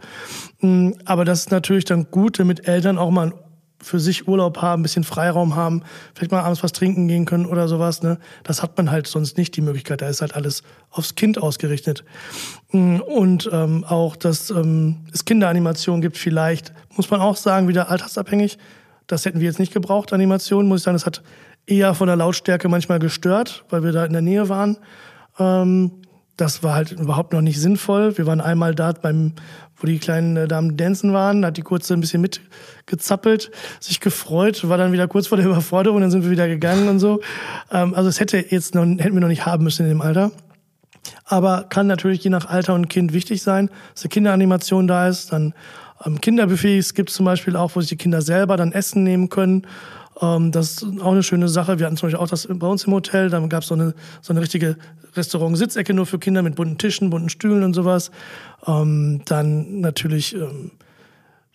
Mm, 0.60 0.92
Aber 1.04 1.24
das 1.24 1.40
ist 1.40 1.50
natürlich 1.50 1.84
dann 1.84 2.06
gut, 2.12 2.38
damit 2.38 2.68
Eltern 2.68 2.96
auch 2.96 3.10
mal 3.10 3.32
für 3.80 4.00
sich 4.00 4.26
Urlaub 4.26 4.58
haben, 4.62 4.80
ein 4.80 4.82
bisschen 4.82 5.04
Freiraum 5.04 5.54
haben, 5.54 5.82
vielleicht 6.14 6.32
mal 6.32 6.42
abends 6.42 6.62
was 6.62 6.72
trinken 6.72 7.06
gehen 7.08 7.24
können 7.26 7.46
oder 7.46 7.68
sowas. 7.68 8.02
Ne? 8.02 8.18
Das 8.42 8.62
hat 8.62 8.76
man 8.76 8.90
halt 8.90 9.06
sonst 9.06 9.36
nicht 9.36 9.56
die 9.56 9.60
Möglichkeit. 9.60 10.00
Da 10.00 10.08
ist 10.08 10.20
halt 10.20 10.34
alles 10.34 10.62
aufs 10.90 11.14
Kind 11.14 11.40
ausgerichtet. 11.42 12.04
Mm, 12.72 13.00
Und 13.00 13.48
ähm, 13.52 13.84
auch, 13.84 14.14
dass 14.16 14.50
ähm, 14.50 15.06
es 15.12 15.24
Kinderanimation 15.24 16.00
gibt 16.00 16.18
vielleicht, 16.18 16.72
muss 16.96 17.10
man 17.10 17.20
auch 17.20 17.36
sagen, 17.36 17.66
wieder 17.66 17.90
altersabhängig. 17.90 18.58
Das 19.08 19.24
hätten 19.24 19.40
wir 19.40 19.46
jetzt 19.46 19.58
nicht 19.58 19.72
gebraucht, 19.72 20.12
Animation, 20.12 20.68
muss 20.68 20.80
ich 20.80 20.84
sagen. 20.84 20.96
Das 20.96 21.06
hat 21.06 21.22
eher 21.66 21.94
von 21.94 22.06
der 22.06 22.16
Lautstärke 22.16 22.68
manchmal 22.68 22.98
gestört, 22.98 23.64
weil 23.70 23.82
wir 23.82 23.92
da 23.92 24.04
in 24.04 24.12
der 24.12 24.22
Nähe 24.22 24.48
waren. 24.48 24.78
Ähm, 25.38 25.90
das 26.36 26.62
war 26.62 26.74
halt 26.74 26.92
überhaupt 26.92 27.32
noch 27.32 27.40
nicht 27.40 27.60
sinnvoll. 27.60 28.16
Wir 28.16 28.26
waren 28.26 28.40
einmal 28.40 28.74
da 28.74 28.92
beim, 28.92 29.32
wo 29.76 29.86
die 29.86 29.98
kleinen 29.98 30.36
äh, 30.36 30.48
Damen 30.48 30.76
dancen 30.76 31.12
waren, 31.12 31.42
da 31.42 31.48
hat 31.48 31.56
die 31.56 31.62
kurze 31.62 31.94
ein 31.94 32.00
bisschen 32.00 32.22
mitgezappelt, 32.22 33.50
sich 33.80 34.00
gefreut, 34.00 34.68
war 34.68 34.78
dann 34.78 34.92
wieder 34.92 35.08
kurz 35.08 35.26
vor 35.26 35.36
der 35.36 35.46
Überforderung, 35.46 36.00
dann 36.00 36.10
sind 36.10 36.22
wir 36.22 36.30
wieder 36.30 36.48
gegangen 36.48 36.88
und 36.88 37.00
so. 37.00 37.20
Ähm, 37.72 37.94
also 37.94 38.08
es 38.08 38.20
hätte 38.20 38.44
jetzt 38.48 38.74
noch, 38.74 38.82
hätten 38.82 39.14
wir 39.14 39.20
noch 39.20 39.28
nicht 39.28 39.46
haben 39.46 39.64
müssen 39.64 39.82
in 39.82 39.88
dem 39.90 40.00
Alter. 40.00 40.30
Aber 41.24 41.64
kann 41.68 41.86
natürlich 41.86 42.22
je 42.22 42.30
nach 42.30 42.46
Alter 42.46 42.74
und 42.74 42.88
Kind 42.88 43.12
wichtig 43.12 43.42
sein, 43.42 43.70
dass 43.94 44.04
eine 44.04 44.10
Kinderanimation 44.10 44.86
da 44.86 45.08
ist. 45.08 45.32
Dann 45.32 45.54
ähm, 46.04 46.20
Kinderbuffets 46.20 46.94
gibt 46.94 47.10
es 47.10 47.16
zum 47.16 47.26
Beispiel 47.26 47.56
auch, 47.56 47.74
wo 47.74 47.80
sich 47.80 47.90
die 47.90 47.96
Kinder 47.96 48.22
selber 48.22 48.56
dann 48.56 48.72
Essen 48.72 49.02
nehmen 49.02 49.28
können. 49.28 49.66
Ähm, 50.20 50.52
das 50.52 50.82
ist 50.82 51.00
auch 51.00 51.12
eine 51.12 51.22
schöne 51.22 51.48
Sache. 51.48 51.78
Wir 51.78 51.86
hatten 51.86 51.96
zum 51.96 52.08
Beispiel 52.08 52.22
auch 52.22 52.28
das 52.28 52.48
bei 52.50 52.66
uns 52.66 52.84
im 52.84 52.92
Hotel. 52.92 53.30
Da 53.30 53.38
gab 53.46 53.62
es 53.62 53.68
so 53.68 53.74
eine, 53.74 53.94
so 54.20 54.32
eine 54.32 54.40
richtige 54.40 54.76
Restaurant-Sitzecke 55.14 55.94
nur 55.94 56.06
für 56.06 56.18
Kinder 56.18 56.42
mit 56.42 56.56
bunten 56.56 56.78
Tischen, 56.78 57.10
bunten 57.10 57.28
Stühlen 57.28 57.62
und 57.62 57.74
sowas. 57.74 58.10
Ähm, 58.66 59.22
dann 59.26 59.80
natürlich, 59.80 60.34
ähm, 60.34 60.72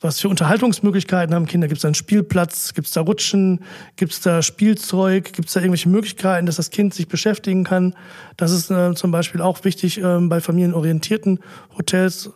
was 0.01 0.19
für 0.19 0.27
Unterhaltungsmöglichkeiten 0.27 1.33
haben 1.33 1.45
Kinder? 1.45 1.67
Gibt 1.67 1.77
es 1.77 1.81
da 1.83 1.87
einen 1.87 1.95
Spielplatz? 1.95 2.73
Gibt 2.73 2.87
es 2.87 2.93
da 2.93 3.01
Rutschen? 3.01 3.61
Gibt 3.95 4.11
es 4.11 4.21
da 4.21 4.41
Spielzeug? 4.41 5.31
Gibt 5.33 5.47
es 5.47 5.53
da 5.53 5.61
irgendwelche 5.61 5.89
Möglichkeiten, 5.89 6.45
dass 6.45 6.57
das 6.57 6.71
Kind 6.71 6.93
sich 6.93 7.07
beschäftigen 7.07 7.63
kann? 7.63 7.95
Das 8.35 8.51
ist 8.51 8.69
äh, 8.69 8.93
zum 8.95 9.11
Beispiel 9.11 9.41
auch 9.41 9.63
wichtig 9.63 9.99
ähm, 9.99 10.29
bei 10.29 10.41
familienorientierten 10.41 11.39
Hotels. 11.77 12.31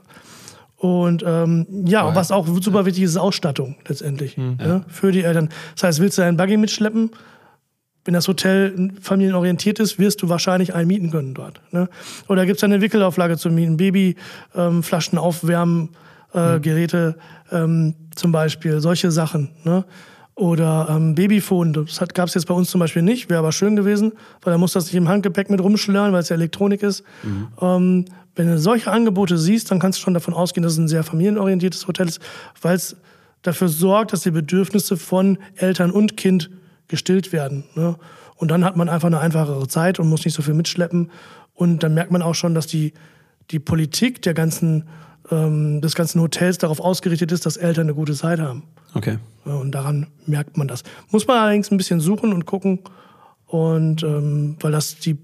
Und 0.77 1.23
ähm, 1.25 1.65
ja, 1.85 2.13
was 2.15 2.31
auch 2.31 2.47
super 2.61 2.85
wichtig 2.85 3.03
ist, 3.03 3.11
ist 3.11 3.17
Ausstattung 3.17 3.75
letztendlich 3.87 4.37
Mhm. 4.37 4.57
ja. 4.59 4.81
für 4.87 5.11
die 5.11 5.23
Eltern. 5.23 5.49
Das 5.75 5.83
heißt, 5.83 5.99
willst 5.99 6.17
du 6.17 6.21
einen 6.21 6.37
Buggy 6.37 6.57
mitschleppen, 6.57 7.11
wenn 8.05 8.13
das 8.13 8.27
Hotel 8.27 8.91
familienorientiert 9.01 9.79
ist, 9.79 9.99
wirst 9.99 10.21
du 10.21 10.29
wahrscheinlich 10.29 10.73
einen 10.75 10.87
mieten 10.87 11.11
können 11.11 11.33
dort. 11.33 11.59
Ne? 11.71 11.89
Oder 12.29 12.45
gibt 12.45 12.57
es 12.57 12.63
eine 12.63 12.79
Wickelauflage 12.79 13.37
zu 13.37 13.49
mieten, 13.49 13.75
Babyflaschen 13.75 14.15
ähm, 14.55 14.83
Flaschen 14.83 15.17
aufwärmen, 15.17 15.89
äh, 16.33 16.59
Geräte 16.61 17.17
ähm, 17.51 17.95
zum 18.15 18.31
Beispiel, 18.31 18.79
solche 18.79 19.11
Sachen. 19.11 19.49
Ne? 19.65 19.83
Oder 20.35 20.87
ähm, 20.89 21.15
Babyphone, 21.15 21.73
das 21.73 21.99
gab 22.13 22.27
es 22.27 22.35
jetzt 22.35 22.45
bei 22.45 22.53
uns 22.53 22.69
zum 22.69 22.79
Beispiel 22.79 23.01
nicht, 23.01 23.29
wäre 23.29 23.39
aber 23.39 23.51
schön 23.51 23.75
gewesen, 23.75 24.13
weil 24.43 24.51
da 24.53 24.57
muss 24.59 24.71
das 24.73 24.85
nicht 24.85 24.95
im 24.95 25.09
Handgepäck 25.09 25.49
mit 25.49 25.59
rumschlören, 25.59 26.13
weil 26.13 26.21
es 26.21 26.29
ja 26.29 26.35
Elektronik 26.35 26.83
ist. 26.83 27.03
Ähm, 27.59 28.05
wenn 28.37 28.47
du 28.47 28.57
solche 28.59 28.91
Angebote 28.91 29.37
siehst, 29.37 29.71
dann 29.71 29.79
kannst 29.79 29.99
du 29.99 30.03
schon 30.03 30.13
davon 30.13 30.33
ausgehen, 30.33 30.63
dass 30.63 30.73
es 30.73 30.79
ein 30.79 30.87
sehr 30.87 31.03
familienorientiertes 31.03 31.87
Hotel 31.87 32.07
ist, 32.07 32.21
weil 32.61 32.75
es 32.75 32.95
dafür 33.41 33.67
sorgt, 33.67 34.13
dass 34.13 34.21
die 34.21 34.31
Bedürfnisse 34.31 34.97
von 34.97 35.37
Eltern 35.55 35.91
und 35.91 36.17
Kind 36.17 36.49
gestillt 36.87 37.33
werden. 37.33 37.63
Ne? 37.75 37.95
Und 38.35 38.51
dann 38.51 38.63
hat 38.63 38.77
man 38.77 38.89
einfach 38.89 39.07
eine 39.07 39.19
einfachere 39.19 39.67
Zeit 39.67 39.99
und 39.99 40.07
muss 40.07 40.23
nicht 40.23 40.35
so 40.35 40.41
viel 40.41 40.53
mitschleppen. 40.53 41.11
Und 41.53 41.81
dann 41.81 41.93
merkt 41.93 42.11
man 42.11 42.21
auch 42.21 42.35
schon, 42.35 42.53
dass 42.53 42.67
die, 42.67 42.93
die 43.49 43.59
Politik 43.59 44.21
der 44.21 44.35
ganzen, 44.35 44.85
ähm, 45.31 45.81
des 45.81 45.95
ganzen 45.95 46.21
Hotels 46.21 46.59
darauf 46.59 46.79
ausgerichtet 46.79 47.31
ist, 47.31 47.45
dass 47.45 47.57
Eltern 47.57 47.87
eine 47.87 47.95
gute 47.95 48.13
Zeit 48.13 48.39
haben. 48.39 48.63
Okay. 48.93 49.17
Ja, 49.45 49.55
und 49.55 49.71
daran 49.71 50.07
merkt 50.27 50.57
man 50.57 50.67
das. 50.67 50.83
Muss 51.09 51.27
man 51.27 51.37
allerdings 51.37 51.71
ein 51.71 51.77
bisschen 51.77 51.99
suchen 51.99 52.31
und 52.31 52.45
gucken. 52.45 52.79
Und 53.47 54.03
ähm, 54.03 54.57
weil 54.59 54.71
das 54.71 54.99
die 54.99 55.17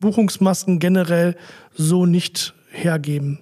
Buchungsmasken 0.00 0.78
generell 0.78 1.36
so 1.74 2.06
nicht 2.06 2.54
hergeben. 2.70 3.40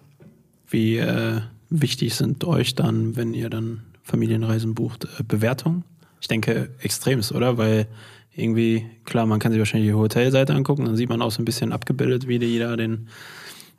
Wie 0.68 0.96
äh, 0.98 1.40
wichtig 1.70 2.14
sind 2.14 2.44
euch 2.44 2.74
dann, 2.74 3.16
wenn 3.16 3.34
ihr 3.34 3.50
dann 3.50 3.82
Familienreisen 4.02 4.74
bucht, 4.74 5.04
äh, 5.04 5.22
Bewertungen? 5.26 5.84
Ich 6.20 6.28
denke 6.28 6.70
extremst, 6.80 7.32
oder? 7.32 7.58
Weil 7.58 7.86
irgendwie, 8.34 8.86
klar, 9.04 9.26
man 9.26 9.38
kann 9.38 9.52
sich 9.52 9.58
wahrscheinlich 9.58 9.90
die 9.90 9.94
Hotelseite 9.94 10.54
angucken, 10.54 10.84
dann 10.84 10.96
sieht 10.96 11.08
man 11.08 11.22
auch 11.22 11.30
so 11.30 11.40
ein 11.40 11.44
bisschen 11.44 11.72
abgebildet, 11.72 12.28
wie 12.28 12.38
die 12.38 12.58
da 12.58 12.76
den, 12.76 13.08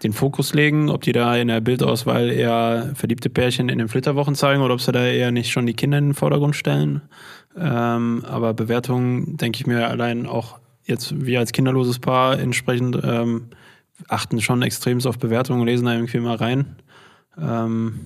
den 0.04 0.14
Fokus 0.14 0.54
legen, 0.54 0.90
ob 0.90 1.04
die 1.04 1.12
da 1.12 1.36
in 1.36 1.48
der 1.48 1.62
Bildauswahl 1.62 2.32
eher 2.32 2.92
verliebte 2.96 3.30
Pärchen 3.30 3.70
in 3.70 3.78
den 3.78 3.88
Flitterwochen 3.88 4.36
zeigen 4.36 4.62
oder 4.62 4.74
ob 4.74 4.82
sie 4.82 4.92
da 4.92 5.06
eher 5.06 5.32
nicht 5.32 5.52
schon 5.52 5.66
die 5.66 5.76
Kinder 5.76 5.98
in 5.98 6.10
den 6.10 6.14
Vordergrund 6.14 6.56
stellen. 6.56 7.02
Ähm, 7.56 8.24
aber 8.28 8.54
Bewertungen, 8.54 9.38
denke 9.38 9.60
ich 9.60 9.68
mir 9.68 9.88
allein 9.88 10.26
auch 10.26 10.60
jetzt 10.88 11.26
wir 11.26 11.40
als 11.40 11.52
kinderloses 11.52 12.00
Paar 12.00 12.40
entsprechend 12.40 13.00
ähm, 13.04 13.48
achten 14.08 14.42
schon 14.42 14.62
extremst 14.62 15.06
auf 15.08 15.18
Bewertungen 15.20 15.62
und 15.62 15.68
lesen 15.68 15.86
da 15.86 15.94
irgendwie 15.94 16.20
mal 16.20 16.36
rein. 16.36 16.76
Ähm, 17.40 18.00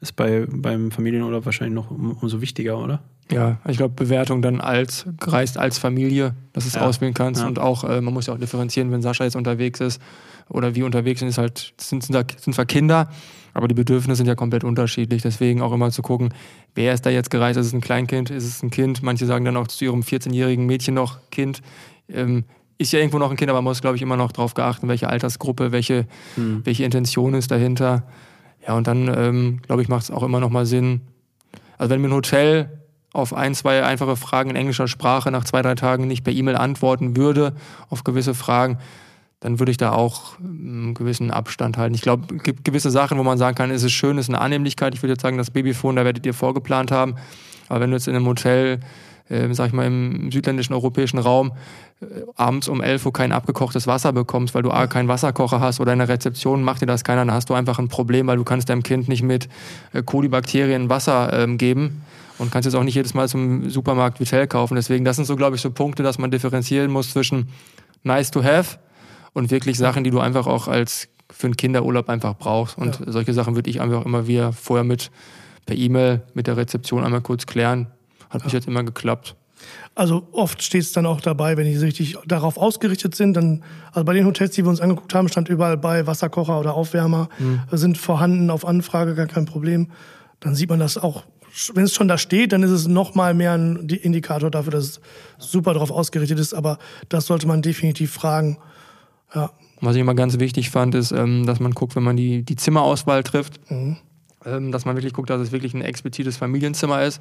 ist 0.00 0.16
bei, 0.16 0.46
beim 0.48 0.90
Familienurlaub 0.90 1.46
wahrscheinlich 1.46 1.74
noch 1.74 1.90
um, 1.90 2.12
umso 2.12 2.40
wichtiger, 2.42 2.78
oder? 2.78 3.02
Ja, 3.32 3.58
ich 3.66 3.78
glaube, 3.78 3.94
Bewertung 3.94 4.42
dann 4.42 4.60
als 4.60 5.06
gereist 5.18 5.56
als 5.56 5.78
Familie, 5.78 6.34
dass 6.52 6.64
du 6.64 6.68
es 6.68 6.74
Ja. 6.74 6.82
auswählen 6.82 7.14
kannst. 7.14 7.40
Ja. 7.40 7.46
Und 7.46 7.58
auch, 7.58 7.84
äh, 7.84 8.02
man 8.02 8.12
muss 8.12 8.26
ja 8.26 8.34
auch 8.34 8.38
differenzieren, 8.38 8.90
wenn 8.92 9.00
Sascha 9.00 9.24
jetzt 9.24 9.36
unterwegs 9.36 9.80
ist 9.80 10.02
oder 10.50 10.74
wir 10.74 10.84
unterwegs 10.84 11.20
sind, 11.20 11.30
ist 11.30 11.38
halt, 11.38 11.72
sind, 11.78 12.02
sind, 12.04 12.14
da- 12.14 12.24
sind 12.38 12.52
zwar 12.52 12.66
Kinder, 12.66 13.08
aber 13.54 13.68
die 13.68 13.74
Bedürfnisse 13.74 14.18
sind 14.18 14.26
ja 14.26 14.34
komplett 14.34 14.64
unterschiedlich. 14.64 15.22
Deswegen 15.22 15.62
auch 15.62 15.72
immer 15.72 15.90
zu 15.90 16.02
gucken, 16.02 16.34
wer 16.74 16.92
ist 16.92 17.06
da 17.06 17.10
jetzt 17.10 17.30
gereist? 17.30 17.58
Ist 17.58 17.68
es 17.68 17.72
ein 17.72 17.80
Kleinkind? 17.80 18.30
Ist 18.30 18.44
es 18.44 18.62
ein 18.62 18.70
Kind? 18.70 19.02
Manche 19.02 19.26
sagen 19.26 19.44
dann 19.44 19.56
auch 19.56 19.68
zu 19.68 19.84
ihrem 19.84 20.00
14-jährigen 20.00 20.66
Mädchen 20.66 20.94
noch 20.94 21.18
Kind. 21.30 21.62
Ähm, 22.08 22.44
ist 22.76 22.92
ja 22.92 22.98
irgendwo 22.98 23.18
noch 23.18 23.30
ein 23.30 23.36
Kind, 23.36 23.50
aber 23.50 23.62
man 23.62 23.70
muss, 23.70 23.80
glaube 23.80 23.96
ich, 23.96 24.02
immer 24.02 24.16
noch 24.16 24.32
darauf 24.32 24.54
geachten, 24.54 24.88
welche 24.88 25.08
Altersgruppe, 25.08 25.70
welche, 25.70 26.06
welche 26.64 26.84
Intention 26.84 27.34
ist 27.34 27.52
dahinter. 27.52 28.02
Ja, 28.66 28.74
und 28.74 28.88
dann, 28.88 29.12
ähm, 29.16 29.62
glaube 29.62 29.82
ich, 29.82 29.88
macht 29.88 30.02
es 30.02 30.10
auch 30.10 30.24
immer 30.24 30.40
noch 30.40 30.50
mal 30.50 30.66
Sinn. 30.66 31.02
Also 31.78 31.90
wenn 31.90 32.00
mir 32.00 32.08
ein 32.08 32.14
Hotel 32.14 32.80
auf 33.12 33.32
ein, 33.32 33.54
zwei 33.54 33.84
einfache 33.84 34.16
Fragen 34.16 34.50
in 34.50 34.56
englischer 34.56 34.88
Sprache 34.88 35.30
nach 35.30 35.44
zwei, 35.44 35.62
drei 35.62 35.76
Tagen 35.76 36.08
nicht 36.08 36.24
per 36.24 36.32
E-Mail 36.32 36.56
antworten 36.56 37.16
würde 37.16 37.54
auf 37.88 38.02
gewisse 38.02 38.34
Fragen, 38.34 38.78
dann 39.40 39.58
würde 39.58 39.70
ich 39.70 39.76
da 39.76 39.92
auch 39.92 40.38
ähm, 40.38 40.84
einen 40.84 40.94
gewissen 40.94 41.30
Abstand 41.30 41.76
halten. 41.76 41.94
Ich 41.94 42.02
glaube, 42.02 42.34
es 42.34 42.42
gibt 42.42 42.64
gewisse 42.64 42.90
Sachen, 42.90 43.18
wo 43.18 43.22
man 43.22 43.38
sagen 43.38 43.54
kann, 43.54 43.70
es 43.70 43.82
ist 43.82 43.92
schön, 43.92 44.18
es 44.18 44.26
ist 44.26 44.34
eine 44.34 44.40
Annehmlichkeit. 44.40 44.94
Ich 44.94 45.02
würde 45.02 45.12
jetzt 45.12 45.22
sagen, 45.22 45.38
das 45.38 45.50
Babyphone, 45.50 45.96
da 45.96 46.04
werdet 46.04 46.24
ihr 46.26 46.34
vorgeplant 46.34 46.90
haben. 46.90 47.16
Aber 47.68 47.80
wenn 47.80 47.90
du 47.90 47.96
jetzt 47.96 48.08
in 48.08 48.16
einem 48.16 48.26
Hotel, 48.26 48.80
äh, 49.28 49.52
sag 49.52 49.68
ich 49.68 49.72
mal, 49.72 49.86
im 49.86 50.30
südländischen 50.30 50.74
europäischen 50.74 51.18
Raum 51.18 51.52
äh, 52.00 52.06
abends 52.36 52.68
um 52.68 52.82
11 52.82 53.06
Uhr 53.06 53.12
kein 53.12 53.32
abgekochtes 53.32 53.86
Wasser 53.86 54.12
bekommst, 54.12 54.54
weil 54.54 54.62
du 54.62 54.70
A, 54.70 54.86
keinen 54.86 55.08
Wasserkocher 55.08 55.60
hast 55.60 55.80
oder 55.80 55.92
in 55.92 55.98
der 55.98 56.08
Rezeption 56.08 56.62
macht 56.62 56.82
dir 56.82 56.86
das 56.86 57.04
keiner, 57.04 57.24
dann 57.24 57.34
hast 57.34 57.50
du 57.50 57.54
einfach 57.54 57.78
ein 57.78 57.88
Problem, 57.88 58.26
weil 58.26 58.36
du 58.36 58.44
kannst 58.44 58.68
deinem 58.68 58.82
Kind 58.82 59.08
nicht 59.08 59.22
mit 59.22 59.48
äh, 59.92 60.02
Kolibakterien 60.02 60.88
Wasser 60.88 61.32
ähm, 61.32 61.58
geben 61.58 62.02
und 62.38 62.50
kannst 62.50 62.66
jetzt 62.66 62.74
auch 62.74 62.82
nicht 62.82 62.94
jedes 62.94 63.14
Mal 63.14 63.28
zum 63.28 63.70
Supermarkt 63.70 64.20
Vitell 64.20 64.46
kaufen. 64.46 64.74
Deswegen, 64.74 65.04
das 65.04 65.16
sind 65.16 65.24
so, 65.24 65.36
glaube 65.36 65.56
ich, 65.56 65.62
so 65.62 65.70
Punkte, 65.70 66.02
dass 66.02 66.18
man 66.18 66.30
differenzieren 66.30 66.90
muss 66.90 67.12
zwischen 67.12 67.48
nice 68.02 68.30
to 68.30 68.42
have 68.42 68.78
und 69.34 69.50
wirklich 69.50 69.76
Sachen, 69.76 70.04
die 70.04 70.10
du 70.10 70.20
einfach 70.20 70.46
auch 70.46 70.66
als 70.66 71.08
für 71.30 71.48
einen 71.48 71.56
Kinderurlaub 71.56 72.08
einfach 72.08 72.34
brauchst. 72.36 72.78
Und 72.78 72.98
solche 73.06 73.34
Sachen 73.34 73.54
würde 73.54 73.68
ich 73.68 73.80
einfach 73.80 74.06
immer 74.06 74.26
wieder 74.26 74.52
vorher 74.52 74.84
mit 74.84 75.10
per 75.66 75.76
E-Mail 75.76 76.22
mit 76.32 76.46
der 76.46 76.56
Rezeption 76.56 77.04
einmal 77.04 77.20
kurz 77.20 77.44
klären. 77.44 77.88
Hat 78.30 78.42
bis 78.42 78.52
jetzt 78.52 78.66
immer 78.66 78.82
geklappt. 78.82 79.36
Also 79.94 80.28
oft 80.32 80.62
steht 80.62 80.82
es 80.82 80.92
dann 80.92 81.06
auch 81.06 81.20
dabei, 81.20 81.56
wenn 81.56 81.66
die 81.66 81.76
richtig 81.76 82.16
darauf 82.26 82.58
ausgerichtet 82.58 83.14
sind, 83.14 83.34
dann, 83.34 83.62
also 83.92 84.04
bei 84.04 84.12
den 84.12 84.26
Hotels, 84.26 84.50
die 84.50 84.64
wir 84.64 84.68
uns 84.68 84.80
angeguckt 84.80 85.14
haben, 85.14 85.28
stand 85.28 85.48
überall 85.48 85.78
bei 85.78 86.06
Wasserkocher 86.06 86.58
oder 86.60 86.74
Aufwärmer 86.74 87.28
sind 87.70 87.96
vorhanden 87.96 88.50
auf 88.50 88.66
Anfrage, 88.66 89.14
gar 89.14 89.26
kein 89.26 89.46
Problem. 89.46 89.90
Dann 90.40 90.54
sieht 90.54 90.68
man 90.68 90.80
das 90.80 90.98
auch, 90.98 91.24
wenn 91.72 91.84
es 91.84 91.94
schon 91.94 92.08
da 92.08 92.18
steht, 92.18 92.52
dann 92.52 92.62
ist 92.64 92.72
es 92.72 92.88
noch 92.88 93.14
mal 93.14 93.32
mehr 93.32 93.52
ein 93.52 93.86
Di- 93.86 93.96
Indikator 93.96 94.50
dafür, 94.50 94.72
dass 94.72 94.84
es 94.84 95.00
super 95.38 95.72
darauf 95.72 95.92
ausgerichtet 95.92 96.38
ist, 96.40 96.52
aber 96.52 96.78
das 97.08 97.26
sollte 97.26 97.46
man 97.46 97.62
definitiv 97.62 98.12
fragen. 98.12 98.58
Ja, 99.34 99.50
Was 99.80 99.96
ich 99.96 100.00
immer 100.00 100.14
ganz 100.14 100.38
wichtig 100.38 100.70
fand, 100.70 100.94
ist, 100.94 101.12
ähm, 101.12 101.46
dass 101.46 101.60
man 101.60 101.72
guckt, 101.72 101.96
wenn 101.96 102.04
man 102.04 102.16
die, 102.16 102.42
die 102.42 102.56
Zimmerauswahl 102.56 103.22
trifft, 103.22 103.60
ähm, 104.46 104.72
dass 104.72 104.84
man 104.84 104.96
wirklich 104.96 105.12
guckt, 105.12 105.30
dass 105.30 105.40
es 105.40 105.52
wirklich 105.52 105.74
ein 105.74 105.82
explizites 105.82 106.36
Familienzimmer 106.36 107.02
ist, 107.02 107.20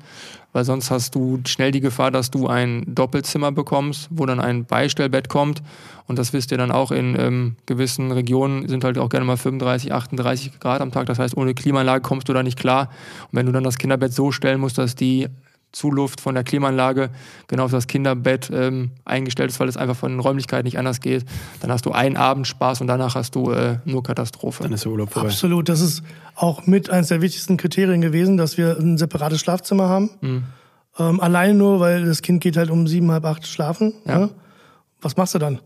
weil 0.51 0.65
sonst 0.65 0.91
hast 0.91 1.15
du 1.15 1.39
schnell 1.47 1.71
die 1.71 1.79
Gefahr, 1.79 2.11
dass 2.11 2.31
du 2.31 2.47
ein 2.47 2.83
Doppelzimmer 2.87 3.51
bekommst, 3.51 4.09
wo 4.11 4.25
dann 4.25 4.39
ein 4.39 4.65
Beistellbett 4.65 5.29
kommt. 5.29 5.63
Und 6.05 6.19
das 6.19 6.33
wisst 6.33 6.51
ihr 6.51 6.57
dann 6.57 6.71
auch 6.71 6.91
in 6.91 7.17
ähm, 7.17 7.55
gewissen 7.65 8.11
Regionen 8.11 8.67
sind 8.67 8.83
halt 8.83 8.97
auch 8.97 9.09
gerne 9.09 9.25
mal 9.25 9.37
35, 9.37 9.93
38 9.93 10.59
Grad 10.59 10.81
am 10.81 10.91
Tag, 10.91 11.05
das 11.05 11.17
heißt 11.17 11.37
ohne 11.37 11.53
Klimaanlage 11.53 12.01
kommst 12.01 12.27
du 12.27 12.33
da 12.33 12.43
nicht 12.43 12.59
klar. 12.59 12.89
Und 13.31 13.37
wenn 13.37 13.45
du 13.45 13.51
dann 13.51 13.63
das 13.63 13.77
Kinderbett 13.77 14.13
so 14.13 14.31
stellen 14.31 14.59
musst, 14.59 14.77
dass 14.77 14.95
die 14.95 15.27
Zuluft 15.73 16.21
von 16.21 16.35
der 16.35 16.43
Klimaanlage 16.43 17.09
genau 17.47 17.65
auf 17.65 17.71
das 17.71 17.87
Kinderbett 17.87 18.49
ähm, 18.53 18.91
eingestellt 19.03 19.49
ist, 19.49 19.59
weil 19.59 19.67
es 19.67 19.75
einfach 19.75 19.95
von 19.95 20.11
den 20.11 20.19
Räumlichkeiten 20.19 20.65
nicht 20.65 20.77
anders 20.77 21.01
geht, 21.01 21.25
dann 21.59 21.71
hast 21.71 21.85
du 21.85 21.91
einen 21.91 22.15
Abend 22.15 22.47
Spaß 22.47 22.79
und 22.81 22.87
danach 22.87 23.15
hast 23.15 23.35
du 23.35 23.51
äh, 23.51 23.79
nur 23.83 24.03
Katastrophe. 24.03 24.63
Dann 24.63 24.73
ist 24.73 24.85
der 24.85 24.91
Urlaub 24.91 25.11
vorbei. 25.11 25.27
absolut. 25.27 25.67
Das 25.67 25.81
ist 25.81 26.03
auch 26.35 26.65
mit 26.65 26.89
eines 26.89 27.09
der 27.09 27.21
wichtigsten 27.21 27.57
Kriterien 27.57 28.01
gewesen, 28.01 28.37
dass 28.37 28.57
wir 28.57 28.77
ein 28.79 28.97
separates 28.97 29.39
Schlafzimmer 29.39 29.89
haben. 29.89 30.11
Ähm, 30.99 31.19
allein 31.19 31.57
nur, 31.57 31.79
weil 31.79 32.05
das 32.05 32.21
Kind 32.21 32.41
geht 32.41 32.55
halt 32.55 32.69
um 32.69 32.87
sieben, 32.87 33.11
halb 33.11 33.25
acht 33.25 33.47
schlafen. 33.47 33.93
Ja. 34.05 34.19
Ne? 34.19 34.29
Was 35.01 35.17
machst 35.17 35.33
du 35.35 35.39
dann? 35.39 35.59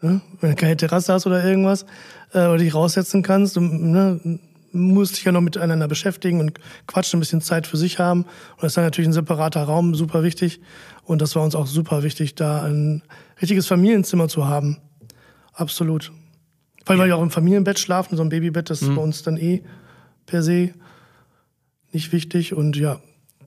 Ne? 0.00 0.20
Wenn 0.40 0.50
du 0.50 0.56
keine 0.56 0.76
Terrasse 0.76 1.12
hast 1.12 1.26
oder 1.26 1.44
irgendwas, 1.44 1.86
äh, 2.32 2.46
oder 2.46 2.58
dich 2.58 2.74
raussetzen 2.74 3.22
kannst, 3.22 3.56
du, 3.56 3.60
ne, 3.60 4.38
musst 4.72 5.16
dich 5.16 5.24
ja 5.24 5.32
noch 5.32 5.40
miteinander 5.40 5.88
beschäftigen 5.88 6.40
und 6.40 6.58
quatschen, 6.86 7.18
ein 7.18 7.20
bisschen 7.20 7.40
Zeit 7.40 7.66
für 7.66 7.76
sich 7.76 7.98
haben. 7.98 8.22
Und 8.22 8.62
das 8.62 8.72
ist 8.72 8.76
dann 8.76 8.84
natürlich 8.84 9.08
ein 9.08 9.12
separater 9.12 9.62
Raum, 9.62 9.94
super 9.94 10.22
wichtig. 10.22 10.60
Und 11.04 11.22
das 11.22 11.34
war 11.36 11.42
uns 11.42 11.54
auch 11.54 11.66
super 11.66 12.02
wichtig, 12.02 12.34
da 12.34 12.62
ein 12.62 13.02
richtiges 13.40 13.66
Familienzimmer 13.66 14.28
zu 14.28 14.46
haben. 14.46 14.78
Absolut. 15.52 16.12
Weil 16.86 16.98
wir 16.98 17.06
ja 17.06 17.16
auch 17.16 17.22
im 17.22 17.30
Familienbett 17.30 17.78
schlafen, 17.78 18.16
so 18.16 18.22
ein 18.22 18.28
Babybett, 18.28 18.70
das 18.70 18.82
ist 18.82 18.94
bei 18.94 19.00
uns 19.00 19.22
dann 19.22 19.36
eh 19.36 19.62
per 20.26 20.42
se 20.42 20.70
nicht 21.92 22.12
wichtig. 22.12 22.54
Und 22.54 22.76
ja, 22.76 23.00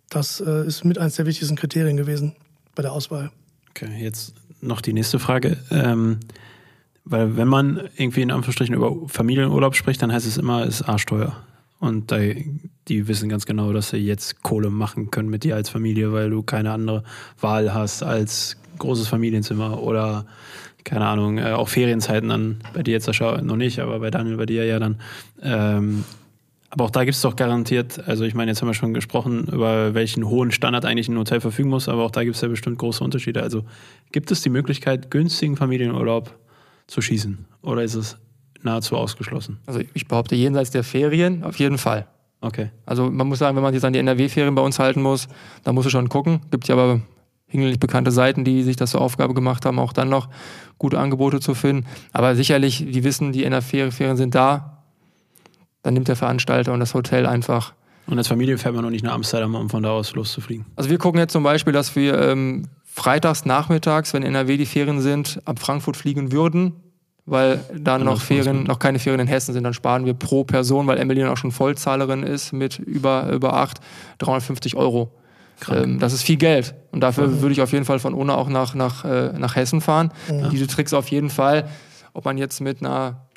das 0.10 0.40
äh, 0.40 0.66
ist 0.66 0.86
mit 0.86 0.98
eines 0.98 1.16
der 1.16 1.26
wichtigsten 1.26 1.56
Kriterien 1.56 1.98
gewesen 1.98 2.36
bei 2.76 2.84
der 2.84 2.94
Auswahl. 2.94 3.32
Okay, 3.72 3.90
jetzt 3.98 4.36
noch 4.62 4.82
die 4.82 4.94
nächste 4.94 5.20
Frage. 5.20 5.58
Ähm, 5.72 6.20
weil 7.06 7.38
wenn 7.38 7.48
man 7.48 7.82
irgendwie 7.96 8.22
in 8.22 8.32
Anführungsstrichen 8.32 8.76
über 8.76 8.96
Familienurlaub 9.08 9.76
spricht, 9.76 10.02
dann 10.02 10.12
heißt 10.12 10.26
es 10.26 10.38
immer, 10.38 10.64
es 10.64 10.82
ist 10.82 10.90
arschteuer. 10.90 11.36
Und 11.80 12.12
da, 12.12 12.18
die 12.88 13.08
wissen 13.08 13.30
ganz 13.30 13.46
genau, 13.46 13.72
dass 13.72 13.90
sie 13.92 13.98
jetzt 13.98 14.42
Kohle 14.42 14.72
machen 14.72 15.12
können 15.12 15.30
mit 15.30 15.44
dir 15.44 15.56
als 15.56 15.70
Familie, 15.70 16.14
weil 16.14 16.32
du 16.32 16.42
keine 16.42 16.72
andere 16.72 17.04
Wahl 17.40 17.74
hast 17.74 18.02
als 18.02 18.58
großes 18.80 19.08
Familienzimmer 19.08 19.82
oder 19.82 20.26
keine 20.84 21.06
Ahnung, 21.08 21.38
äh, 21.38 21.52
auch 21.52 21.70
Ferienzeiten 21.70 22.30
dann, 22.30 22.60
bei 22.74 22.84
dir 22.84 22.92
jetzt 22.92 23.08
noch 23.20 23.56
nicht, 23.56 23.80
aber 23.80 24.00
bei 24.00 24.12
Daniel, 24.12 24.38
bei 24.38 24.46
dir 24.46 24.66
ja 24.66 24.80
dann. 24.80 25.00
Ähm, 25.42 26.04
aber 26.70 26.86
auch 26.86 26.92
da 26.92 27.06
gibt 27.06 27.16
es 27.16 27.22
doch 27.22 27.36
garantiert, 27.36 28.08
also 28.08 28.24
ich 28.24 28.36
meine, 28.36 28.52
jetzt 28.52 28.62
haben 28.62 28.68
wir 28.68 28.74
schon 28.74 28.94
gesprochen, 28.94 29.48
über 29.48 29.94
welchen 29.94 30.28
hohen 30.28 30.52
Standard 30.52 30.86
eigentlich 30.86 31.08
ein 31.08 31.18
Hotel 31.18 31.40
verfügen 31.40 31.70
muss, 31.70 31.88
aber 31.88 32.04
auch 32.04 32.12
da 32.12 32.24
gibt 32.24 32.36
es 32.36 32.42
ja 32.42 32.48
bestimmt 32.48 32.78
große 32.78 33.04
Unterschiede. 33.04 33.42
Also 33.42 33.64
gibt 34.12 34.30
es 34.30 34.42
die 34.42 34.50
Möglichkeit, 34.50 35.10
günstigen 35.10 35.56
Familienurlaub 35.56 36.36
zu 36.88 37.02
schießen? 37.02 37.46
Oder 37.62 37.84
ist 37.84 37.96
es 37.96 38.18
nahezu 38.66 38.98
ausgeschlossen. 38.98 39.60
Also 39.66 39.80
ich 39.94 40.08
behaupte, 40.08 40.36
jenseits 40.36 40.72
der 40.72 40.84
Ferien 40.84 41.44
auf 41.44 41.58
jeden 41.58 41.78
Fall. 41.78 42.08
Okay. 42.42 42.72
Also 42.86 43.10
man 43.10 43.28
muss 43.28 43.40
sagen, 43.40 43.56
wenn 43.56 43.64
man 43.64 43.74
sich 43.74 43.84
an 43.84 43.94
die 43.94 44.00
NRW-Ferien 44.00 44.54
bei 44.54 44.62
uns 44.62 44.78
halten 44.80 45.02
muss, 45.02 45.28
dann 45.64 45.74
musst 45.74 45.86
du 45.86 45.90
schon 45.90 46.10
gucken. 46.10 46.42
Gibt 46.52 46.68
ja 46.68 46.76
aber 46.76 47.02
hinlänglich 47.48 47.80
bekannte 47.80 48.12
Seiten, 48.12 48.44
die 48.44 48.64
sich 48.64 48.76
das 48.76 48.92
zur 48.92 49.02
Aufgabe 49.02 49.34
gemacht 49.34 49.66
haben, 49.66 49.80
auch 49.80 49.94
dann 49.94 50.10
noch 50.10 50.28
gute 50.78 51.00
Angebote 51.00 51.40
zu 51.40 51.54
finden. 51.54 51.88
Aber 52.12 52.36
sicherlich, 52.36 52.86
die 52.86 53.04
wissen, 53.04 53.32
die 53.32 53.46
NRW-Ferien 53.46 54.18
sind 54.18 54.36
da. 54.36 54.84
Dann 55.84 55.94
nimmt 55.94 56.08
der 56.08 56.16
Veranstalter 56.16 56.74
und 56.74 56.80
das 56.80 56.94
Hotel 56.94 57.26
einfach. 57.26 57.74
Und 58.08 58.18
als 58.18 58.28
Familie 58.28 58.58
fährt 58.58 58.76
man 58.76 58.84
noch 58.84 58.92
nicht 58.92 59.04
nach 59.04 59.14
Amsterdam, 59.14 59.56
um 59.56 59.70
von 59.70 59.82
da 59.82 59.92
aus 59.92 60.14
loszufliegen. 60.14 60.66
Also 60.76 60.90
wir 60.90 60.98
gucken 60.98 61.20
jetzt 61.20 61.32
zum 61.32 61.44
Beispiel, 61.44 61.74
dass 61.74 61.96
wir 61.96 62.20
ähm, 62.20 62.68
freitags 62.96 63.46
nachmittags, 63.46 64.14
wenn 64.14 64.24
NRW 64.24 64.56
die 64.56 64.66
Ferien 64.66 65.02
sind, 65.02 65.42
ab 65.44 65.60
Frankfurt 65.60 65.98
fliegen 65.98 66.32
würden, 66.32 66.74
weil 67.26 67.60
dann 67.78 68.06
noch 68.06 68.22
Ferien, 68.22 68.64
noch 68.64 68.80
keine 68.80 69.00
Ferien 69.00 69.20
in 69.20 69.28
Hessen 69.28 69.54
sind, 69.54 69.64
dann 69.66 69.74
sparen 69.74 70.06
wir 70.06 70.14
pro 70.14 70.46
Person, 70.46 70.88
weil 70.88 70.98
Emily 70.98 71.20
dann 71.20 71.30
auch 71.30 71.38
schon 71.38 71.52
Vollzahlerin 71.52 72.24
ist 72.24 72.54
mit 72.54 72.80
über, 72.80 73.30
über 73.34 73.56
acht, 73.56 73.82
350 74.20 74.78
Euro. 74.78 75.12
Ähm, 75.70 76.00
das 76.00 76.14
ist 76.14 76.24
viel 76.24 76.38
Geld. 76.38 76.74
Und 76.92 77.02
dafür 77.02 77.28
mhm. 77.28 77.42
würde 77.42 77.52
ich 77.54 77.62
auf 77.62 77.74
jeden 77.74 77.84
Fall 77.84 78.00
von 78.00 78.14
ohne 78.14 78.38
auch 78.38 78.48
nach, 78.48 78.76
nach, 78.76 79.04
äh, 79.04 79.34
nach 79.38 79.58
Hessen 79.58 79.82
fahren. 79.82 80.12
Mhm. 80.30 80.50
Diese 80.52 80.68
Tricks 80.68 80.94
auf 80.94 81.10
jeden 81.10 81.30
Fall. 81.30 81.68
Ob 82.14 82.24
man 82.24 82.38
jetzt 82.38 82.62
mit 82.62 82.80
einer 82.80 83.28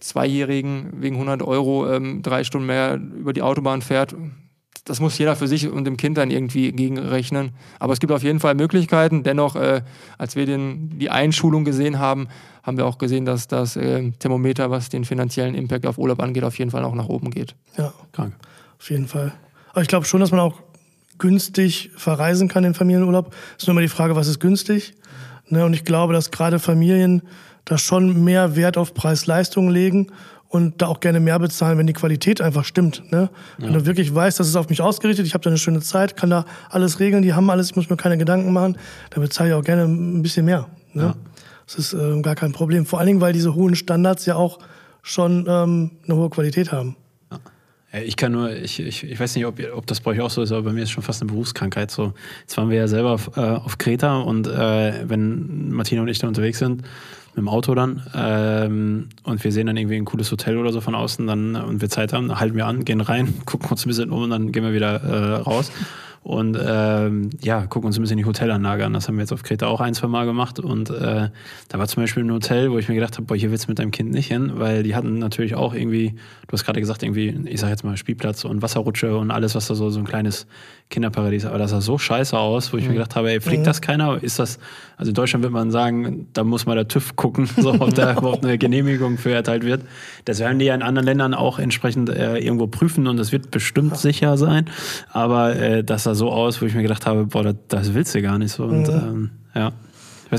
Zweijährigen 0.00 1.02
wegen 1.02 1.16
100 1.16 1.42
Euro 1.42 1.90
ähm, 1.92 2.22
drei 2.22 2.42
Stunden 2.42 2.66
mehr 2.66 2.94
über 2.94 3.34
die 3.34 3.42
Autobahn 3.42 3.82
fährt, 3.82 4.14
das 4.84 5.00
muss 5.00 5.16
jeder 5.16 5.34
für 5.34 5.48
sich 5.48 5.68
und 5.68 5.84
dem 5.84 5.96
Kind 5.96 6.18
dann 6.18 6.30
irgendwie 6.30 6.70
gegenrechnen. 6.72 7.52
Aber 7.78 7.92
es 7.94 8.00
gibt 8.00 8.12
auf 8.12 8.22
jeden 8.22 8.38
Fall 8.38 8.54
Möglichkeiten. 8.54 9.22
Dennoch, 9.22 9.56
äh, 9.56 9.82
als 10.18 10.36
wir 10.36 10.44
den, 10.44 10.98
die 10.98 11.10
Einschulung 11.10 11.64
gesehen 11.64 11.98
haben, 11.98 12.28
haben 12.62 12.76
wir 12.76 12.86
auch 12.86 12.98
gesehen, 12.98 13.24
dass 13.24 13.48
das 13.48 13.76
äh, 13.76 14.10
Thermometer, 14.18 14.70
was 14.70 14.90
den 14.90 15.04
finanziellen 15.04 15.54
Impact 15.54 15.86
auf 15.86 15.98
Urlaub 15.98 16.22
angeht, 16.22 16.44
auf 16.44 16.58
jeden 16.58 16.70
Fall 16.70 16.84
auch 16.84 16.94
nach 16.94 17.08
oben 17.08 17.30
geht. 17.30 17.54
Ja, 17.78 17.92
krank. 18.12 18.34
Auf 18.78 18.90
jeden 18.90 19.08
Fall. 19.08 19.32
Aber 19.72 19.82
ich 19.82 19.88
glaube 19.88 20.04
schon, 20.04 20.20
dass 20.20 20.30
man 20.30 20.40
auch 20.40 20.60
günstig 21.18 21.90
verreisen 21.96 22.48
kann 22.48 22.64
in 22.64 22.74
Familienurlaub. 22.74 23.34
ist 23.56 23.66
nur 23.66 23.72
immer 23.72 23.80
die 23.80 23.88
Frage, 23.88 24.16
was 24.16 24.28
ist 24.28 24.40
günstig? 24.40 24.94
Ne, 25.48 25.64
und 25.64 25.74
ich 25.74 25.84
glaube, 25.84 26.12
dass 26.12 26.30
gerade 26.30 26.58
Familien 26.58 27.22
da 27.64 27.78
schon 27.78 28.24
mehr 28.24 28.56
Wert 28.56 28.76
auf 28.76 28.94
Preis-Leistung 28.94 29.70
legen 29.70 30.08
und 30.54 30.80
da 30.80 30.86
auch 30.86 31.00
gerne 31.00 31.18
mehr 31.18 31.40
bezahlen, 31.40 31.78
wenn 31.78 31.88
die 31.88 31.92
Qualität 31.92 32.40
einfach 32.40 32.64
stimmt. 32.64 33.02
Ne? 33.10 33.28
Ja. 33.58 33.66
Wenn 33.66 33.72
du 33.72 33.86
wirklich 33.86 34.14
weißt, 34.14 34.38
das 34.38 34.46
ist 34.46 34.54
auf 34.54 34.68
mich 34.68 34.80
ausgerichtet, 34.80 35.26
ich 35.26 35.34
habe 35.34 35.42
da 35.42 35.50
eine 35.50 35.58
schöne 35.58 35.80
Zeit, 35.80 36.16
kann 36.16 36.30
da 36.30 36.44
alles 36.70 37.00
regeln, 37.00 37.24
die 37.24 37.34
haben 37.34 37.50
alles, 37.50 37.70
ich 37.70 37.76
muss 37.76 37.90
mir 37.90 37.96
keine 37.96 38.16
Gedanken 38.16 38.52
machen, 38.52 38.78
dann 39.10 39.20
bezahle 39.20 39.50
ich 39.50 39.54
auch 39.56 39.64
gerne 39.64 39.82
ein 39.82 40.22
bisschen 40.22 40.44
mehr. 40.44 40.68
Ne? 40.92 41.02
Ja. 41.02 41.14
Das 41.66 41.74
ist 41.74 41.92
äh, 41.92 42.20
gar 42.22 42.36
kein 42.36 42.52
Problem. 42.52 42.86
Vor 42.86 43.00
allen 43.00 43.08
Dingen, 43.08 43.20
weil 43.20 43.32
diese 43.32 43.56
hohen 43.56 43.74
Standards 43.74 44.26
ja 44.26 44.36
auch 44.36 44.60
schon 45.02 45.44
ähm, 45.48 45.90
eine 46.06 46.16
hohe 46.16 46.30
Qualität 46.30 46.70
haben. 46.70 46.94
Ich 48.04 48.16
kann 48.16 48.32
nur, 48.32 48.50
ich, 48.50 48.80
ich, 48.80 49.04
ich 49.04 49.20
weiß 49.20 49.36
nicht, 49.36 49.46
ob, 49.46 49.60
ob 49.74 49.86
das 49.86 50.00
bei 50.00 50.12
euch 50.12 50.20
auch 50.20 50.30
so 50.30 50.42
ist, 50.42 50.50
aber 50.50 50.62
bei 50.62 50.72
mir 50.72 50.82
ist 50.82 50.90
schon 50.90 51.02
fast 51.02 51.22
eine 51.22 51.30
Berufskrankheit. 51.30 51.90
So, 51.90 52.12
jetzt 52.40 52.56
waren 52.56 52.70
wir 52.70 52.76
ja 52.76 52.88
selber 52.88 53.12
auf, 53.12 53.36
äh, 53.36 53.40
auf 53.40 53.78
Kreta 53.78 54.18
und 54.18 54.46
äh, 54.46 55.08
wenn 55.08 55.70
Martina 55.70 56.02
und 56.02 56.08
ich 56.08 56.18
da 56.18 56.26
unterwegs 56.26 56.58
sind, 56.58 56.82
mit 56.82 57.38
dem 57.38 57.48
Auto 57.48 57.74
dann, 57.74 58.02
ähm, 58.14 59.08
und 59.24 59.42
wir 59.42 59.52
sehen 59.52 59.66
dann 59.66 59.76
irgendwie 59.76 59.96
ein 59.96 60.04
cooles 60.04 60.30
Hotel 60.30 60.56
oder 60.56 60.72
so 60.72 60.80
von 60.80 60.94
außen, 60.94 61.26
dann 61.26 61.56
und 61.56 61.80
wir 61.80 61.90
Zeit 61.90 62.12
haben, 62.12 62.38
halten 62.38 62.56
wir 62.56 62.66
an, 62.66 62.84
gehen 62.84 63.00
rein, 63.00 63.34
gucken 63.44 63.70
uns 63.70 63.84
ein 63.84 63.88
bisschen 63.88 64.10
um 64.10 64.22
und 64.22 64.30
dann 64.30 64.52
gehen 64.52 64.64
wir 64.64 64.72
wieder 64.72 65.02
äh, 65.02 65.34
raus 65.36 65.70
und 66.24 66.58
ähm, 66.58 67.28
ja, 67.42 67.66
gucken 67.66 67.88
uns 67.88 67.98
ein 67.98 68.00
bisschen 68.00 68.16
die 68.16 68.24
Hotelanlage 68.24 68.86
an. 68.86 68.94
Das 68.94 69.08
haben 69.08 69.16
wir 69.16 69.20
jetzt 69.20 69.32
auf 69.32 69.42
Kreta 69.42 69.66
auch 69.66 69.82
ein, 69.82 69.92
zwei 69.92 70.06
Mal 70.06 70.24
gemacht. 70.24 70.58
Und 70.58 70.88
äh, 70.88 71.28
da 71.68 71.78
war 71.78 71.86
zum 71.86 72.02
Beispiel 72.02 72.24
ein 72.24 72.32
Hotel, 72.32 72.70
wo 72.70 72.78
ich 72.78 72.88
mir 72.88 72.94
gedacht 72.94 73.16
habe, 73.16 73.26
boah, 73.26 73.36
hier 73.36 73.50
willst 73.50 73.66
du 73.66 73.70
mit 73.70 73.78
deinem 73.78 73.90
Kind 73.90 74.10
nicht 74.10 74.28
hin, 74.28 74.52
weil 74.54 74.82
die 74.82 74.94
hatten 74.94 75.18
natürlich 75.18 75.54
auch 75.54 75.74
irgendwie, 75.74 76.14
du 76.46 76.52
hast 76.52 76.64
gerade 76.64 76.80
gesagt, 76.80 77.02
irgendwie, 77.02 77.38
ich 77.44 77.60
sag 77.60 77.68
jetzt 77.68 77.84
mal 77.84 77.98
Spielplatz 77.98 78.46
und 78.46 78.62
Wasserrutsche 78.62 79.18
und 79.18 79.30
alles, 79.30 79.54
was 79.54 79.66
da 79.66 79.74
so, 79.74 79.90
so 79.90 79.98
ein 79.98 80.06
kleines 80.06 80.46
Kinderparadies, 80.88 81.44
aber 81.44 81.58
das 81.58 81.72
sah 81.72 81.80
so 81.80 81.98
scheiße 81.98 82.38
aus, 82.38 82.72
wo 82.72 82.76
ich 82.76 82.84
mhm. 82.84 82.90
mir 82.90 82.94
gedacht 82.94 83.16
habe, 83.16 83.30
ey, 83.30 83.40
fliegt 83.40 83.62
mhm. 83.62 83.64
das 83.64 83.82
keiner? 83.82 84.22
Ist 84.22 84.38
das, 84.38 84.58
also 84.96 85.10
in 85.10 85.14
Deutschland 85.14 85.42
wird 85.42 85.52
man 85.52 85.70
sagen, 85.70 86.28
da 86.32 86.44
muss 86.44 86.64
mal 86.64 86.74
der 86.74 86.88
TÜV 86.88 87.16
gucken, 87.16 87.46
so, 87.56 87.74
ob 87.74 87.94
da 87.94 88.12
überhaupt 88.12 88.44
eine 88.44 88.56
Genehmigung 88.56 89.18
für 89.18 89.32
erteilt 89.32 89.64
wird. 89.64 89.82
Das 90.24 90.38
werden 90.38 90.58
die 90.58 90.66
ja 90.66 90.74
in 90.74 90.82
anderen 90.82 91.04
Ländern 91.04 91.34
auch 91.34 91.58
entsprechend 91.58 92.08
äh, 92.08 92.38
irgendwo 92.38 92.66
prüfen 92.66 93.08
und 93.08 93.18
es 93.18 93.32
wird 93.32 93.50
bestimmt 93.50 93.98
sicher 93.98 94.38
sein. 94.38 94.70
Aber 95.10 95.56
äh, 95.56 95.84
das 95.84 96.04
sah 96.14 96.18
so 96.18 96.30
aus, 96.30 96.60
wo 96.60 96.66
ich 96.66 96.74
mir 96.74 96.82
gedacht 96.82 97.06
habe, 97.06 97.26
boah, 97.26 97.42
das, 97.42 97.56
das 97.68 97.94
willst 97.94 98.14
du 98.14 98.22
gar 98.22 98.38
nicht 98.38 98.52
so. 98.52 98.64
Und 98.64 98.88
mhm. 98.88 98.94
ähm, 98.94 99.30
ja. 99.54 99.72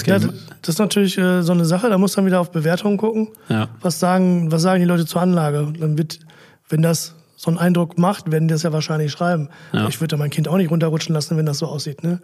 Ja, 0.05 0.17
das 0.19 0.29
ist 0.67 0.79
natürlich 0.79 1.17
äh, 1.17 1.41
so 1.41 1.53
eine 1.53 1.63
Sache, 1.63 1.89
da 1.89 1.97
muss 1.97 2.13
dann 2.13 2.25
wieder 2.25 2.41
auf 2.41 2.51
Bewertungen 2.51 2.97
gucken. 2.97 3.29
Ja. 3.47 3.69
Was 3.79 3.99
sagen, 3.99 4.51
was 4.51 4.61
sagen 4.61 4.81
die 4.81 4.88
Leute 4.88 5.05
zur 5.05 5.21
Anlage? 5.21 5.71
Dann 5.79 5.97
wird, 5.97 6.19
wenn 6.67 6.81
das 6.81 7.15
so 7.38 7.49
einen 7.49 7.59
Eindruck 7.59 7.97
macht, 7.97 8.29
werden 8.31 8.47
die 8.47 8.53
das 8.53 8.63
ja 8.63 8.73
wahrscheinlich 8.73 9.11
schreiben. 9.11 9.49
Ja. 9.71 9.88
Ich 9.88 10.01
würde 10.01 10.17
mein 10.17 10.31
Kind 10.31 10.47
auch 10.49 10.57
nicht 10.57 10.71
runterrutschen 10.71 11.13
lassen, 11.13 11.38
wenn 11.38 11.45
das 11.45 11.59
so 11.59 11.67
aussieht. 11.67 12.03
Ne? 12.03 12.19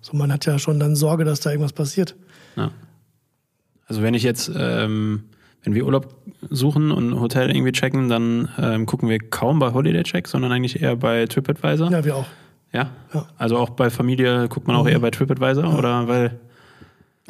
So, 0.00 0.16
man 0.16 0.32
hat 0.32 0.46
ja 0.46 0.58
schon 0.58 0.78
dann 0.80 0.96
Sorge, 0.96 1.24
dass 1.24 1.40
da 1.40 1.50
irgendwas 1.50 1.72
passiert. 1.72 2.14
Also 3.86 4.02
wenn 4.02 4.14
ich 4.14 4.22
jetzt, 4.22 4.50
ähm, 4.56 5.24
wenn 5.64 5.74
wir 5.74 5.84
Urlaub 5.84 6.14
suchen 6.48 6.90
und 6.92 7.10
ein 7.10 7.20
Hotel 7.20 7.50
irgendwie 7.50 7.72
checken, 7.72 8.08
dann 8.08 8.48
ähm, 8.58 8.86
gucken 8.86 9.08
wir 9.08 9.18
kaum 9.18 9.58
bei 9.58 9.72
Holiday 9.72 10.04
Check, 10.04 10.28
sondern 10.28 10.52
eigentlich 10.52 10.80
eher 10.80 10.96
bei 10.96 11.26
TripAdvisor. 11.26 11.90
Ja, 11.90 12.04
wir 12.04 12.16
auch. 12.16 12.26
Ja? 12.72 12.90
ja. 13.12 13.26
Also 13.36 13.56
auch 13.58 13.70
bei 13.70 13.90
Familie 13.90 14.48
guckt 14.48 14.66
man 14.66 14.76
auch 14.76 14.84
mhm. 14.84 14.90
eher 14.90 15.00
bei 15.00 15.10
TripAdvisor 15.10 15.64
ja. 15.64 15.76
oder 15.76 16.08
weil. 16.08 16.40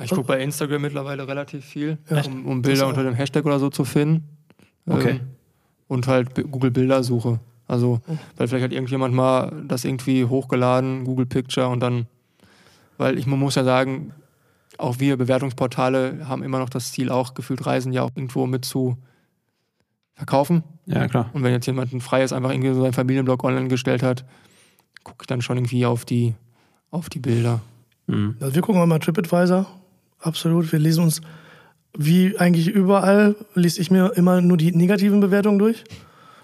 Ich 0.02 0.10
gucke 0.10 0.28
bei 0.28 0.40
Instagram 0.40 0.80
mittlerweile 0.80 1.28
relativ 1.28 1.62
viel, 1.62 1.98
um, 2.26 2.46
um, 2.46 2.62
Bilder 2.62 2.88
unter 2.88 3.02
dem 3.02 3.12
Hashtag 3.12 3.44
oder 3.44 3.58
so 3.58 3.68
zu 3.68 3.84
finden. 3.84 4.24
Okay. 4.86 5.10
Ähm, 5.10 5.20
und 5.88 6.06
halt 6.06 6.34
Google 6.50 6.70
Bildersuche. 6.70 7.38
Also, 7.66 8.00
weil 8.36 8.48
vielleicht 8.48 8.64
hat 8.64 8.72
irgendjemand 8.72 9.14
mal 9.14 9.52
das 9.68 9.84
irgendwie 9.84 10.24
hochgeladen, 10.24 11.04
Google 11.04 11.26
Picture 11.26 11.68
und 11.68 11.80
dann, 11.80 12.06
weil 12.96 13.18
ich 13.18 13.26
man 13.26 13.38
muss 13.38 13.56
ja 13.56 13.64
sagen, 13.64 14.12
auch 14.78 14.98
wir 14.98 15.16
Bewertungsportale 15.16 16.26
haben 16.26 16.42
immer 16.42 16.58
noch 16.58 16.70
das 16.70 16.92
Ziel, 16.92 17.10
auch 17.10 17.34
gefühlt 17.34 17.66
Reisen 17.66 17.92
ja 17.92 18.02
auch 18.02 18.10
irgendwo 18.14 18.46
mit 18.46 18.64
zu 18.64 18.96
verkaufen. 20.14 20.64
Ja, 20.86 21.06
klar. 21.08 21.30
Und 21.32 21.42
wenn 21.42 21.52
jetzt 21.52 21.66
jemand 21.66 21.92
ein 21.92 22.00
freies 22.00 22.32
einfach 22.32 22.50
irgendwie 22.50 22.72
so 22.72 22.82
seinen 22.82 22.92
Familienblog 22.92 23.44
online 23.44 23.68
gestellt 23.68 24.02
hat, 24.02 24.24
gucke 25.04 25.22
ich 25.22 25.26
dann 25.26 25.42
schon 25.42 25.56
irgendwie 25.56 25.86
auf 25.86 26.04
die, 26.04 26.34
auf 26.90 27.08
die 27.08 27.18
Bilder. 27.18 27.60
Mhm. 28.06 28.36
Also 28.40 28.54
wir 28.54 28.62
gucken 28.62 28.86
mal 28.88 28.98
TripAdvisor. 28.98 29.66
Absolut. 30.20 30.70
Wir 30.72 30.78
lesen 30.78 31.04
uns 31.04 31.20
wie 31.96 32.38
eigentlich 32.38 32.68
überall 32.68 33.34
lese 33.54 33.80
ich 33.80 33.90
mir 33.90 34.12
immer 34.14 34.40
nur 34.40 34.56
die 34.56 34.72
negativen 34.72 35.20
Bewertungen 35.20 35.58
durch. 35.58 35.84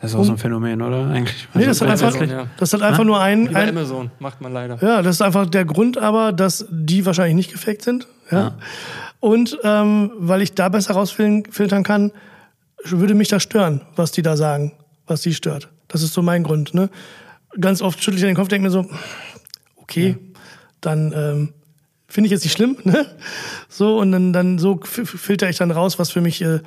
Das 0.01 0.11
ist 0.11 0.17
auch 0.17 0.25
so 0.25 0.33
ein 0.33 0.39
Phänomen, 0.39 0.83
oder? 0.83 1.07
Eigentlich. 1.07 1.49
Nee, 1.55 1.65
das, 1.65 1.81
also, 1.81 2.07
hat 2.07 2.21
einfach, 2.21 2.47
das 2.59 2.73
hat 2.75 2.83
einfach 2.83 3.05
nur 3.05 3.21
ein. 3.21 3.49
Wie 3.49 3.55
bei 3.55 3.69
Amazon, 3.69 4.11
macht 4.19 4.41
man 4.41 4.53
leider. 4.53 4.77
Ja, 4.83 5.01
das 5.01 5.17
ist 5.17 5.23
einfach 5.23 5.47
der 5.47 5.65
Grund 5.65 5.97
aber, 5.97 6.33
dass 6.33 6.67
die 6.71 7.07
wahrscheinlich 7.07 7.35
nicht 7.35 7.53
gefaked 7.53 7.83
sind. 7.83 8.07
Ja. 8.31 8.39
ja. 8.39 8.55
Und 9.21 9.59
ähm, 9.65 10.11
weil 10.19 10.43
ich 10.43 10.55
da 10.55 10.69
besser 10.69 10.95
rausfiltern 10.95 11.83
kann, 11.83 12.13
würde 12.85 13.15
mich 13.15 13.29
das 13.29 13.43
stören, 13.43 13.81
was 13.97 14.13
die 14.13 14.23
da 14.23 14.37
sagen, 14.37 14.73
was 15.07 15.23
die 15.23 15.33
stört. 15.33 15.71
Das 15.89 16.03
ist 16.03 16.13
so 16.13 16.21
mein 16.21 16.43
Grund. 16.43 16.75
Ne? 16.75 16.91
Ganz 17.61 17.83
oft 17.83 18.03
schüttle 18.03 18.19
ich 18.19 18.25
den 18.25 18.35
Kopf, 18.35 18.49
denke 18.49 18.69
mir 18.69 18.73
so, 18.73 18.87
okay, 19.77 20.09
ja. 20.09 20.17
dann 20.81 21.13
ähm, 21.15 21.53
Finde 22.09 22.29
ich 22.29 22.33
jetzt 22.33 22.45
nicht 22.45 22.53
schlimm, 22.53 22.77
ne? 22.85 23.07
So, 23.69 23.99
und 23.99 24.13
dann, 24.13 24.33
dann 24.33 24.59
so 24.59 24.81
filter 24.83 25.51
ich 25.51 25.57
dann 25.57 25.71
raus, 25.71 25.99
was 25.99 26.11
für 26.11 26.21
mich, 26.21 26.41
äh, 26.41 26.61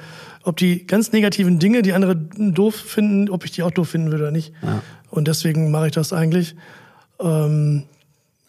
ob 0.44 0.58
die 0.58 0.86
ganz 0.86 1.12
negativen 1.12 1.60
Dinge, 1.60 1.82
die 1.82 1.94
andere 1.94 2.16
doof 2.16 2.76
finden, 2.76 3.30
ob 3.30 3.46
ich 3.46 3.52
die 3.52 3.64
auch 3.64 3.72
doof 3.72 3.90
finden 3.90 4.12
würde 4.12 4.26
oder 4.26 4.32
nicht. 4.32 4.54
Ja. 4.62 4.84
Und 5.10 5.28
deswegen 5.28 5.72
mache 5.72 5.88
ich 5.88 5.94
das 5.94 6.14
eigentlich. 6.14 6.56
Ähm, 7.20 7.86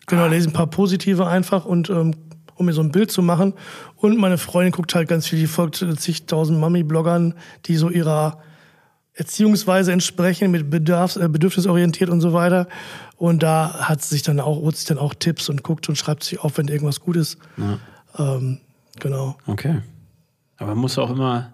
genau, 0.06 0.26
lese 0.26 0.48
ein 0.48 0.52
paar 0.52 0.66
positive 0.66 1.26
einfach 1.26 1.64
und 1.64 1.90
ähm, 1.90 2.14
um 2.56 2.66
mir 2.66 2.72
so 2.72 2.82
ein 2.82 2.92
Bild 2.92 3.10
zu 3.10 3.22
machen. 3.22 3.54
Und 3.96 4.18
meine 4.18 4.36
Freundin 4.36 4.72
guckt 4.72 4.94
halt 4.94 5.08
ganz 5.08 5.26
viel, 5.26 5.38
die 5.38 5.46
folgt 5.46 5.84
zigtausend 5.98 6.58
Mami-Bloggern, 6.58 7.34
die 7.66 7.76
so 7.76 7.88
ihrer 7.88 8.42
Erziehungsweise 9.20 9.92
entsprechen, 9.92 10.50
mit 10.50 10.70
Bedarfs-, 10.70 11.18
äh, 11.18 11.28
bedürfnisorientiert 11.28 12.08
und 12.08 12.22
so 12.22 12.32
weiter. 12.32 12.66
Und 13.18 13.42
da 13.42 13.80
hat 13.80 14.00
sich 14.00 14.22
dann 14.22 14.40
auch, 14.40 14.56
holt 14.56 14.78
sich 14.78 14.86
dann 14.86 14.96
auch 14.96 15.12
Tipps 15.12 15.50
und 15.50 15.62
guckt 15.62 15.90
und 15.90 15.96
schreibt 15.96 16.24
sich 16.24 16.40
auf, 16.40 16.56
wenn 16.56 16.68
irgendwas 16.68 17.00
gut 17.00 17.16
ist. 17.16 17.36
Ja. 17.58 17.78
Ähm, 18.18 18.60
genau. 18.98 19.36
Okay. 19.46 19.82
Aber 20.56 20.70
man 20.70 20.78
muss 20.78 20.96
auch 20.96 21.10
immer, 21.10 21.52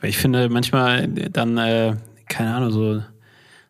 weil 0.00 0.10
ich 0.10 0.16
finde, 0.16 0.48
manchmal 0.48 1.08
dann, 1.08 1.58
äh, 1.58 1.96
keine 2.28 2.54
Ahnung, 2.54 2.70
so, 2.70 3.02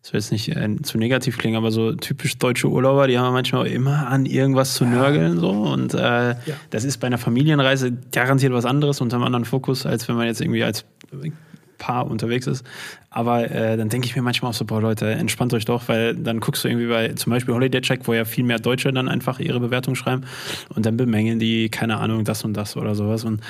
das 0.03 0.13
will 0.13 0.21
jetzt 0.21 0.31
nicht 0.31 0.55
äh, 0.55 0.77
zu 0.83 0.99
negativ 0.99 1.39
klingen, 1.39 1.57
aber 1.57 1.71
so 1.71 1.93
typisch 1.93 2.37
deutsche 2.37 2.69
Urlauber, 2.69 3.07
die 3.07 3.19
haben 3.19 3.33
manchmal 3.33 3.67
immer 3.69 4.09
an 4.09 4.27
irgendwas 4.27 4.75
zu 4.75 4.85
nörgeln 4.85 5.41
so 5.41 5.49
und 5.49 5.95
äh, 5.95 5.99
ja. 5.99 6.37
das 6.69 6.85
ist 6.85 6.99
bei 6.99 7.07
einer 7.07 7.17
Familienreise 7.17 7.93
garantiert 8.13 8.53
was 8.53 8.67
anderes 8.67 9.01
unter 9.01 9.17
einem 9.17 9.25
anderen 9.25 9.47
Fokus, 9.47 9.87
als 9.87 10.07
wenn 10.07 10.17
man 10.17 10.27
jetzt 10.27 10.43
irgendwie 10.43 10.65
als 10.65 10.85
Paar 11.79 12.11
unterwegs 12.11 12.47
ist. 12.47 12.65
Aber 13.11 13.51
äh, 13.51 13.77
dann 13.77 13.89
denke 13.89 14.07
ich 14.07 14.15
mir 14.15 14.23
manchmal 14.23 14.51
auch 14.51 14.55
so, 14.55 14.65
boah 14.65 14.83
Leute, 14.83 15.11
entspannt 15.11 15.55
euch 15.55 15.65
doch, 15.65 15.89
weil 15.89 16.15
dann 16.15 16.41
guckst 16.41 16.65
du 16.65 16.69
irgendwie 16.69 16.89
bei 16.89 17.09
zum 17.15 17.31
Beispiel 17.31 17.55
Holiday 17.55 17.81
Check, 17.81 18.03
wo 18.05 18.13
ja 18.13 18.25
viel 18.25 18.45
mehr 18.45 18.59
Deutsche 18.59 18.93
dann 18.93 19.09
einfach 19.09 19.41
ihre 19.41 19.61
Bewertung 19.61 19.95
schreiben 19.95 20.25
und 20.75 20.85
dann 20.85 20.97
bemängeln 20.97 21.39
die, 21.39 21.71
keine 21.71 21.99
Ahnung, 21.99 22.25
das 22.25 22.45
und 22.45 22.55
das 22.55 22.77
oder 22.77 22.95
sowas. 22.95 23.25
Und 23.25 23.41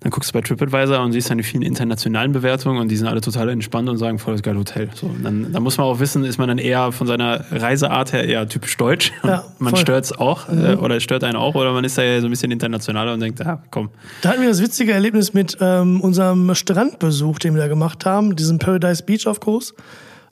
dann 0.00 0.10
guckst 0.10 0.30
du 0.30 0.38
bei 0.38 0.40
TripAdvisor 0.40 1.00
und 1.00 1.12
siehst 1.12 1.30
dann 1.30 1.38
die 1.38 1.44
vielen 1.44 1.62
internationalen 1.62 2.32
Bewertungen 2.32 2.78
und 2.78 2.88
die 2.88 2.96
sind 2.96 3.06
alle 3.08 3.20
total 3.20 3.48
entspannt 3.48 3.88
und 3.88 3.96
sagen, 3.98 4.18
voll 4.18 4.34
das 4.34 4.42
geile 4.42 4.58
Hotel. 4.58 4.88
So, 4.94 5.10
dann, 5.22 5.52
dann 5.52 5.62
muss 5.62 5.76
man 5.76 5.86
auch 5.86 5.98
wissen, 6.00 6.24
ist 6.24 6.38
man 6.38 6.48
dann 6.48 6.58
eher 6.58 6.92
von 6.92 7.06
seiner 7.06 7.44
Reiseart 7.50 8.12
her 8.12 8.24
eher 8.28 8.48
typisch 8.48 8.76
deutsch. 8.76 9.12
Ja, 9.24 9.44
man 9.58 9.76
stört 9.76 10.04
es 10.04 10.12
auch 10.12 10.48
äh, 10.48 10.52
Mhm. 10.76 10.78
oder 10.82 10.96
es 10.96 11.02
stört 11.02 11.24
einen 11.24 11.36
auch 11.36 11.54
oder 11.54 11.72
man 11.72 11.84
ist 11.84 11.98
da 11.98 12.02
ja 12.02 12.20
so 12.20 12.26
ein 12.26 12.30
bisschen 12.30 12.50
internationaler 12.50 13.14
und 13.14 13.20
denkt, 13.20 13.44
ah, 13.44 13.62
komm. 13.70 13.90
Da 14.22 14.30
hatten 14.30 14.42
wir 14.42 14.48
das 14.48 14.62
witzige 14.62 14.92
Erlebnis 14.92 15.34
mit 15.34 15.56
ähm, 15.60 16.00
unserem 16.00 16.54
Strandbesuch, 16.54 17.38
den 17.38 17.54
wir 17.54 17.62
da 17.62 17.68
gemacht 17.68 18.04
haben, 18.06 18.36
diesem 18.36 18.58
Paradise 18.58 19.02
Beach 19.02 19.26
auf 19.26 19.40
Kurs. 19.40 19.74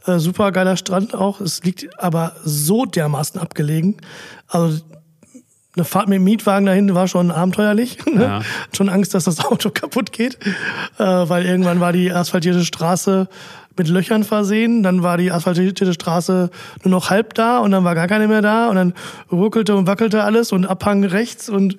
Äh, 0.07 0.19
super 0.19 0.53
geiler 0.53 0.77
Strand 0.77 1.15
auch. 1.15 1.41
Es 1.41 1.63
liegt 1.65 1.89
aber 1.99 2.33
so 2.45 2.85
dermaßen 2.87 3.41
abgelegen. 3.41 3.97
Also 4.47 4.81
eine 5.79 5.85
Fahrt 5.85 6.09
mit 6.09 6.17
dem 6.17 6.25
Mietwagen 6.25 6.67
dahin 6.67 6.95
war 6.95 7.09
schon 7.09 7.31
abenteuerlich. 7.31 7.99
Ne? 8.09 8.25
Ja. 8.25 8.41
Schon 8.75 8.89
Angst, 8.89 9.15
dass 9.15 9.25
das 9.25 9.39
Auto 9.45 9.71
kaputt 9.71 10.13
geht, 10.13 10.39
äh, 10.99 11.05
weil 11.05 11.45
irgendwann 11.45 11.79
war 11.79 11.93
die 11.93 12.11
asphaltierte 12.11 12.65
Straße 12.65 13.29
mit 13.77 13.89
Löchern 13.89 14.25
versehen. 14.25 14.83
Dann 14.83 15.03
war 15.03 15.19
die 15.19 15.31
asphaltierte 15.31 15.93
Straße 15.93 16.51
nur 16.83 16.91
noch 16.91 17.11
halb 17.11 17.35
da 17.35 17.59
und 17.59 17.71
dann 17.71 17.85
war 17.85 17.95
gar 17.95 18.09
keine 18.09 18.27
mehr 18.27 18.41
da 18.41 18.69
und 18.71 18.77
dann 18.77 18.95
ruckelte 19.31 19.77
und 19.77 19.87
wackelte 19.87 20.25
alles 20.25 20.53
und 20.53 20.65
Abhang 20.65 21.05
rechts 21.05 21.49
und 21.49 21.77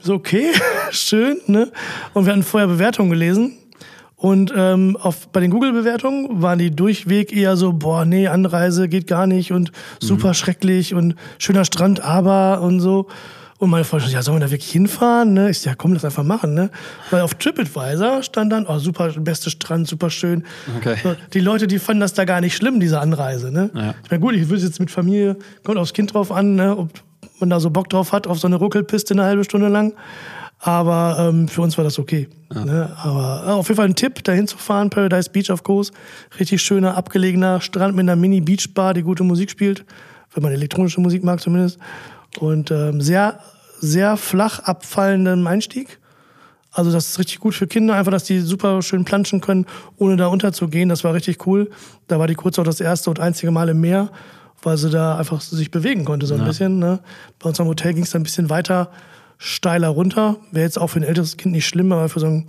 so 0.00 0.14
okay, 0.14 0.52
schön, 0.90 1.38
ne? 1.46 1.70
Und 2.14 2.26
wir 2.26 2.32
hatten 2.32 2.42
vorher 2.42 2.68
Bewertungen 2.68 3.10
gelesen. 3.10 3.52
Und 4.24 4.54
ähm, 4.56 4.96
auf, 4.98 5.28
bei 5.28 5.40
den 5.40 5.50
Google-Bewertungen 5.50 6.40
waren 6.40 6.58
die 6.58 6.74
durchweg 6.74 7.30
eher 7.30 7.58
so, 7.58 7.74
boah, 7.74 8.06
nee, 8.06 8.26
Anreise 8.26 8.88
geht 8.88 9.06
gar 9.06 9.26
nicht 9.26 9.52
und 9.52 9.70
super 10.00 10.32
schrecklich 10.32 10.94
und 10.94 11.14
schöner 11.36 11.66
Strand, 11.66 12.00
aber 12.00 12.62
und 12.62 12.80
so. 12.80 13.06
Und 13.58 13.68
meine 13.68 13.84
Freundin, 13.84 14.10
ja, 14.12 14.22
sollen 14.22 14.38
wir 14.38 14.46
da 14.46 14.50
wirklich 14.50 14.72
hinfahren? 14.72 15.34
Ne? 15.34 15.50
Ich 15.50 15.60
so, 15.60 15.68
ja, 15.68 15.76
komm, 15.76 15.92
lass 15.92 16.06
einfach 16.06 16.22
machen. 16.22 16.54
Ne? 16.54 16.70
Weil 17.10 17.20
auf 17.20 17.34
TripAdvisor 17.34 18.22
stand 18.22 18.50
dann, 18.50 18.64
oh, 18.66 18.78
super, 18.78 19.12
beste 19.12 19.50
Strand, 19.50 19.88
super 19.88 20.08
schön. 20.08 20.44
Okay. 20.78 20.96
Die 21.34 21.40
Leute, 21.40 21.66
die 21.66 21.78
fanden 21.78 22.00
das 22.00 22.14
da 22.14 22.24
gar 22.24 22.40
nicht 22.40 22.56
schlimm, 22.56 22.80
diese 22.80 23.00
Anreise. 23.00 23.52
Ne? 23.52 23.68
Ja. 23.74 23.94
Ich 24.04 24.10
meine, 24.10 24.22
gut, 24.22 24.32
ich 24.36 24.48
würde 24.48 24.62
jetzt 24.62 24.80
mit 24.80 24.90
Familie, 24.90 25.36
kommt 25.64 25.76
aufs 25.76 25.92
Kind 25.92 26.14
drauf 26.14 26.32
an, 26.32 26.54
ne? 26.54 26.74
ob 26.78 26.88
man 27.40 27.50
da 27.50 27.60
so 27.60 27.68
Bock 27.68 27.90
drauf 27.90 28.12
hat, 28.12 28.26
auf 28.26 28.38
so 28.38 28.46
eine 28.46 28.56
Ruckelpiste 28.56 29.12
eine 29.12 29.24
halbe 29.24 29.44
Stunde 29.44 29.68
lang. 29.68 29.92
Aber 30.66 31.16
ähm, 31.18 31.46
für 31.46 31.60
uns 31.60 31.76
war 31.76 31.84
das 31.84 31.98
okay. 31.98 32.26
Ne? 32.54 32.90
Aber 32.96 33.44
äh, 33.46 33.50
auf 33.50 33.68
jeden 33.68 33.76
Fall 33.76 33.84
ein 33.84 33.96
Tipp, 33.96 34.24
dahin 34.24 34.46
zu 34.46 34.56
fahren, 34.56 34.88
Paradise 34.88 35.28
Beach 35.28 35.50
auf 35.50 35.62
Kurs. 35.62 35.92
Richtig 36.40 36.62
schöner, 36.62 36.96
abgelegener 36.96 37.60
Strand 37.60 37.94
mit 37.94 38.04
einer 38.04 38.16
Mini-Beachbar, 38.16 38.94
die 38.94 39.02
gute 39.02 39.24
Musik 39.24 39.50
spielt. 39.50 39.84
Wenn 40.32 40.42
man 40.42 40.52
elektronische 40.52 41.02
Musik 41.02 41.22
mag 41.22 41.42
zumindest. 41.42 41.78
Und 42.38 42.70
ähm, 42.70 43.02
sehr, 43.02 43.40
sehr 43.78 44.16
flach 44.16 44.60
abfallenden 44.60 45.46
Einstieg. 45.46 45.98
Also 46.72 46.90
das 46.90 47.08
ist 47.08 47.18
richtig 47.18 47.40
gut 47.40 47.54
für 47.54 47.66
Kinder, 47.66 47.94
einfach, 47.94 48.12
dass 48.12 48.24
die 48.24 48.40
super 48.40 48.80
schön 48.80 49.04
planschen 49.04 49.42
können, 49.42 49.66
ohne 49.98 50.16
da 50.16 50.28
unterzugehen. 50.28 50.88
Das 50.88 51.04
war 51.04 51.12
richtig 51.12 51.46
cool. 51.46 51.70
Da 52.08 52.18
war 52.18 52.26
die 52.26 52.36
kurz 52.36 52.58
auch 52.58 52.64
das 52.64 52.80
erste 52.80 53.10
und 53.10 53.20
einzige 53.20 53.52
Mal 53.52 53.68
im 53.68 53.82
Meer, 53.82 54.08
weil 54.62 54.78
sie 54.78 54.88
da 54.88 55.18
einfach 55.18 55.42
sich 55.42 55.70
bewegen 55.70 56.06
konnte 56.06 56.24
so 56.24 56.34
ein 56.34 56.44
bisschen. 56.44 56.78
Ne? 56.78 57.00
Bei 57.38 57.50
uns 57.50 57.60
am 57.60 57.66
Hotel 57.66 57.92
ging 57.92 58.04
es 58.04 58.12
dann 58.12 58.22
ein 58.22 58.24
bisschen 58.24 58.48
weiter 58.48 58.90
steiler 59.38 59.88
runter. 59.88 60.36
Wäre 60.52 60.64
jetzt 60.64 60.78
auch 60.78 60.88
für 60.88 61.00
ein 61.00 61.04
älteres 61.04 61.36
Kind 61.36 61.54
nicht 61.54 61.66
schlimm, 61.66 61.92
aber 61.92 62.08
für 62.08 62.20
so 62.20 62.26
ein 62.26 62.46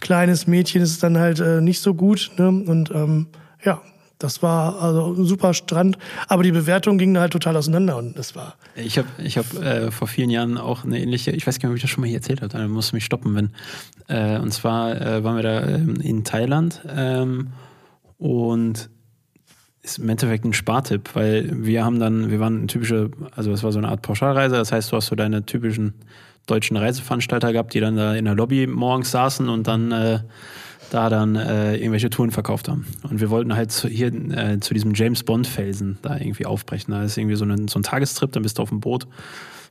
kleines 0.00 0.46
Mädchen 0.46 0.82
ist 0.82 0.90
es 0.90 0.98
dann 0.98 1.18
halt 1.18 1.40
äh, 1.40 1.60
nicht 1.60 1.80
so 1.80 1.94
gut. 1.94 2.32
Ne? 2.36 2.48
Und 2.48 2.90
ähm, 2.90 3.28
ja, 3.64 3.80
das 4.18 4.42
war 4.42 4.80
also 4.80 5.14
ein 5.14 5.24
super 5.24 5.54
Strand. 5.54 5.98
Aber 6.28 6.42
die 6.42 6.52
Bewertung 6.52 6.98
ging 6.98 7.14
da 7.14 7.20
halt 7.20 7.32
total 7.32 7.56
auseinander 7.56 7.96
und 7.96 8.16
das 8.18 8.34
war 8.34 8.54
Ich 8.74 8.98
habe 8.98 9.08
ich 9.22 9.36
hab, 9.36 9.52
äh, 9.54 9.90
vor 9.90 10.08
vielen 10.08 10.30
Jahren 10.30 10.56
auch 10.56 10.84
eine 10.84 11.00
ähnliche, 11.00 11.32
ich 11.32 11.46
weiß 11.46 11.58
gar 11.58 11.68
nicht, 11.68 11.74
ob 11.74 11.76
ich 11.76 11.82
das 11.82 11.90
schon 11.90 12.00
mal 12.00 12.06
hier 12.06 12.16
erzählt 12.16 12.40
habe, 12.40 12.52
dann 12.52 12.70
musst 12.70 12.92
du 12.92 12.96
mich 12.96 13.04
stoppen, 13.04 13.34
wenn. 13.34 13.50
Äh, 14.08 14.38
und 14.38 14.52
zwar 14.52 15.00
äh, 15.00 15.24
waren 15.24 15.36
wir 15.36 15.42
da 15.42 15.66
ähm, 15.66 15.96
in 16.00 16.24
Thailand 16.24 16.82
ähm, 16.88 17.48
und 18.18 18.88
ist 19.84 19.98
im 19.98 20.08
Endeffekt 20.08 20.44
ein 20.44 20.54
Spartipp, 20.54 21.10
weil 21.14 21.50
wir 21.52 21.84
haben 21.84 22.00
dann, 22.00 22.30
wir 22.30 22.40
waren 22.40 22.64
ein 22.64 22.68
typische, 22.68 23.10
also 23.36 23.52
es 23.52 23.62
war 23.62 23.70
so 23.70 23.78
eine 23.78 23.88
Art 23.88 24.00
Pauschalreise, 24.00 24.56
das 24.56 24.72
heißt, 24.72 24.90
du 24.90 24.96
hast 24.96 25.06
so 25.06 25.14
deine 25.14 25.44
typischen 25.44 25.92
deutschen 26.46 26.76
Reiseveranstalter 26.76 27.52
gehabt, 27.52 27.74
die 27.74 27.80
dann 27.80 27.96
da 27.96 28.14
in 28.14 28.24
der 28.24 28.34
Lobby 28.34 28.66
morgens 28.66 29.10
saßen 29.10 29.48
und 29.48 29.66
dann 29.66 29.92
äh, 29.92 30.20
da 30.90 31.08
dann 31.10 31.36
äh, 31.36 31.76
irgendwelche 31.76 32.08
Touren 32.08 32.30
verkauft 32.30 32.68
haben. 32.68 32.86
Und 33.02 33.20
wir 33.20 33.28
wollten 33.28 33.54
halt 33.54 33.72
zu, 33.72 33.88
hier 33.88 34.12
äh, 34.12 34.58
zu 34.60 34.74
diesem 34.74 34.94
James 34.94 35.22
Bond 35.22 35.46
Felsen 35.46 35.98
da 36.02 36.16
irgendwie 36.16 36.46
aufbrechen. 36.46 36.92
Da 36.92 37.02
ist 37.02 37.16
irgendwie 37.16 37.36
so 37.36 37.44
ein, 37.44 37.68
so 37.68 37.78
ein 37.78 37.82
Tagestrip, 37.82 38.32
dann 38.32 38.42
bist 38.42 38.58
du 38.58 38.62
auf 38.62 38.68
dem 38.68 38.80
Boot. 38.80 39.06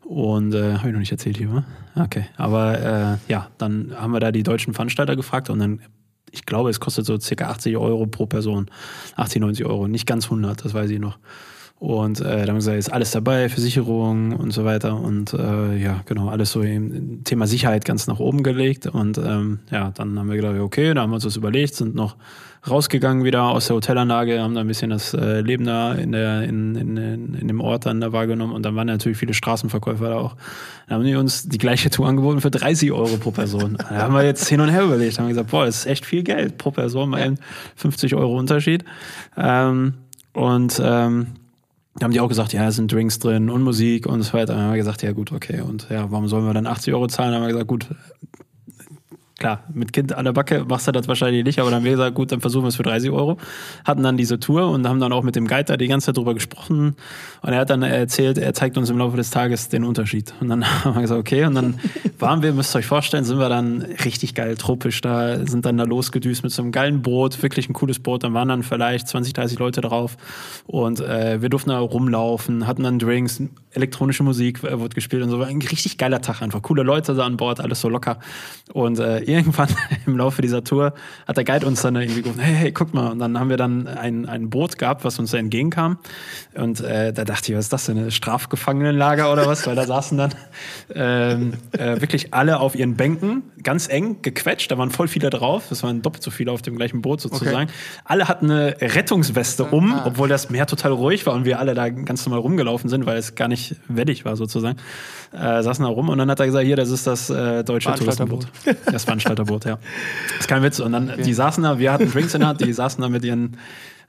Und 0.03 0.53
äh, 0.53 0.75
habe 0.77 0.89
ich 0.89 0.93
noch 0.93 0.99
nicht 0.99 1.11
erzählt 1.11 1.37
hier, 1.37 1.51
wa? 1.51 1.63
Okay. 1.95 2.25
Aber 2.35 3.19
äh, 3.27 3.31
ja, 3.31 3.49
dann 3.57 3.93
haben 3.95 4.11
wir 4.11 4.19
da 4.19 4.31
die 4.31 4.43
deutschen 4.43 4.73
Veranstalter 4.73 5.15
gefragt 5.15 5.49
und 5.49 5.59
dann, 5.59 5.81
ich 6.33 6.45
glaube, 6.45 6.71
es 6.71 6.79
kostet 6.79 7.05
so 7.05 7.19
circa 7.19 7.45
80 7.49 7.77
Euro 7.77 8.07
pro 8.07 8.25
Person. 8.25 8.65
80, 9.15 9.41
90 9.41 9.65
Euro, 9.65 9.87
nicht 9.87 10.07
ganz 10.07 10.25
100, 10.25 10.65
das 10.65 10.73
weiß 10.73 10.89
ich 10.89 10.99
noch. 10.99 11.19
Und 11.77 12.21
äh, 12.21 12.23
da 12.23 12.39
haben 12.39 12.47
wir 12.47 12.53
gesagt, 12.55 12.77
ist 12.77 12.91
alles 12.91 13.11
dabei, 13.11 13.49
Versicherung 13.49 14.33
und 14.33 14.51
so 14.51 14.65
weiter. 14.65 14.99
Und 14.99 15.33
äh, 15.33 15.77
ja, 15.77 16.01
genau, 16.05 16.29
alles 16.29 16.51
so 16.51 16.61
im 16.61 17.23
Thema 17.23 17.45
Sicherheit 17.45 17.85
ganz 17.85 18.07
nach 18.07 18.19
oben 18.19 18.41
gelegt. 18.41 18.87
Und 18.87 19.17
ähm, 19.17 19.59
ja, 19.69 19.91
dann 19.91 20.17
haben 20.17 20.29
wir 20.29 20.37
gedacht, 20.37 20.59
okay, 20.59 20.93
da 20.93 21.01
haben 21.01 21.11
wir 21.11 21.15
uns 21.15 21.25
das 21.25 21.35
überlegt, 21.35 21.75
sind 21.75 21.93
noch 21.93 22.15
rausgegangen 22.69 23.23
wieder 23.23 23.43
aus 23.43 23.67
der 23.67 23.75
Hotelanlage, 23.75 24.41
haben 24.41 24.55
da 24.55 24.61
ein 24.61 24.67
bisschen 24.67 24.89
das 24.89 25.13
äh, 25.13 25.41
Leben 25.41 25.65
da 25.65 25.93
in, 25.93 26.11
der, 26.11 26.43
in, 26.43 26.75
in, 26.75 26.97
in, 27.35 27.47
dem 27.47 27.59
Ort 27.59 27.85
dann 27.85 27.99
da 27.99 28.13
wahrgenommen. 28.13 28.53
Und 28.53 28.63
dann 28.63 28.75
waren 28.75 28.87
natürlich 28.87 29.17
viele 29.17 29.33
Straßenverkäufer 29.33 30.09
da 30.09 30.15
auch. 30.15 30.35
Dann 30.87 30.99
haben 30.99 31.05
die 31.05 31.15
uns 31.15 31.47
die 31.47 31.57
gleiche 31.57 31.89
Tour 31.89 32.07
angeboten 32.07 32.41
für 32.41 32.51
30 32.51 32.91
Euro 32.91 33.17
pro 33.17 33.31
Person. 33.31 33.77
Da 33.77 33.97
haben 33.97 34.13
wir 34.13 34.23
jetzt 34.23 34.47
hin 34.47 34.61
und 34.61 34.69
her 34.69 34.83
überlegt, 34.83 35.19
haben 35.19 35.27
gesagt, 35.27 35.51
boah, 35.51 35.65
das 35.65 35.79
ist 35.79 35.85
echt 35.87 36.05
viel 36.05 36.23
Geld 36.23 36.57
pro 36.57 36.71
Person, 36.71 37.09
mal 37.09 37.25
eben 37.25 37.37
50 37.75 38.15
Euro 38.15 38.37
Unterschied. 38.37 38.85
Ähm, 39.35 39.95
und 40.33 40.81
ähm, 40.83 41.27
da 41.95 42.05
haben 42.05 42.11
die 42.11 42.19
auch 42.19 42.29
gesagt, 42.29 42.53
ja, 42.53 42.67
es 42.67 42.75
sind 42.75 42.91
Drinks 42.91 43.19
drin 43.19 43.49
und 43.49 43.61
Musik 43.61 44.07
und 44.07 44.23
so 44.23 44.33
weiter. 44.33 44.53
Dann 44.53 44.63
haben 44.63 44.71
wir 44.71 44.77
gesagt, 44.77 45.03
ja 45.03 45.11
gut, 45.11 45.31
okay. 45.31 45.61
Und 45.61 45.87
ja, 45.89 46.09
warum 46.11 46.27
sollen 46.27 46.45
wir 46.45 46.53
dann 46.53 46.65
80 46.65 46.93
Euro 46.93 47.07
zahlen? 47.07 47.31
Dann 47.31 47.41
haben 47.41 47.47
wir 47.47 47.53
gesagt, 47.53 47.67
gut, 47.67 47.87
klar, 49.43 49.63
mit 49.73 49.91
Kind 49.91 50.13
an 50.13 50.23
der 50.23 50.31
Backe 50.31 50.63
machst 50.69 50.87
du 50.87 50.93
das 50.93 51.09
wahrscheinlich 51.09 51.43
nicht, 51.43 51.59
aber 51.59 51.69
dann 51.69 51.79
haben 51.79 51.83
wir 51.83 51.91
gesagt, 51.91 52.15
gut, 52.15 52.31
dann 52.31 52.39
versuchen 52.39 52.63
wir 52.63 52.69
es 52.69 52.77
für 52.77 52.83
30 52.83 53.11
Euro. 53.11 53.37
Hatten 53.83 54.01
dann 54.01 54.15
diese 54.15 54.39
Tour 54.39 54.69
und 54.69 54.87
haben 54.87 55.01
dann 55.01 55.11
auch 55.11 55.21
mit 55.21 55.35
dem 55.35 55.47
Guide 55.47 55.65
da 55.65 55.75
die 55.75 55.89
ganze 55.89 56.05
Zeit 56.05 56.17
drüber 56.17 56.33
gesprochen. 56.33 56.95
Und 57.41 57.51
er 57.51 57.59
hat 57.59 57.69
dann 57.69 57.81
erzählt, 57.81 58.37
er 58.37 58.53
zeigt 58.53 58.77
uns 58.77 58.89
im 58.89 58.97
Laufe 58.97 59.17
des 59.17 59.31
Tages 59.31 59.67
den 59.67 59.83
Unterschied. 59.83 60.33
Und 60.39 60.47
dann 60.47 60.65
haben 60.85 60.95
wir 60.95 61.01
gesagt, 61.01 61.19
okay. 61.19 61.43
Und 61.43 61.55
dann 61.55 61.77
waren 62.19 62.41
wir, 62.41 62.53
müsst 62.53 62.73
ihr 62.73 62.79
euch 62.79 62.85
vorstellen, 62.85 63.25
sind 63.25 63.37
wir 63.37 63.49
dann 63.49 63.81
richtig 63.81 64.33
geil 64.33 64.55
tropisch 64.55 65.01
da, 65.01 65.45
sind 65.45 65.65
dann 65.65 65.75
da 65.75 65.83
losgedüst 65.83 66.43
mit 66.43 66.53
so 66.53 66.61
einem 66.61 66.71
geilen 66.71 67.01
Boot, 67.01 67.43
wirklich 67.43 67.69
ein 67.69 67.73
cooles 67.73 67.99
Boot. 67.99 68.23
Dann 68.23 68.33
waren 68.33 68.47
dann 68.47 68.63
vielleicht 68.63 69.09
20, 69.09 69.33
30 69.33 69.59
Leute 69.59 69.81
drauf. 69.81 70.15
Und 70.67 71.01
äh, 71.01 71.41
wir 71.41 71.49
durften 71.49 71.71
da 71.71 71.79
rumlaufen, 71.79 72.65
hatten 72.65 72.83
dann 72.83 72.97
Drinks, 72.97 73.41
elektronische 73.71 74.23
Musik 74.23 74.63
äh, 74.63 74.79
wurde 74.79 74.95
gespielt 74.95 75.21
und 75.21 75.29
so. 75.29 75.39
War 75.39 75.47
ein 75.47 75.61
richtig 75.61 75.97
geiler 75.97 76.21
Tag 76.21 76.41
einfach. 76.41 76.61
Coole 76.61 76.83
Leute 76.83 77.13
da 77.13 77.25
an 77.25 77.35
Bord, 77.35 77.59
alles 77.59 77.81
so 77.81 77.89
locker. 77.89 78.19
Und 78.71 78.99
äh, 78.99 79.32
irgendwann 79.33 79.69
im 80.05 80.17
Laufe 80.17 80.41
dieser 80.41 80.63
Tour 80.63 80.93
hat 81.27 81.37
der 81.37 81.43
Guide 81.43 81.65
uns 81.65 81.81
dann 81.81 81.95
irgendwie 81.95 82.21
gerufen, 82.21 82.39
hey, 82.39 82.55
hey, 82.55 82.71
guck 82.71 82.93
mal. 82.93 83.11
Und 83.11 83.19
dann 83.19 83.39
haben 83.39 83.49
wir 83.49 83.57
dann 83.57 83.87
ein, 83.87 84.25
ein 84.27 84.49
Boot 84.49 84.77
gehabt, 84.77 85.03
was 85.03 85.19
uns 85.19 85.31
da 85.31 85.37
entgegenkam. 85.37 85.97
Und 86.55 86.81
äh, 86.81 87.13
da 87.13 87.23
dachte 87.25 87.51
ich, 87.51 87.57
was 87.57 87.65
ist 87.65 87.73
das 87.73 87.85
denn, 87.85 87.97
eine 87.97 88.11
Strafgefangenenlager 88.11 89.31
oder 89.31 89.47
was? 89.47 89.65
Weil 89.67 89.75
da 89.75 89.85
saßen 89.85 90.17
dann 90.17 90.35
ähm, 90.93 91.53
äh, 91.71 91.99
wirklich 92.01 92.33
alle 92.33 92.59
auf 92.59 92.75
ihren 92.75 92.95
Bänken, 92.95 93.43
ganz 93.63 93.87
eng, 93.89 94.21
gequetscht. 94.21 94.71
Da 94.71 94.77
waren 94.77 94.91
voll 94.91 95.07
viele 95.07 95.29
drauf. 95.29 95.65
Das 95.69 95.83
waren 95.83 96.01
doppelt 96.01 96.23
so 96.23 96.31
viele 96.31 96.51
auf 96.51 96.61
dem 96.61 96.75
gleichen 96.75 97.01
Boot 97.01 97.21
sozusagen. 97.21 97.69
Alle 98.05 98.27
hatten 98.27 98.51
eine 98.51 98.75
Rettungsweste 98.79 99.65
um, 99.65 99.99
obwohl 100.05 100.29
das 100.29 100.49
Meer 100.49 100.67
total 100.67 100.91
ruhig 100.91 101.25
war 101.25 101.33
und 101.33 101.45
wir 101.45 101.59
alle 101.59 101.73
da 101.73 101.89
ganz 101.89 102.25
normal 102.25 102.39
rumgelaufen 102.39 102.89
sind, 102.89 103.05
weil 103.05 103.17
es 103.17 103.35
gar 103.35 103.47
nicht 103.47 103.75
weddig 103.87 104.25
war 104.25 104.35
sozusagen. 104.35 104.77
Äh, 105.31 105.63
saßen 105.63 105.83
da 105.83 105.89
rum 105.89 106.09
und 106.09 106.17
dann 106.17 106.29
hat 106.29 106.39
er 106.39 106.45
gesagt, 106.45 106.65
hier, 106.65 106.75
das 106.75 106.89
ist 106.89 107.07
das 107.07 107.29
äh, 107.29 107.63
deutsche. 107.63 107.91
Touristenboot. 107.93 108.47
Das 108.85 109.05
Veranstalterboot, 109.23 109.65
ja. 109.65 109.79
Das 110.29 110.39
ist 110.41 110.47
kein 110.47 110.63
Witz. 110.63 110.79
Und 110.79 110.91
dann, 110.93 111.11
die 111.23 111.33
saßen 111.33 111.63
da, 111.63 111.79
wir 111.79 111.91
hatten 111.91 112.11
Drinks 112.11 112.33
in 112.33 112.41
der 112.41 112.49
Hand, 112.49 112.61
die 112.61 112.73
saßen 112.73 113.01
da 113.01 113.09
mit 113.09 113.23
ihren 113.25 113.57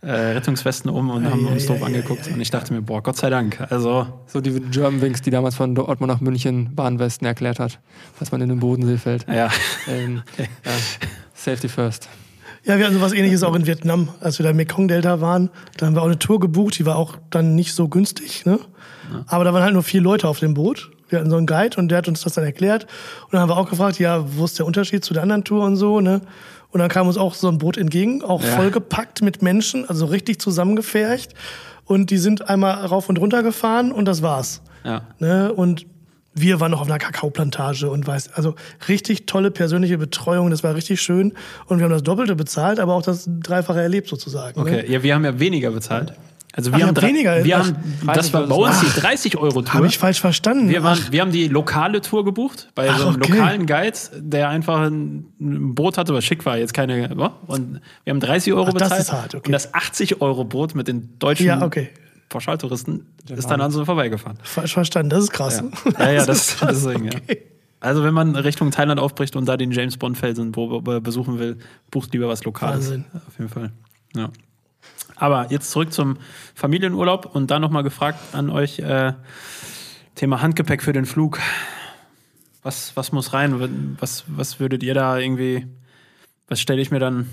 äh, 0.02 0.10
Rettungswesten 0.10 0.90
um 0.90 1.10
und 1.10 1.30
haben 1.30 1.46
uns 1.46 1.66
doof 1.66 1.82
angeguckt. 1.82 2.28
Und 2.28 2.40
ich 2.40 2.50
dachte 2.50 2.72
mir, 2.74 2.82
boah, 2.82 3.02
Gott 3.02 3.16
sei 3.16 3.30
Dank. 3.30 3.58
Also, 3.70 4.06
So 4.26 4.40
die 4.40 4.60
German 4.70 5.00
Wings, 5.00 5.22
die 5.22 5.30
damals 5.30 5.54
von 5.54 5.74
Dortmund 5.74 6.12
nach 6.12 6.20
München 6.20 6.74
Bahnwesten 6.74 7.26
erklärt 7.26 7.58
hat, 7.58 7.78
was 8.18 8.30
man 8.32 8.40
in 8.42 8.48
den 8.50 8.60
Bodensee 8.60 8.98
fällt. 8.98 9.26
ja. 9.28 9.48
Ähm, 9.88 10.22
ja. 10.38 10.44
Safety 11.34 11.68
first. 11.68 12.08
Ja, 12.64 12.78
wir 12.78 12.86
hatten 12.86 12.94
sowas 12.94 13.12
ähnliches 13.12 13.42
auch 13.42 13.54
in 13.54 13.66
Vietnam, 13.66 14.08
als 14.20 14.38
wir 14.38 14.44
da 14.44 14.50
im 14.50 14.56
Mekong-Delta 14.56 15.20
waren. 15.20 15.50
Da 15.76 15.84
haben 15.84 15.94
wir 15.94 16.00
auch 16.00 16.06
eine 16.06 16.18
Tour 16.18 16.40
gebucht, 16.40 16.78
die 16.78 16.86
war 16.86 16.96
auch 16.96 17.16
dann 17.28 17.54
nicht 17.54 17.74
so 17.74 17.88
günstig. 17.88 18.46
Ne? 18.46 18.58
Aber 19.26 19.44
da 19.44 19.52
waren 19.52 19.62
halt 19.62 19.74
nur 19.74 19.82
vier 19.82 20.00
Leute 20.00 20.26
auf 20.28 20.38
dem 20.38 20.54
Boot. 20.54 20.90
Wir 21.14 21.20
hatten 21.20 21.30
so 21.30 21.36
einen 21.36 21.46
Guide 21.46 21.76
und 21.78 21.88
der 21.88 21.98
hat 21.98 22.08
uns 22.08 22.22
das 22.22 22.34
dann 22.34 22.44
erklärt. 22.44 22.84
Und 23.24 23.32
dann 23.32 23.40
haben 23.40 23.48
wir 23.48 23.56
auch 23.56 23.70
gefragt, 23.70 23.98
ja, 23.98 24.24
wo 24.36 24.44
ist 24.44 24.58
der 24.58 24.66
Unterschied 24.66 25.04
zu 25.04 25.14
der 25.14 25.22
anderen 25.22 25.44
Tour 25.44 25.64
und 25.64 25.76
so, 25.76 26.00
ne? 26.00 26.20
Und 26.70 26.80
dann 26.80 26.88
kam 26.88 27.06
uns 27.06 27.16
auch 27.16 27.34
so 27.34 27.48
ein 27.48 27.58
Boot 27.58 27.76
entgegen, 27.78 28.22
auch 28.24 28.42
Ja. 28.42 28.48
vollgepackt 28.50 29.22
mit 29.22 29.42
Menschen, 29.42 29.88
also 29.88 30.06
richtig 30.06 30.40
zusammengefercht. 30.40 31.32
Und 31.84 32.10
die 32.10 32.18
sind 32.18 32.48
einmal 32.48 32.84
rauf 32.86 33.08
und 33.08 33.18
runter 33.20 33.42
gefahren 33.44 33.92
und 33.92 34.06
das 34.06 34.22
war's. 34.22 34.60
Ja. 34.84 35.02
Ne? 35.20 35.52
Und 35.52 35.86
wir 36.34 36.58
waren 36.58 36.72
noch 36.72 36.80
auf 36.80 36.88
einer 36.88 36.98
Kakaoplantage 36.98 37.88
und 37.88 38.04
weiß, 38.08 38.30
also 38.34 38.56
richtig 38.88 39.26
tolle 39.26 39.52
persönliche 39.52 39.98
Betreuung, 39.98 40.50
das 40.50 40.64
war 40.64 40.74
richtig 40.74 41.00
schön. 41.00 41.32
Und 41.66 41.78
wir 41.78 41.84
haben 41.84 41.92
das 41.92 42.02
Doppelte 42.02 42.34
bezahlt, 42.34 42.80
aber 42.80 42.94
auch 42.94 43.02
das 43.02 43.28
Dreifache 43.28 43.80
erlebt 43.80 44.08
sozusagen. 44.08 44.58
Okay, 44.60 44.82
Ne? 44.82 44.90
ja, 44.90 45.02
wir 45.04 45.14
haben 45.14 45.24
ja 45.24 45.38
weniger 45.38 45.70
bezahlt. 45.70 46.12
Also 46.56 46.70
wir 46.70 46.84
Ach, 46.84 46.88
haben 46.88 46.94
drei- 46.94 47.08
weniger? 47.08 47.44
Wir 47.44 47.58
haben, 47.58 47.76
das 48.14 48.32
war 48.32 48.46
bei 48.46 48.54
uns 48.54 48.78
die 48.80 49.00
30 49.00 49.36
Euro 49.38 49.62
Tour. 49.62 49.74
Habe 49.74 49.86
ich 49.88 49.98
falsch 49.98 50.20
verstanden? 50.20 50.68
Wir, 50.68 50.84
waren, 50.84 50.98
wir 51.10 51.20
haben 51.20 51.32
die 51.32 51.48
lokale 51.48 52.00
Tour 52.00 52.24
gebucht 52.24 52.68
bei 52.76 52.88
Ach, 52.88 52.98
so 52.98 53.08
einem 53.08 53.16
okay. 53.16 53.32
lokalen 53.32 53.66
Guide, 53.66 53.98
der 54.18 54.50
einfach 54.50 54.82
ein, 54.82 55.26
Boot 55.74 55.98
hatte, 55.98 56.14
was 56.14 56.24
schick 56.24 56.46
war, 56.46 56.56
jetzt 56.56 56.72
keine. 56.72 57.12
Und 57.48 57.80
wir 58.04 58.12
haben 58.12 58.20
30 58.20 58.52
Euro 58.52 58.68
Ach, 58.68 58.72
das 58.72 58.82
bezahlt. 58.88 59.00
ist 59.00 59.12
hart, 59.12 59.34
okay. 59.34 59.46
Und 59.48 59.52
das 59.52 59.74
80 59.74 60.20
Euro 60.20 60.44
Boot 60.44 60.76
mit 60.76 60.86
den 60.86 61.18
deutschen 61.18 61.46
ja, 61.46 61.60
okay. 61.60 61.90
Pauschaltouristen 62.28 63.04
ist 63.28 63.50
dann 63.50 63.60
an 63.60 63.72
so 63.72 63.84
vorbeigefahren. 63.84 64.38
Falsch 64.44 64.74
verstanden, 64.74 65.10
das 65.10 65.24
ist 65.24 65.30
krass. 65.32 65.62
Ja, 65.98 66.04
ja, 66.06 66.12
ja 66.12 66.26
das, 66.26 66.56
deswegen, 66.60 67.06
ja. 67.06 67.18
Also 67.80 68.04
wenn 68.04 68.14
man 68.14 68.36
Richtung 68.36 68.70
Thailand 68.70 69.00
aufbricht 69.00 69.34
und 69.34 69.46
da 69.46 69.56
den 69.56 69.72
James 69.72 69.96
Bond 69.96 70.16
Felsen 70.16 70.52
besuchen 70.52 71.38
will, 71.40 71.58
bucht 71.90 72.12
lieber 72.12 72.28
was 72.28 72.44
Lokales. 72.44 72.86
Wahnsinn. 72.86 73.04
Auf 73.12 73.38
jeden 73.38 73.50
Fall. 73.50 73.72
Ja. 74.14 74.30
Aber 75.16 75.46
jetzt 75.50 75.70
zurück 75.70 75.92
zum 75.92 76.16
Familienurlaub 76.54 77.34
und 77.34 77.50
da 77.50 77.58
nochmal 77.58 77.82
gefragt 77.82 78.18
an 78.32 78.50
euch, 78.50 78.78
äh, 78.80 79.12
Thema 80.14 80.42
Handgepäck 80.42 80.82
für 80.82 80.92
den 80.92 81.06
Flug. 81.06 81.38
Was, 82.62 82.96
was 82.96 83.12
muss 83.12 83.32
rein? 83.32 83.96
Was, 84.00 84.24
was 84.26 84.58
würdet 84.60 84.82
ihr 84.82 84.94
da 84.94 85.18
irgendwie, 85.18 85.66
was 86.48 86.60
stelle 86.60 86.80
ich 86.80 86.90
mir 86.90 86.98
dann, 86.98 87.28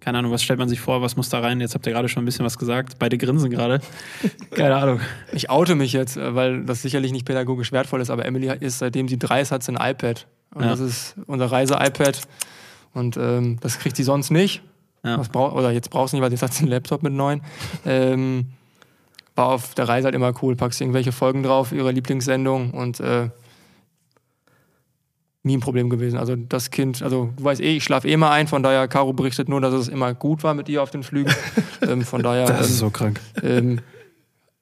keine 0.00 0.18
Ahnung, 0.18 0.32
was 0.32 0.42
stellt 0.42 0.58
man 0.58 0.68
sich 0.68 0.80
vor, 0.80 1.02
was 1.02 1.16
muss 1.16 1.28
da 1.28 1.40
rein? 1.40 1.60
Jetzt 1.60 1.74
habt 1.74 1.86
ihr 1.86 1.92
gerade 1.92 2.08
schon 2.08 2.22
ein 2.22 2.26
bisschen 2.26 2.44
was 2.44 2.58
gesagt. 2.58 2.98
Beide 2.98 3.18
grinsen 3.18 3.50
gerade. 3.50 3.80
Keine 4.50 4.76
Ahnung. 4.76 5.00
Ich 5.32 5.50
oute 5.50 5.74
mich 5.74 5.92
jetzt, 5.92 6.16
äh, 6.16 6.34
weil 6.34 6.64
das 6.64 6.82
sicherlich 6.82 7.12
nicht 7.12 7.26
pädagogisch 7.26 7.72
wertvoll 7.72 8.00
ist, 8.00 8.08
aber 8.10 8.24
Emily 8.24 8.48
ist, 8.60 8.78
seitdem 8.78 9.08
sie 9.08 9.18
drei 9.18 9.40
ist, 9.40 9.50
hat 9.52 9.62
sie 9.62 9.72
ein 9.76 9.90
iPad. 9.90 10.26
Und 10.54 10.62
Ja. 10.64 10.70
das 10.70 10.80
ist 10.80 11.14
unser 11.26 11.46
Reise-iPad. 11.46 12.20
Und 12.94 13.16
ähm, 13.16 13.58
das 13.60 13.78
kriegt 13.78 13.96
sie 13.96 14.02
sonst 14.04 14.30
nicht. 14.30 14.62
Ja. 15.08 15.18
Was 15.18 15.28
brauch, 15.28 15.54
oder 15.54 15.70
jetzt 15.70 15.90
brauchst 15.90 16.12
du 16.12 16.16
nicht, 16.16 16.24
weil 16.24 16.30
jetzt 16.30 16.42
hat 16.42 16.52
sie 16.52 16.62
einen 16.62 16.70
Laptop 16.70 17.02
mit 17.02 17.12
neun. 17.12 17.40
Ähm, 17.86 18.46
war 19.34 19.48
auf 19.48 19.74
der 19.74 19.88
Reise 19.88 20.06
halt 20.06 20.14
immer 20.14 20.32
cool. 20.42 20.56
Packst 20.56 20.80
irgendwelche 20.80 21.12
Folgen 21.12 21.42
drauf, 21.42 21.72
ihre 21.72 21.92
Lieblingssendung 21.92 22.72
und 22.72 23.00
äh, 23.00 23.30
nie 25.44 25.56
ein 25.56 25.60
Problem 25.60 25.90
gewesen. 25.90 26.18
Also 26.18 26.36
das 26.36 26.70
Kind, 26.70 27.02
also 27.02 27.32
du 27.36 27.44
weißt 27.44 27.60
eh, 27.60 27.76
ich 27.76 27.84
schlafe 27.84 28.08
eh 28.08 28.16
mal 28.16 28.30
ein, 28.30 28.46
von 28.46 28.62
daher, 28.62 28.86
Caro 28.88 29.12
berichtet 29.12 29.48
nur, 29.48 29.60
dass 29.60 29.74
es 29.74 29.88
immer 29.88 30.14
gut 30.14 30.42
war 30.42 30.54
mit 30.54 30.68
ihr 30.68 30.82
auf 30.82 30.90
den 30.90 31.02
Flügen. 31.02 31.32
ähm, 31.82 32.02
von 32.02 32.22
daher 32.22 32.46
Das 32.46 32.66
ist 32.66 32.70
ähm, 32.72 32.76
so 32.76 32.90
krank. 32.90 33.20
ähm, 33.42 33.80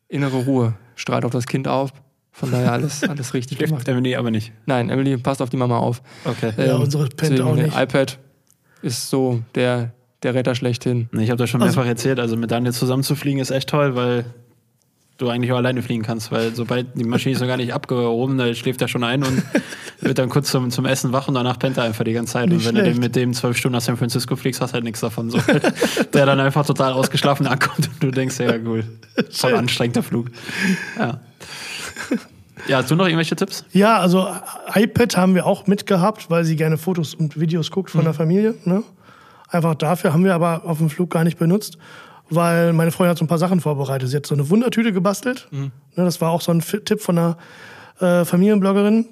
innere 0.08 0.44
Ruhe 0.44 0.74
strahlt 0.94 1.24
auf 1.24 1.32
das 1.32 1.46
Kind 1.46 1.68
auf. 1.68 1.90
Von 2.30 2.50
daher 2.50 2.72
alles, 2.72 3.02
alles 3.08 3.32
richtig 3.32 3.58
gemacht. 3.58 3.88
Emily 3.88 4.14
aber 4.14 4.30
nicht. 4.30 4.52
Nein, 4.66 4.90
Emily 4.90 5.16
passt 5.16 5.40
auf 5.40 5.48
die 5.48 5.56
Mama 5.56 5.78
auf. 5.78 6.02
Okay. 6.24 6.52
Ja, 6.58 6.76
unsere 6.76 7.08
pennt 7.08 7.40
auch 7.40 7.54
nicht. 7.54 7.74
iPad 7.74 8.18
ist 8.82 9.08
so 9.08 9.42
der, 9.54 9.92
der 10.22 10.34
Retter 10.34 10.54
schlechthin. 10.54 11.08
Ich 11.12 11.30
habe 11.30 11.36
das 11.38 11.50
schon 11.50 11.62
Also- 11.62 11.76
mehrfach 11.76 11.88
erzählt. 11.88 12.18
Also 12.20 12.36
mit 12.36 12.50
Daniel 12.50 12.72
zusammen 12.72 13.02
zu 13.02 13.14
fliegen 13.14 13.38
ist 13.38 13.50
echt 13.50 13.68
toll, 13.68 13.94
weil 13.96 14.24
du 15.18 15.30
eigentlich 15.30 15.50
auch 15.52 15.56
alleine 15.56 15.80
fliegen 15.82 16.02
kannst, 16.02 16.30
weil 16.30 16.54
sobald 16.54 16.88
die 16.94 17.04
Maschine 17.04 17.34
ist 17.34 17.40
noch 17.40 17.46
gar 17.48 17.56
nicht 17.56 17.72
abgehoben, 17.72 18.36
da 18.36 18.52
schläft 18.54 18.82
er 18.82 18.88
schon 18.88 19.02
ein 19.02 19.22
und 19.24 19.42
wird 20.02 20.18
dann 20.18 20.28
kurz 20.28 20.50
zum, 20.50 20.70
zum 20.70 20.84
Essen 20.84 21.12
wach 21.12 21.26
und 21.28 21.34
danach 21.34 21.58
pennt 21.58 21.78
er 21.78 21.84
einfach 21.84 22.04
die 22.04 22.12
ganze 22.12 22.34
Zeit. 22.34 22.50
Nicht 22.50 22.58
und 22.58 22.64
wenn 22.66 22.74
du 22.74 22.80
schlecht. 22.82 22.96
den 22.96 23.00
mit 23.00 23.16
dem 23.16 23.32
zwölf 23.32 23.56
Stunden 23.56 23.74
nach 23.76 23.80
San 23.80 23.96
Francisco 23.96 24.36
fliegst, 24.36 24.60
hast 24.60 24.72
du 24.72 24.74
halt 24.74 24.84
nichts 24.84 25.00
davon. 25.00 25.30
So. 25.30 25.38
Der 26.12 26.26
dann 26.26 26.38
einfach 26.38 26.66
total 26.66 26.92
ausgeschlafen 26.92 27.46
ankommt 27.46 27.88
und 27.88 28.02
du 28.02 28.10
denkst, 28.10 28.38
ja 28.40 28.54
cool, 28.66 28.84
voll 29.30 29.54
anstrengender 29.54 30.02
Flug. 30.02 30.26
Ja. 30.98 31.20
Ja, 32.68 32.78
hast 32.78 32.90
du 32.90 32.94
noch 32.96 33.04
irgendwelche 33.06 33.36
Tipps? 33.36 33.64
Ja, 33.72 33.98
also 33.98 34.28
iPad 34.74 35.16
haben 35.16 35.34
wir 35.34 35.46
auch 35.46 35.66
mitgehabt, 35.66 36.30
weil 36.30 36.44
sie 36.44 36.56
gerne 36.56 36.76
Fotos 36.78 37.14
und 37.14 37.38
Videos 37.38 37.70
guckt 37.70 37.90
von 37.90 38.04
der 38.04 38.12
Familie. 38.12 38.54
Ne? 38.64 38.82
Einfach 39.48 39.74
dafür 39.74 40.12
haben 40.12 40.24
wir 40.24 40.34
aber 40.34 40.64
auf 40.64 40.78
dem 40.78 40.90
Flug 40.90 41.10
gar 41.10 41.24
nicht 41.24 41.38
benutzt, 41.38 41.78
weil 42.30 42.72
meine 42.72 42.90
Freundin 42.90 43.10
hat 43.10 43.18
so 43.18 43.24
ein 43.24 43.28
paar 43.28 43.38
Sachen 43.38 43.60
vorbereitet. 43.60 44.08
Sie 44.08 44.16
hat 44.16 44.26
so 44.26 44.34
eine 44.34 44.50
Wundertüte 44.50 44.92
gebastelt. 44.92 45.48
Ne, 45.96 46.04
das 46.04 46.20
war 46.20 46.30
auch 46.30 46.40
so 46.40 46.52
ein 46.52 46.60
Tipp 46.60 47.00
von 47.00 47.18
einer 47.18 47.36
äh, 48.00 48.24
Familienbloggerin. 48.24 49.06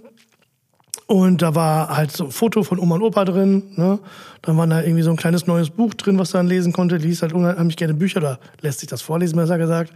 Und 1.06 1.42
da 1.42 1.54
war 1.54 1.94
halt 1.94 2.12
so 2.12 2.24
ein 2.24 2.30
Foto 2.30 2.62
von 2.62 2.78
Oma 2.78 2.94
und 2.94 3.02
Opa 3.02 3.24
drin. 3.26 3.64
Ne? 3.76 3.98
Dann 4.42 4.56
war 4.56 4.66
da 4.66 4.80
irgendwie 4.80 5.02
so 5.02 5.10
ein 5.10 5.16
kleines 5.16 5.46
neues 5.46 5.68
Buch 5.68 5.92
drin, 5.94 6.18
was 6.18 6.32
man 6.32 6.46
lesen 6.46 6.72
konnte. 6.72 6.96
Liest 6.96 7.22
halt 7.22 7.34
unheimlich 7.34 7.76
gerne 7.76 7.94
Bücher, 7.94 8.20
oder 8.20 8.38
lässt 8.62 8.80
sich 8.80 8.88
das 8.88 9.02
vorlesen, 9.02 9.36
besser 9.36 9.58
gesagt. 9.58 9.92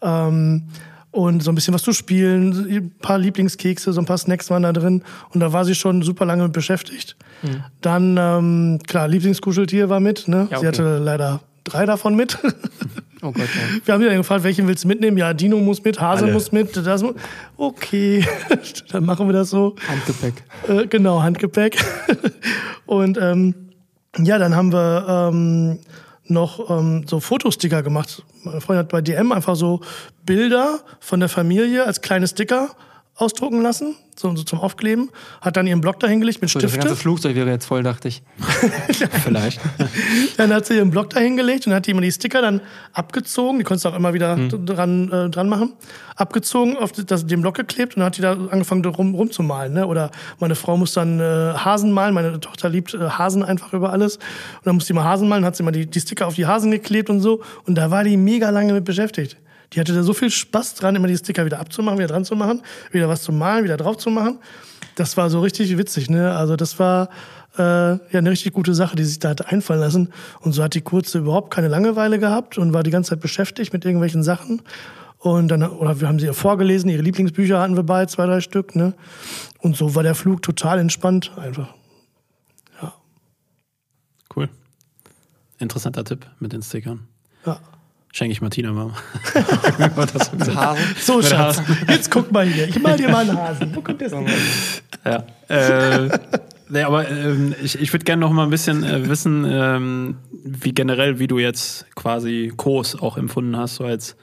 Ähm, 0.00 0.64
und 1.12 1.42
so 1.42 1.52
ein 1.52 1.54
bisschen 1.54 1.74
was 1.74 1.82
zu 1.82 1.92
spielen, 1.92 2.66
ein 2.68 2.90
paar 3.00 3.18
Lieblingskekse, 3.18 3.92
so 3.92 4.00
ein 4.00 4.06
paar 4.06 4.18
Snacks 4.18 4.50
waren 4.50 4.64
da 4.64 4.72
drin. 4.72 5.04
Und 5.32 5.40
da 5.40 5.52
war 5.52 5.64
sie 5.64 5.74
schon 5.74 6.02
super 6.02 6.24
lange 6.24 6.44
mit 6.44 6.52
beschäftigt. 6.52 7.16
Dann, 7.80 8.16
ähm, 8.18 8.78
klar, 8.86 9.08
Lieblingskuscheltier 9.08 9.88
war 9.88 10.00
mit. 10.00 10.26
Ne? 10.26 10.48
Ja, 10.50 10.58
Sie 10.58 10.66
okay. 10.66 10.66
hatte 10.68 10.98
leider 10.98 11.40
drei 11.64 11.86
davon 11.86 12.14
mit. 12.14 12.38
Oh 13.22 13.30
Gott, 13.30 13.36
ja. 13.36 13.80
Wir 13.84 13.94
haben 13.94 14.00
sie 14.00 14.08
dann 14.08 14.16
gefragt, 14.16 14.42
welchen 14.42 14.66
willst 14.66 14.84
du 14.84 14.88
mitnehmen? 14.88 15.16
Ja, 15.16 15.32
Dino 15.32 15.58
muss 15.58 15.84
mit, 15.84 16.00
Hase 16.00 16.24
Alle. 16.24 16.32
muss 16.32 16.50
mit. 16.50 16.76
Das 16.76 17.02
mu 17.02 17.12
okay, 17.56 18.26
dann 18.90 19.04
machen 19.04 19.28
wir 19.28 19.32
das 19.32 19.50
so. 19.50 19.76
Handgepäck. 19.86 20.42
Äh, 20.66 20.86
genau, 20.88 21.22
Handgepäck. 21.22 21.78
Und 22.86 23.18
ähm, 23.20 23.54
ja, 24.18 24.38
dann 24.38 24.56
haben 24.56 24.72
wir 24.72 25.30
ähm, 25.32 25.78
noch 26.32 26.70
ähm, 26.70 27.06
so 27.06 27.20
Fotosticker 27.20 27.82
gemacht. 27.82 28.22
Meine 28.42 28.60
Freundin 28.60 28.80
hat 28.80 28.88
bei 28.88 29.00
DM 29.00 29.32
einfach 29.32 29.56
so 29.56 29.80
Bilder 30.24 30.80
von 31.00 31.20
der 31.20 31.28
Familie 31.28 31.84
als 31.86 32.00
kleine 32.00 32.26
Sticker 32.26 32.70
ausdrucken 33.14 33.60
lassen, 33.60 33.94
so, 34.16 34.34
so 34.34 34.42
zum 34.42 34.58
Aufkleben. 34.58 35.10
Hat 35.42 35.56
dann 35.56 35.66
ihren 35.66 35.82
Blog 35.82 36.00
dahingelegt 36.00 36.40
mit 36.40 36.50
So, 36.50 36.58
das 36.58 36.70
Stifte. 36.70 36.88
ganze 36.88 37.00
Flugzeug 37.00 37.36
wäre 37.36 37.50
jetzt 37.50 37.66
voll, 37.66 37.82
dachte 37.82 38.08
ich. 38.08 38.22
Vielleicht. 39.24 39.60
Dann 40.38 40.52
hat 40.52 40.66
sie 40.66 40.76
ihren 40.76 40.90
Block 40.90 41.10
dahingelegt 41.10 41.66
und 41.66 41.74
hat 41.74 41.86
die 41.86 41.90
immer 41.90 42.00
die 42.00 42.10
Sticker 42.10 42.40
dann 42.40 42.62
abgezogen. 42.94 43.58
Die 43.58 43.64
konntest 43.64 43.84
du 43.84 43.90
auch 43.90 43.96
immer 43.96 44.14
wieder 44.14 44.36
dran, 44.36 45.12
äh, 45.12 45.28
dran 45.30 45.48
machen. 45.48 45.74
Abgezogen, 46.16 46.76
auf 46.76 46.92
das, 46.92 47.26
den 47.26 47.42
Block 47.42 47.56
geklebt 47.56 47.96
und 47.96 48.00
dann 48.00 48.06
hat 48.06 48.16
die 48.16 48.22
da 48.22 48.32
angefangen 48.32 48.84
rum, 48.84 49.14
rumzumalen. 49.14 49.74
Ne? 49.74 49.86
Oder 49.86 50.10
meine 50.40 50.54
Frau 50.54 50.76
muss 50.76 50.94
dann 50.94 51.20
äh, 51.20 51.22
Hasen 51.22 51.92
malen. 51.92 52.14
Meine 52.14 52.40
Tochter 52.40 52.70
liebt 52.70 52.94
äh, 52.94 52.98
Hasen 52.98 53.42
einfach 53.42 53.72
über 53.74 53.92
alles. 53.92 54.16
Und 54.16 54.66
dann 54.66 54.74
musste 54.74 54.92
die 54.92 54.96
mal 54.98 55.04
Hasen 55.04 55.28
malen, 55.28 55.44
hat 55.44 55.54
sie 55.56 55.62
immer 55.62 55.72
die, 55.72 55.86
die 55.86 56.00
Sticker 56.00 56.26
auf 56.26 56.34
die 56.34 56.46
Hasen 56.46 56.70
geklebt 56.70 57.10
und 57.10 57.20
so. 57.20 57.42
Und 57.66 57.76
da 57.76 57.90
war 57.90 58.04
die 58.04 58.16
mega 58.16 58.48
lange 58.50 58.72
mit 58.72 58.84
beschäftigt. 58.84 59.36
Die 59.72 59.80
hatte 59.80 59.94
da 59.94 60.02
so 60.02 60.12
viel 60.12 60.30
Spaß 60.30 60.74
dran, 60.74 60.96
immer 60.96 61.08
die 61.08 61.16
Sticker 61.16 61.44
wieder 61.44 61.60
abzumachen, 61.60 61.98
wieder 61.98 62.08
dran 62.08 62.24
zu 62.24 62.36
machen, 62.36 62.62
wieder 62.90 63.08
was 63.08 63.22
zu 63.22 63.32
malen, 63.32 63.64
wieder 63.64 63.76
drauf 63.76 63.96
zu 63.96 64.10
machen. 64.10 64.38
Das 64.94 65.16
war 65.16 65.30
so 65.30 65.40
richtig 65.40 65.76
witzig, 65.78 66.10
ne? 66.10 66.34
Also 66.36 66.56
das 66.56 66.78
war 66.78 67.08
äh, 67.56 67.62
ja 67.62 67.98
eine 68.12 68.30
richtig 68.30 68.52
gute 68.52 68.74
Sache, 68.74 68.96
die 68.96 69.04
sich 69.04 69.18
da 69.18 69.30
hatte 69.30 69.48
einfallen 69.48 69.80
lassen. 69.80 70.12
Und 70.40 70.52
so 70.52 70.62
hat 70.62 70.74
die 70.74 70.82
Kurze 70.82 71.18
überhaupt 71.18 71.52
keine 71.52 71.68
Langeweile 71.68 72.18
gehabt 72.18 72.58
und 72.58 72.72
war 72.72 72.82
die 72.82 72.90
ganze 72.90 73.10
Zeit 73.10 73.20
beschäftigt 73.20 73.72
mit 73.72 73.84
irgendwelchen 73.84 74.22
Sachen. 74.22 74.62
Und 75.18 75.48
dann, 75.48 75.62
oder 75.62 76.00
wir 76.00 76.08
haben 76.08 76.18
sie 76.18 76.26
ihr 76.26 76.34
vorgelesen, 76.34 76.90
ihre 76.90 77.02
Lieblingsbücher 77.02 77.60
hatten 77.60 77.76
wir 77.76 77.84
bei, 77.84 78.06
zwei, 78.06 78.26
drei 78.26 78.40
Stück, 78.40 78.74
ne? 78.74 78.94
Und 79.60 79.76
so 79.76 79.94
war 79.94 80.02
der 80.02 80.14
Flug 80.14 80.42
total 80.42 80.78
entspannt 80.78 81.32
einfach. 81.36 81.72
Cool. 84.34 84.48
Interessanter 85.58 86.04
Tipp 86.04 86.26
mit 86.40 86.52
den 86.52 86.62
Stickern. 86.62 87.06
Ja. 87.44 87.60
Schenke 88.14 88.32
ich 88.32 88.42
Martina 88.42 88.72
mal. 88.72 88.90
Hasen. 89.34 90.94
So, 91.00 91.16
Mit 91.16 91.26
Schatz, 91.26 91.58
Hasen. 91.60 91.76
jetzt 91.88 92.10
guck 92.10 92.30
mal 92.30 92.46
hier. 92.46 92.68
Ich 92.68 92.78
mal 92.80 92.96
dir 92.96 93.08
mal 93.08 93.26
einen 93.28 93.38
Hasen. 93.38 93.74
Wo 93.74 93.80
kommt 93.80 94.02
der 94.02 94.08
Sticker? 94.10 94.26
Ja. 95.04 95.24
Äh, 95.48 96.10
nee, 96.68 96.82
aber 96.82 97.08
ähm, 97.10 97.54
ich, 97.62 97.80
ich 97.80 97.90
würde 97.92 98.04
gerne 98.04 98.20
noch 98.20 98.30
mal 98.30 98.44
ein 98.44 98.50
bisschen 98.50 98.84
äh, 98.84 99.08
wissen, 99.08 99.46
ähm, 99.48 100.16
wie 100.44 100.74
generell, 100.74 101.18
wie 101.20 101.26
du 101.26 101.38
jetzt 101.38 101.86
quasi 101.94 102.52
Kurs 102.54 103.00
auch 103.00 103.16
empfunden 103.16 103.56
hast, 103.56 103.76
so 103.76 103.84
als, 103.84 104.14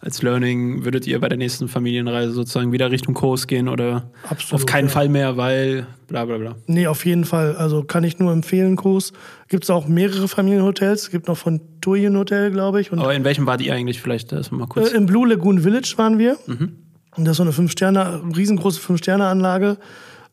als 0.00 0.22
Learning. 0.22 0.84
Würdet 0.84 1.06
ihr 1.06 1.20
bei 1.20 1.28
der 1.28 1.38
nächsten 1.38 1.68
Familienreise 1.68 2.32
sozusagen 2.32 2.72
wieder 2.72 2.90
Richtung 2.90 3.14
Kurs 3.14 3.46
gehen 3.46 3.68
oder 3.68 4.10
Absolut, 4.28 4.62
auf 4.62 4.66
keinen 4.66 4.86
ja. 4.86 4.92
Fall 4.92 5.08
mehr, 5.08 5.36
weil 5.36 5.86
bla 6.08 6.24
bla 6.24 6.38
bla? 6.38 6.56
Nee, 6.66 6.86
auf 6.86 7.04
jeden 7.04 7.24
Fall. 7.24 7.54
Also 7.56 7.82
kann 7.84 8.02
ich 8.04 8.18
nur 8.18 8.32
empfehlen, 8.32 8.76
Kurs. 8.76 9.12
Gibt 9.48 9.64
es 9.64 9.70
auch 9.70 9.86
mehrere 9.86 10.26
Familienhotels. 10.26 11.10
Gibt 11.10 11.28
noch 11.28 11.36
von 11.36 11.60
Turien 11.80 12.16
Hotel, 12.16 12.50
glaube 12.50 12.80
ich. 12.80 12.90
Und 12.92 12.98
Aber 12.98 13.14
in 13.14 13.24
welchem 13.24 13.46
wart 13.46 13.60
ihr 13.60 13.74
eigentlich 13.74 14.00
vielleicht 14.00 14.32
erst 14.32 14.52
mal 14.52 14.64
Äh, 14.64 14.68
kurz? 14.68 14.92
Im 14.92 15.06
Blue 15.06 15.28
Lagoon 15.28 15.60
Village 15.60 15.92
waren 15.96 16.18
wir. 16.18 16.38
Und 16.46 17.24
das 17.24 17.32
ist 17.32 17.36
so 17.38 17.42
eine 17.42 17.52
fünf 17.52 17.72
Sterne, 17.72 18.22
riesengroße 18.36 18.80
Fünf-Sterne-Anlage. 18.80 19.76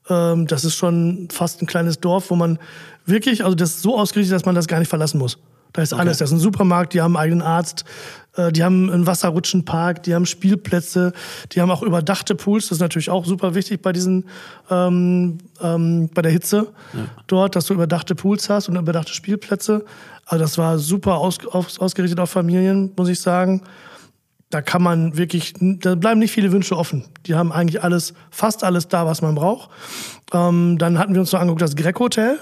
Ähm, 0.10 0.48
das 0.48 0.64
ist 0.64 0.76
schon 0.76 1.28
fast 1.32 1.62
ein 1.62 1.66
kleines 1.68 2.00
Dorf, 2.00 2.30
wo 2.30 2.36
man 2.36 2.58
wirklich, 3.06 3.44
also 3.44 3.56
das 3.56 3.72
ist 3.72 3.82
so 3.82 3.98
ausgerichtet, 3.98 4.34
dass 4.36 4.46
man 4.46 4.56
das 4.56 4.68
gar 4.68 4.80
nicht 4.80 4.88
verlassen 4.90 5.18
muss. 5.18 5.38
Da 5.74 5.82
ist 5.82 5.94
alles. 5.94 6.18
Das 6.18 6.30
ist 6.30 6.38
ein 6.38 6.40
Supermarkt, 6.40 6.94
die 6.94 7.02
haben 7.02 7.16
einen 7.16 7.24
eigenen 7.24 7.42
Arzt, 7.42 7.86
äh, 8.36 8.52
die 8.52 8.64
haben 8.64 8.90
einen 8.90 9.06
Wasserrutschenpark, 9.06 10.04
die 10.04 10.16
haben 10.16 10.26
Spielplätze, 10.26 11.14
die 11.52 11.62
haben 11.62 11.72
auch 11.72 11.84
überdachte 11.84 12.36
Pools. 12.36 12.66
Das 12.66 12.78
ist 12.78 12.82
natürlich 12.82 13.10
auch 13.10 13.26
super 13.26 13.56
wichtig 13.56 13.82
bei 13.82 13.92
diesen, 13.92 14.26
ähm, 14.70 15.40
ähm, 15.62 16.10
bei 16.14 16.22
der 16.22 16.32
Hitze 16.32 16.68
ja. 16.94 17.00
dort, 17.28 17.56
dass 17.56 17.66
du 17.66 17.74
überdachte 17.74 18.16
Pools 18.16 18.50
hast 18.50 18.70
und 18.70 18.76
überdachte 18.76 19.14
Spielplätze. 19.14 19.86
Also 20.26 20.44
das 20.44 20.58
war 20.58 20.78
super 20.78 21.18
aus, 21.18 21.46
aus, 21.48 21.80
ausgerichtet 21.80 22.20
auf 22.20 22.30
Familien, 22.30 22.92
muss 22.96 23.10
ich 23.10 23.20
sagen. 23.20 23.64
Da 24.50 24.62
kann 24.62 24.82
man 24.82 25.18
wirklich, 25.18 25.54
da 25.60 25.96
bleiben 25.96 26.20
nicht 26.20 26.32
viele 26.32 26.54
Wünsche 26.54 26.78
offen. 26.78 27.04
Die 27.26 27.36
haben 27.36 27.52
eigentlich 27.52 27.84
alles, 27.84 28.14
fast 28.32 28.64
alles 28.64 28.88
da, 28.88 29.06
was 29.06 29.22
man 29.22 29.36
braucht. 29.36 29.70
Ähm, 30.34 30.78
dann 30.78 30.98
hatten 30.98 31.14
wir 31.14 31.20
uns 31.20 31.34
noch 31.34 31.42
angeguckt 31.42 31.62
das 31.62 31.76
Grec 31.76 32.00
Hotel 32.00 32.40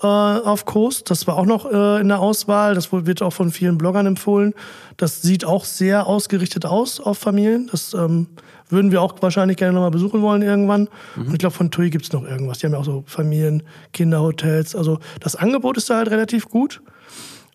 äh, 0.00 0.06
auf 0.06 0.64
Coast. 0.64 1.10
Das 1.10 1.26
war 1.26 1.36
auch 1.36 1.46
noch 1.46 1.70
äh, 1.70 2.00
in 2.00 2.08
der 2.08 2.20
Auswahl. 2.20 2.74
Das 2.74 2.92
wird 2.92 3.22
auch 3.22 3.32
von 3.32 3.50
vielen 3.50 3.78
Bloggern 3.78 4.06
empfohlen. 4.06 4.54
Das 4.96 5.22
sieht 5.22 5.44
auch 5.44 5.64
sehr 5.64 6.06
ausgerichtet 6.06 6.66
aus 6.66 7.00
auf 7.00 7.18
Familien. 7.18 7.68
Das 7.70 7.94
ähm, 7.94 8.28
würden 8.68 8.90
wir 8.90 9.02
auch 9.02 9.14
wahrscheinlich 9.20 9.58
gerne 9.58 9.74
nochmal 9.74 9.90
besuchen 9.90 10.22
wollen 10.22 10.42
irgendwann. 10.42 10.88
Mhm. 11.16 11.26
Und 11.26 11.32
ich 11.32 11.38
glaube, 11.38 11.54
von 11.54 11.70
TUI 11.70 11.90
gibt 11.90 12.04
es 12.04 12.12
noch 12.12 12.24
irgendwas. 12.24 12.58
Die 12.58 12.66
haben 12.66 12.72
ja 12.72 12.78
auch 12.78 12.84
so 12.84 13.04
Familien, 13.06 13.62
Kinderhotels. 13.92 14.74
Also 14.74 14.98
das 15.20 15.36
Angebot 15.36 15.76
ist 15.76 15.90
da 15.90 15.96
halt 15.96 16.10
relativ 16.10 16.48
gut 16.48 16.82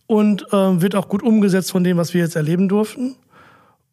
und 0.05 0.45
äh, 0.53 0.81
wird 0.81 0.95
auch 0.95 1.09
gut 1.09 1.23
umgesetzt 1.23 1.71
von 1.71 1.83
dem, 1.83 1.97
was 1.97 2.13
wir 2.13 2.21
jetzt 2.21 2.35
erleben 2.35 2.69
durften. 2.69 3.15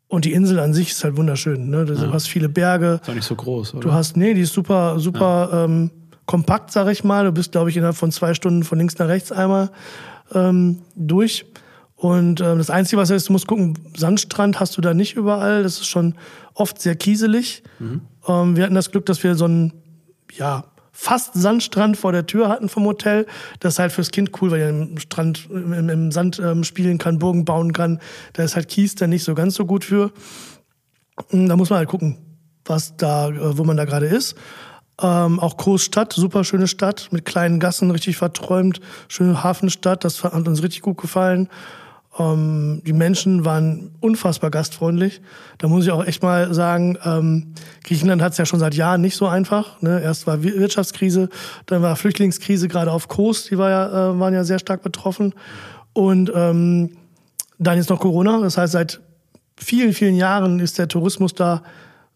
Und 0.07 0.27
die 0.27 0.33
Insel 0.33 0.61
an 0.61 0.75
sich 0.75 0.91
ist 0.91 1.03
halt 1.03 1.17
wunderschön. 1.17 1.71
Ne? 1.71 1.87
Du 1.87 1.95
ja. 1.95 2.13
hast 2.13 2.29
viele 2.29 2.49
Berge. 2.49 3.01
Ist 3.03 3.11
auch 3.11 3.15
nicht 3.15 3.27
so 3.27 3.35
groß, 3.35 3.75
oder? 3.75 3.81
Du 3.81 3.93
hast, 3.93 4.17
nee, 4.17 4.35
die 4.35 4.43
ist 4.43 4.53
super, 4.53 5.01
super 5.01 5.49
ja. 5.51 5.65
ähm, 5.65 5.91
kompakt, 6.27 6.73
sag 6.73 6.89
ich 6.89 7.05
mal. 7.05 7.25
Du 7.25 7.33
bist, 7.33 7.53
glaube 7.53 7.71
ich, 7.71 7.77
innerhalb 7.77 7.97
von 7.97 8.13
zwei 8.13 8.35
Stunden 8.35 8.65
von 8.65 8.79
links 8.79 8.99
nach 8.99 9.09
rechts 9.09 9.33
einmal 9.33 9.71
ähm, 10.33 10.83
durch. 10.95 11.47
Und 11.97 12.41
ähm, 12.41 12.59
das 12.59 12.71
Einzige, 12.71 13.01
was 13.01 13.11
ist, 13.11 13.29
du 13.29 13.33
musst 13.33 13.47
gucken, 13.47 13.79
Sandstrand 13.97 14.61
hast 14.61 14.77
du 14.77 14.81
da 14.81 14.95
nicht 14.95 15.15
überall. 15.15 15.63
Das 15.63 15.75
ist 15.75 15.87
schon 15.87 16.15
oft 16.55 16.81
sehr 16.81 16.97
kieselig. 16.97 17.63
Mhm. 17.79 18.03
Ähm, 18.27 18.57
wir 18.57 18.65
hatten 18.65 18.75
das 18.75 18.91
Glück, 18.91 19.07
dass 19.07 19.23
wir 19.23 19.35
so 19.35 19.45
einen, 19.45 19.73
ja, 20.33 20.65
fast 20.93 21.35
Sandstrand 21.35 21.97
vor 21.97 22.13
der 22.13 22.27
Tür 22.27 22.49
hatten 22.49 22.69
vom 22.69 22.85
Hotel. 22.85 23.27
Das 23.61 23.75
ist 23.75 23.79
halt 23.81 23.93
fürs 23.93 24.11
Kind 24.11 24.31
cool, 24.41 24.53
weil 24.53 24.61
er 24.61 24.71
im 24.71 24.99
Strand, 24.99 25.49
im, 25.51 25.89
im 25.89 26.13
Sand 26.13 26.39
ähm, 26.39 26.63
spielen 26.63 26.99
kann, 26.99 27.19
Burgen 27.19 27.45
bauen 27.45 27.73
kann. 27.73 28.01
Da 28.33 28.45
ist 28.45 28.55
halt 28.55 28.69
Kies 28.69 28.95
dann 28.95 29.11
nicht 29.11 29.25
so 29.25 29.35
ganz 29.35 29.55
so 29.55 29.67
gut 29.67 29.85
für. 29.85 30.13
Da 31.31 31.57
muss 31.57 31.71
man 31.71 31.79
halt 31.79 31.89
gucken, 31.89 32.19
was 32.65 32.97
da, 32.97 33.29
äh, 33.29 33.59
wo 33.59 33.65
man 33.65 33.77
da 33.77 33.85
gerade 33.85 34.07
ist. 34.07 34.37
Ähm, 35.03 35.41
auch 35.41 35.57
Großstadt, 35.57 36.13
super 36.13 36.45
schöne 36.45 36.69
Stadt 36.69 37.09
mit 37.11 37.25
kleinen 37.25 37.59
Gassen, 37.59 37.91
richtig 37.91 38.17
verträumt, 38.17 38.81
schöne 39.09 39.43
Hafenstadt, 39.43 40.05
das 40.05 40.23
hat 40.23 40.47
uns 40.47 40.63
richtig 40.63 40.83
gut 40.83 40.99
gefallen. 40.99 41.49
Ähm, 42.17 42.81
die 42.87 42.93
Menschen 42.93 43.45
waren 43.45 43.91
unfassbar 44.01 44.51
gastfreundlich. 44.51 45.21
Da 45.59 45.67
muss 45.67 45.85
ich 45.85 45.91
auch 45.91 46.05
echt 46.05 46.23
mal 46.23 46.55
sagen, 46.55 46.97
ähm, 47.05 47.55
Griechenland 47.83 48.23
hat 48.23 48.33
es 48.33 48.39
ja 48.39 48.47
schon 48.47 48.61
seit 48.61 48.75
Jahren 48.75 49.01
nicht 49.01 49.17
so 49.17 49.27
einfach. 49.27 49.83
Ne? 49.83 50.01
Erst 50.01 50.27
war 50.29 50.43
Wirtschaftskrise, 50.43 51.29
dann 51.67 51.83
war 51.83 51.97
Flüchtlingskrise 51.97 52.69
gerade 52.69 52.93
auf 52.93 53.09
Kos, 53.09 53.47
die 53.47 53.59
war 53.59 53.71
ja, 53.71 54.11
äh, 54.11 54.21
waren 54.21 54.33
ja 54.33 54.45
sehr 54.45 54.61
stark 54.61 54.83
betroffen. 54.83 55.35
Und 55.93 56.31
ähm, 56.35 56.97
dann 57.59 57.79
ist 57.79 57.91
noch 57.91 58.01
Corona. 58.01 58.41
Das 58.41 58.59
heißt, 58.59 58.73
seit 58.73 59.01
vielen, 59.57 59.93
vielen 59.93 60.17
Jahren 60.17 60.61
ist 60.61 60.79
der 60.79 60.87
Tourismus 60.87 61.35
da 61.35 61.63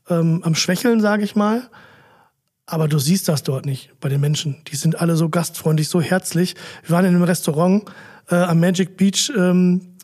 ähm, 0.08 0.42
am 0.44 0.54
Schwächeln, 0.54 1.00
sage 1.00 1.24
ich 1.24 1.34
mal. 1.34 1.62
Aber 2.70 2.86
du 2.86 2.98
siehst 2.98 3.28
das 3.28 3.42
dort 3.42 3.64
nicht 3.64 3.92
bei 3.98 4.10
den 4.10 4.20
Menschen. 4.20 4.58
Die 4.70 4.76
sind 4.76 5.00
alle 5.00 5.16
so 5.16 5.30
gastfreundlich, 5.30 5.88
so 5.88 6.02
herzlich. 6.02 6.54
Wir 6.84 6.90
waren 6.90 7.06
in 7.06 7.14
einem 7.14 7.24
Restaurant 7.24 7.84
äh, 8.28 8.34
am 8.34 8.60
Magic 8.60 8.98
Beach, 8.98 9.32
ähm, 9.34 9.94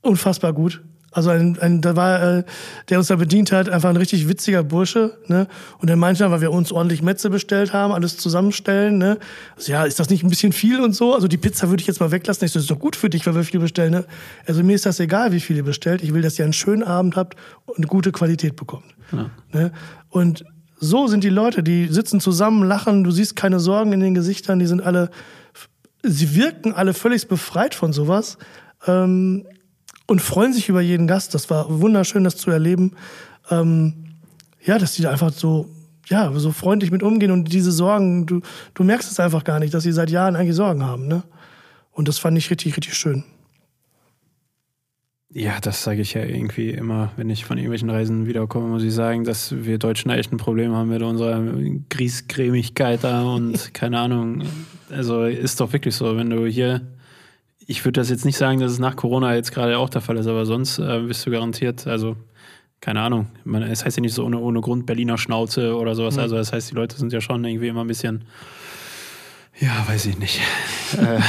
unfassbar 0.00 0.52
gut. 0.52 0.80
Also 1.10 1.30
ein, 1.30 1.58
ein 1.58 1.80
da 1.80 1.96
war, 1.96 2.22
äh, 2.22 2.44
der 2.88 2.98
uns 2.98 3.08
da 3.08 3.16
bedient 3.16 3.50
hat, 3.50 3.68
einfach 3.68 3.90
ein 3.90 3.96
richtig 3.96 4.28
witziger 4.28 4.62
Bursche. 4.62 5.18
Ne? 5.26 5.48
Und 5.78 5.88
der 5.88 5.96
meinte 5.96 6.22
dann, 6.22 6.30
weil 6.30 6.40
wir 6.40 6.52
uns 6.52 6.70
ordentlich 6.70 7.02
Metze 7.02 7.30
bestellt 7.30 7.72
haben, 7.72 7.92
alles 7.92 8.16
zusammenstellen. 8.16 8.98
Ne? 8.98 9.18
Also, 9.56 9.72
ja, 9.72 9.82
ist 9.82 9.98
das 9.98 10.08
nicht 10.08 10.22
ein 10.22 10.30
bisschen 10.30 10.52
viel 10.52 10.80
und 10.80 10.94
so? 10.94 11.14
Also 11.14 11.26
die 11.26 11.36
Pizza 11.36 11.68
würde 11.68 11.80
ich 11.80 11.88
jetzt 11.88 11.98
mal 11.98 12.12
weglassen. 12.12 12.44
Ich 12.44 12.52
so, 12.52 12.60
das 12.60 12.66
ist 12.66 12.70
doch 12.70 12.78
gut 12.78 12.94
für 12.94 13.10
dich, 13.10 13.26
weil 13.26 13.34
wir 13.34 13.42
viel 13.42 13.58
bestellen. 13.58 13.90
Ne? 13.90 14.04
Also 14.46 14.62
mir 14.62 14.76
ist 14.76 14.86
das 14.86 15.00
egal, 15.00 15.32
wie 15.32 15.40
viel 15.40 15.56
ihr 15.56 15.64
bestellt. 15.64 16.00
Ich 16.04 16.14
will, 16.14 16.22
dass 16.22 16.38
ihr 16.38 16.44
einen 16.44 16.52
schönen 16.52 16.84
Abend 16.84 17.16
habt 17.16 17.36
und 17.66 17.78
eine 17.78 17.88
gute 17.88 18.12
Qualität 18.12 18.54
bekommt. 18.54 18.94
Ja. 19.10 19.30
Ne? 19.52 19.72
Und 20.10 20.44
so 20.80 21.06
sind 21.06 21.24
die 21.24 21.28
Leute, 21.28 21.62
die 21.62 21.88
sitzen 21.88 22.20
zusammen, 22.20 22.66
lachen, 22.66 23.04
du 23.04 23.10
siehst 23.10 23.36
keine 23.36 23.60
Sorgen 23.60 23.92
in 23.92 24.00
den 24.00 24.14
Gesichtern, 24.14 24.58
die 24.58 24.66
sind 24.66 24.80
alle, 24.82 25.10
sie 26.02 26.34
wirken 26.34 26.72
alle 26.72 26.94
völlig 26.94 27.28
befreit 27.28 27.74
von 27.74 27.92
sowas 27.92 28.38
ähm, 28.86 29.46
und 30.06 30.22
freuen 30.22 30.52
sich 30.52 30.68
über 30.68 30.80
jeden 30.80 31.06
Gast. 31.06 31.34
Das 31.34 31.50
war 31.50 31.80
wunderschön, 31.80 32.24
das 32.24 32.36
zu 32.36 32.50
erleben. 32.50 32.92
Ähm, 33.50 33.94
ja, 34.64 34.78
dass 34.78 34.94
die 34.94 35.02
da 35.02 35.10
einfach 35.10 35.32
so, 35.32 35.68
ja, 36.06 36.32
so 36.36 36.52
freundlich 36.52 36.90
mit 36.90 37.02
umgehen 37.02 37.30
und 37.30 37.52
diese 37.52 37.72
Sorgen, 37.72 38.26
du, 38.26 38.40
du 38.74 38.84
merkst 38.84 39.10
es 39.10 39.20
einfach 39.20 39.44
gar 39.44 39.58
nicht, 39.58 39.74
dass 39.74 39.82
sie 39.82 39.92
seit 39.92 40.10
Jahren 40.10 40.36
eigentlich 40.36 40.56
Sorgen 40.56 40.84
haben. 40.84 41.08
Ne? 41.08 41.22
Und 41.92 42.08
das 42.08 42.18
fand 42.18 42.38
ich 42.38 42.50
richtig, 42.50 42.76
richtig 42.76 42.94
schön. 42.94 43.24
Ja, 45.30 45.60
das 45.60 45.82
sage 45.82 46.00
ich 46.00 46.14
ja 46.14 46.24
irgendwie 46.24 46.70
immer, 46.70 47.12
wenn 47.16 47.28
ich 47.28 47.44
von 47.44 47.58
irgendwelchen 47.58 47.90
Reisen 47.90 48.26
wiederkomme, 48.26 48.68
muss 48.68 48.82
ich 48.82 48.94
sagen, 48.94 49.24
dass 49.24 49.54
wir 49.64 49.76
Deutschen 49.78 50.10
echt 50.10 50.32
ein 50.32 50.38
Problem 50.38 50.74
haben 50.74 50.88
mit 50.88 51.02
unserer 51.02 51.42
Griesgrämigkeit 51.90 53.04
da 53.04 53.24
und 53.24 53.74
keine 53.74 53.98
Ahnung. 53.98 54.44
Also 54.90 55.24
ist 55.24 55.60
doch 55.60 55.72
wirklich 55.74 55.94
so, 55.94 56.16
wenn 56.16 56.30
du 56.30 56.46
hier, 56.46 56.80
ich 57.66 57.84
würde 57.84 58.00
das 58.00 58.08
jetzt 58.08 58.24
nicht 58.24 58.38
sagen, 58.38 58.60
dass 58.60 58.72
es 58.72 58.78
nach 58.78 58.96
Corona 58.96 59.34
jetzt 59.34 59.52
gerade 59.52 59.76
auch 59.76 59.90
der 59.90 60.00
Fall 60.00 60.16
ist, 60.16 60.26
aber 60.26 60.46
sonst 60.46 60.78
äh, 60.78 61.00
bist 61.00 61.26
du 61.26 61.30
garantiert, 61.30 61.86
also 61.86 62.16
keine 62.80 63.02
Ahnung. 63.02 63.26
Man, 63.44 63.62
es 63.64 63.84
heißt 63.84 63.98
ja 63.98 64.00
nicht 64.00 64.14
so 64.14 64.24
ohne, 64.24 64.38
ohne 64.38 64.62
Grund 64.62 64.86
Berliner 64.86 65.18
Schnauze 65.18 65.76
oder 65.76 65.94
sowas. 65.94 66.16
Mhm. 66.16 66.22
Also 66.22 66.36
das 66.36 66.54
heißt, 66.54 66.70
die 66.70 66.74
Leute 66.74 66.96
sind 66.96 67.12
ja 67.12 67.20
schon 67.20 67.44
irgendwie 67.44 67.68
immer 67.68 67.82
ein 67.82 67.88
bisschen, 67.88 68.24
ja, 69.60 69.84
weiß 69.88 70.06
ich 70.06 70.18
nicht. 70.18 70.40
äh, 70.98 71.20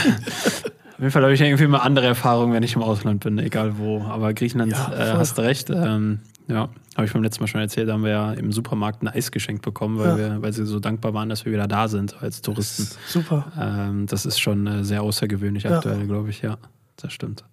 auf 0.99 1.03
jeden 1.03 1.11
Fall 1.13 1.23
habe 1.23 1.33
ich 1.33 1.39
irgendwie 1.39 1.63
immer 1.63 1.81
andere 1.83 2.07
Erfahrungen, 2.07 2.51
wenn 2.51 2.61
ich 2.61 2.75
im 2.75 2.83
Ausland 2.83 3.23
bin, 3.23 3.39
egal 3.39 3.77
wo. 3.77 4.01
Aber 4.01 4.33
Griechenland, 4.33 4.73
ja, 4.73 4.91
äh, 4.91 5.13
hast 5.13 5.37
du 5.37 5.41
recht. 5.43 5.69
Ähm, 5.69 6.19
ja, 6.49 6.67
habe 6.97 7.05
ich 7.05 7.13
beim 7.13 7.23
letzten 7.23 7.41
Mal 7.41 7.47
schon 7.47 7.61
erzählt, 7.61 7.87
da 7.87 7.93
haben 7.93 8.03
wir 8.03 8.11
ja 8.11 8.33
im 8.33 8.51
Supermarkt 8.51 9.01
ein 9.01 9.07
Eis 9.07 9.31
geschenkt 9.31 9.61
bekommen, 9.61 9.97
weil, 9.97 10.09
ja. 10.09 10.17
wir, 10.17 10.41
weil 10.41 10.51
sie 10.51 10.65
so 10.65 10.81
dankbar 10.81 11.13
waren, 11.13 11.29
dass 11.29 11.45
wir 11.45 11.53
wieder 11.53 11.69
da 11.69 11.87
sind 11.87 12.21
als 12.21 12.41
Touristen. 12.41 12.85
Super. 13.07 13.49
Ähm, 13.57 14.07
das 14.07 14.25
ist 14.25 14.41
schon 14.41 14.67
äh, 14.67 14.83
sehr 14.83 15.01
außergewöhnlich 15.01 15.63
ja. 15.63 15.77
aktuell, 15.77 16.05
glaube 16.05 16.31
ich. 16.31 16.41
Ja, 16.41 16.57
das 16.97 17.13
stimmt. 17.13 17.45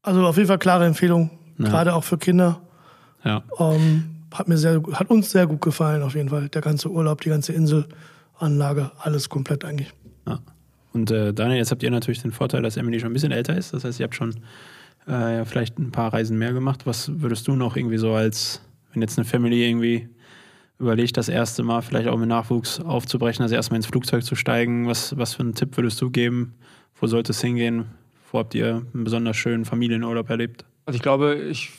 Also 0.00 0.26
auf 0.26 0.38
jeden 0.38 0.48
Fall 0.48 0.58
klare 0.58 0.86
Empfehlung, 0.86 1.28
gerade 1.58 1.94
auch 1.94 2.04
für 2.04 2.16
Kinder. 2.16 2.62
Ja. 3.22 3.42
Ähm, 3.58 4.24
hat 4.32 4.48
mir 4.48 4.56
sehr, 4.56 4.80
hat 4.94 5.10
uns 5.10 5.30
sehr 5.30 5.46
gut 5.46 5.60
gefallen 5.60 6.02
auf 6.02 6.14
jeden 6.14 6.30
Fall. 6.30 6.48
Der 6.48 6.62
ganze 6.62 6.90
Urlaub, 6.90 7.20
die 7.20 7.28
ganze 7.28 7.52
Inselanlage, 7.52 8.92
alles 8.98 9.28
komplett 9.28 9.66
eigentlich. 9.66 9.92
Ja. 10.26 10.38
Und 10.92 11.10
äh, 11.10 11.32
Daniel, 11.32 11.58
jetzt 11.58 11.70
habt 11.70 11.82
ihr 11.82 11.90
natürlich 11.90 12.22
den 12.22 12.32
Vorteil, 12.32 12.62
dass 12.62 12.76
Emily 12.76 12.98
schon 12.98 13.10
ein 13.10 13.12
bisschen 13.12 13.32
älter 13.32 13.56
ist. 13.56 13.72
Das 13.72 13.84
heißt, 13.84 14.00
ihr 14.00 14.04
habt 14.04 14.14
schon 14.14 14.34
äh, 15.06 15.44
vielleicht 15.44 15.78
ein 15.78 15.92
paar 15.92 16.12
Reisen 16.12 16.38
mehr 16.38 16.52
gemacht. 16.52 16.86
Was 16.86 17.20
würdest 17.20 17.46
du 17.48 17.54
noch 17.54 17.76
irgendwie 17.76 17.98
so 17.98 18.12
als, 18.12 18.60
wenn 18.92 19.02
jetzt 19.02 19.18
eine 19.18 19.24
Family 19.24 19.66
irgendwie 19.68 20.08
überlegt, 20.78 21.16
das 21.16 21.28
erste 21.28 21.62
Mal 21.62 21.82
vielleicht 21.82 22.08
auch 22.08 22.16
mit 22.16 22.28
Nachwuchs 22.28 22.80
aufzubrechen, 22.80 23.42
also 23.42 23.54
erstmal 23.54 23.76
ins 23.76 23.86
Flugzeug 23.86 24.24
zu 24.24 24.34
steigen, 24.34 24.86
was, 24.88 25.16
was 25.16 25.34
für 25.34 25.42
einen 25.42 25.54
Tipp 25.54 25.76
würdest 25.76 26.00
du 26.00 26.10
geben? 26.10 26.54
Wo 26.98 27.06
sollte 27.06 27.32
es 27.32 27.40
hingehen? 27.40 27.86
Wo 28.32 28.38
habt 28.38 28.54
ihr 28.54 28.86
einen 28.94 29.04
besonders 29.04 29.36
schönen 29.36 29.64
Familienurlaub 29.64 30.28
erlebt? 30.30 30.64
Also 30.86 30.96
ich 30.96 31.02
glaube, 31.02 31.34
ich 31.34 31.70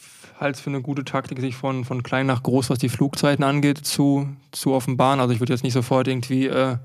halte 0.42 0.58
es 0.58 0.62
für 0.62 0.72
eine 0.72 0.82
gute 0.82 1.06
Taktik, 1.06 1.40
sich 1.40 1.56
von, 1.56 1.86
von 1.86 2.02
klein 2.04 2.26
nach 2.26 2.42
groß, 2.42 2.72
was 2.72 2.80
die 2.80 2.90
Flugzeiten 2.90 3.44
angeht, 3.44 3.78
zu, 3.78 4.28
zu 4.52 4.74
offenbaren. 4.74 5.20
Also 5.20 5.34
ich 5.34 5.40
würde 5.40 5.54
jetzt 5.54 5.64
nicht 5.64 5.74
sofort 5.74 6.08
irgendwie 6.08 6.48
äh, 6.48 6.78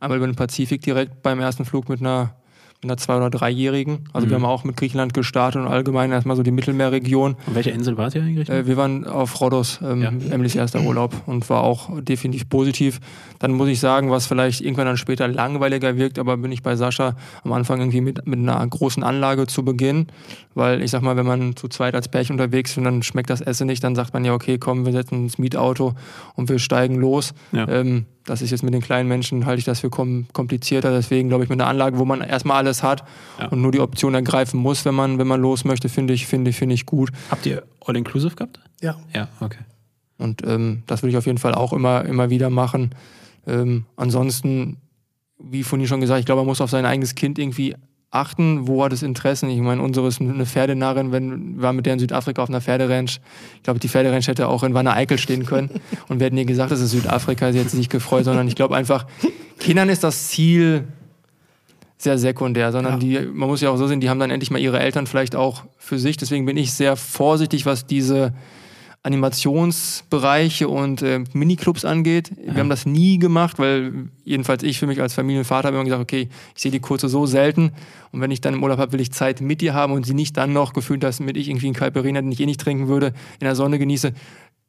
einmal 0.00 0.18
über 0.18 0.26
den 0.26 0.36
Pazifik 0.36 0.82
direkt 0.82 1.22
beim 1.22 1.38
ersten 1.38 1.64
Flug 1.64 1.88
mit 1.88 2.00
einer 2.00 2.34
einer 2.84 2.96
zwei- 2.96 3.16
oder 3.16 3.30
dreijährigen. 3.30 4.00
Also 4.12 4.26
mhm. 4.26 4.30
wir 4.30 4.36
haben 4.36 4.44
auch 4.44 4.64
mit 4.64 4.76
Griechenland 4.76 5.14
gestartet 5.14 5.60
und 5.62 5.68
allgemein 5.68 6.12
erstmal 6.12 6.36
so 6.36 6.42
die 6.42 6.50
Mittelmeerregion. 6.50 7.36
Und 7.46 7.54
welche 7.54 7.70
Insel 7.70 7.96
wart 7.96 8.14
ihr 8.14 8.22
eigentlich? 8.22 8.48
Äh, 8.48 8.66
wir 8.66 8.76
waren 8.76 9.06
auf 9.06 9.40
Rhodos, 9.40 9.80
ähm, 9.82 10.02
ja. 10.02 10.08
Emilys 10.08 10.54
erster 10.54 10.80
Urlaub 10.80 11.14
und 11.26 11.48
war 11.50 11.62
auch 11.62 11.90
definitiv 12.00 12.48
positiv. 12.48 13.00
Dann 13.38 13.52
muss 13.52 13.68
ich 13.68 13.80
sagen, 13.80 14.10
was 14.10 14.26
vielleicht 14.26 14.60
irgendwann 14.60 14.86
dann 14.86 14.96
später 14.96 15.26
langweiliger 15.28 15.96
wirkt, 15.96 16.18
aber 16.18 16.36
bin 16.36 16.52
ich 16.52 16.62
bei 16.62 16.76
Sascha 16.76 17.16
am 17.42 17.52
Anfang 17.52 17.80
irgendwie 17.80 18.00
mit, 18.00 18.26
mit 18.26 18.38
einer 18.38 18.66
großen 18.66 19.02
Anlage 19.02 19.46
zu 19.46 19.64
Beginn, 19.64 20.06
weil 20.54 20.82
ich 20.82 20.90
sag 20.90 21.02
mal, 21.02 21.16
wenn 21.16 21.26
man 21.26 21.56
zu 21.56 21.68
zweit 21.68 21.94
als 21.94 22.08
Pärchen 22.08 22.34
unterwegs 22.34 22.72
ist 22.72 22.78
und 22.78 22.84
dann 22.84 23.02
schmeckt 23.02 23.30
das 23.30 23.40
Essen 23.40 23.66
nicht, 23.66 23.82
dann 23.82 23.94
sagt 23.94 24.14
man 24.14 24.24
ja, 24.24 24.32
okay, 24.32 24.58
komm, 24.58 24.84
wir 24.84 24.92
setzen 24.92 25.24
ins 25.24 25.38
Mietauto 25.38 25.94
und 26.34 26.48
wir 26.48 26.58
steigen 26.58 26.96
los. 26.96 27.34
Ja. 27.52 27.68
Ähm, 27.68 28.06
das 28.24 28.42
ist 28.42 28.50
jetzt 28.50 28.62
mit 28.62 28.72
den 28.72 28.80
kleinen 28.80 29.08
Menschen, 29.08 29.46
halte 29.46 29.58
ich 29.58 29.64
das 29.64 29.80
für 29.80 29.90
komplizierter. 29.90 30.90
Deswegen 30.90 31.28
glaube 31.28 31.44
ich, 31.44 31.50
mit 31.50 31.60
einer 31.60 31.68
Anlage, 31.68 31.98
wo 31.98 32.04
man 32.04 32.20
erstmal 32.20 32.58
alles 32.58 32.82
hat 32.82 33.04
ja. 33.38 33.48
und 33.48 33.60
nur 33.60 33.72
die 33.72 33.80
Option 33.80 34.14
ergreifen 34.14 34.58
muss, 34.58 34.84
wenn 34.84 34.94
man, 34.94 35.18
wenn 35.18 35.26
man 35.26 35.40
los 35.40 35.64
möchte, 35.64 35.88
finde 35.88 36.14
ich, 36.14 36.26
finde, 36.26 36.52
finde 36.52 36.74
ich 36.74 36.86
gut. 36.86 37.10
Habt 37.30 37.46
ihr 37.46 37.64
All-Inclusive 37.84 38.34
gehabt? 38.34 38.60
Ja. 38.80 38.96
Ja, 39.14 39.28
okay. 39.40 39.58
Und 40.18 40.42
ähm, 40.46 40.82
das 40.86 41.02
würde 41.02 41.10
ich 41.10 41.16
auf 41.16 41.26
jeden 41.26 41.38
Fall 41.38 41.54
auch 41.54 41.72
immer, 41.72 42.04
immer 42.04 42.30
wieder 42.30 42.48
machen. 42.48 42.94
Ähm, 43.46 43.84
ansonsten, 43.96 44.78
wie 45.38 45.62
vorhin 45.62 45.86
schon 45.86 46.00
gesagt, 46.00 46.20
ich 46.20 46.26
glaube, 46.26 46.40
man 46.40 46.46
muss 46.46 46.60
auf 46.60 46.70
sein 46.70 46.86
eigenes 46.86 47.14
Kind 47.14 47.38
irgendwie 47.38 47.74
achten, 48.14 48.66
wo 48.66 48.84
hat 48.84 48.92
es 48.92 49.02
Interessen. 49.02 49.50
Ich 49.50 49.60
meine, 49.60 49.82
unsere 49.82 50.08
ist 50.08 50.20
eine 50.20 50.46
Pferdenarrin, 50.46 51.12
wenn 51.12 51.60
war 51.60 51.72
mit 51.72 51.86
der 51.86 51.94
in 51.94 51.98
Südafrika 51.98 52.42
auf 52.42 52.48
einer 52.48 52.60
Pferderanch. 52.60 53.20
Ich 53.56 53.62
glaube, 53.62 53.80
die 53.80 53.88
Pferderanch 53.88 54.28
hätte 54.28 54.48
auch 54.48 54.62
in 54.62 54.74
Wanne 54.74 54.94
Eickel 54.94 55.18
stehen 55.18 55.46
können. 55.46 55.70
Und 56.08 56.20
wir 56.20 56.26
hätten 56.26 56.36
ihr 56.36 56.44
gesagt, 56.44 56.70
das 56.70 56.80
ist 56.80 56.92
Südafrika, 56.92 57.52
sie 57.52 57.58
hätte 57.58 57.70
sich 57.70 57.78
nicht 57.78 57.90
gefreut, 57.90 58.24
sondern 58.24 58.48
ich 58.48 58.54
glaube 58.54 58.76
einfach, 58.76 59.06
Kindern 59.58 59.88
ist 59.88 60.04
das 60.04 60.28
Ziel 60.28 60.84
sehr 61.98 62.18
sekundär, 62.18 62.70
sondern 62.70 63.00
ja. 63.00 63.20
die, 63.20 63.26
man 63.26 63.48
muss 63.48 63.60
ja 63.60 63.70
auch 63.70 63.76
so 63.76 63.86
sehen, 63.86 64.00
die 64.00 64.10
haben 64.10 64.20
dann 64.20 64.30
endlich 64.30 64.50
mal 64.50 64.58
ihre 64.58 64.78
Eltern 64.78 65.06
vielleicht 65.06 65.34
auch 65.34 65.64
für 65.78 65.98
sich. 65.98 66.16
Deswegen 66.16 66.46
bin 66.46 66.56
ich 66.56 66.72
sehr 66.72 66.96
vorsichtig, 66.96 67.66
was 67.66 67.86
diese 67.86 68.32
Animationsbereiche 69.04 70.66
und 70.66 71.02
äh, 71.02 71.22
Miniclubs 71.34 71.84
angeht. 71.84 72.30
Ja. 72.30 72.54
Wir 72.54 72.60
haben 72.60 72.70
das 72.70 72.86
nie 72.86 73.18
gemacht, 73.18 73.58
weil 73.58 74.08
jedenfalls 74.24 74.62
ich 74.62 74.78
für 74.78 74.86
mich 74.86 75.00
als 75.00 75.12
Familienvater 75.12 75.68
habe 75.68 75.76
immer 75.76 75.84
gesagt, 75.84 76.02
okay, 76.02 76.30
ich 76.56 76.62
sehe 76.62 76.72
die 76.72 76.80
Kurze 76.80 77.10
so 77.10 77.26
selten 77.26 77.72
und 78.12 78.22
wenn 78.22 78.30
ich 78.30 78.40
dann 78.40 78.54
im 78.54 78.62
Urlaub 78.62 78.78
habe, 78.78 78.92
will 78.92 79.02
ich 79.02 79.12
Zeit 79.12 79.42
mit 79.42 79.60
dir 79.60 79.74
haben 79.74 79.92
und 79.92 80.06
sie 80.06 80.14
nicht 80.14 80.38
dann 80.38 80.54
noch 80.54 80.72
gefühlt, 80.72 81.02
dass 81.02 81.20
mit 81.20 81.36
ich 81.36 81.50
irgendwie 81.50 81.66
einen 81.66 81.74
Calperina, 81.74 82.22
den 82.22 82.32
ich 82.32 82.40
eh 82.40 82.46
nicht 82.46 82.60
trinken 82.60 82.88
würde, 82.88 83.08
in 83.40 83.44
der 83.44 83.54
Sonne 83.54 83.78
genieße. 83.78 84.14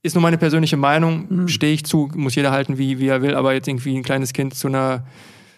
Ist 0.04 0.16
nur 0.16 0.22
meine 0.22 0.38
persönliche 0.38 0.76
Meinung, 0.76 1.28
mhm. 1.30 1.48
stehe 1.48 1.74
ich 1.74 1.86
zu, 1.86 2.12
muss 2.14 2.36
jeder 2.36 2.52
halten, 2.52 2.78
wie, 2.78 3.00
wie 3.00 3.08
er 3.08 3.22
will, 3.22 3.36
aber 3.36 3.54
jetzt 3.54 3.70
irgendwie 3.70 3.96
ein 3.96 4.04
kleines 4.04 4.34
Kind 4.34 4.54
zu 4.54 4.68
einer 4.68 5.06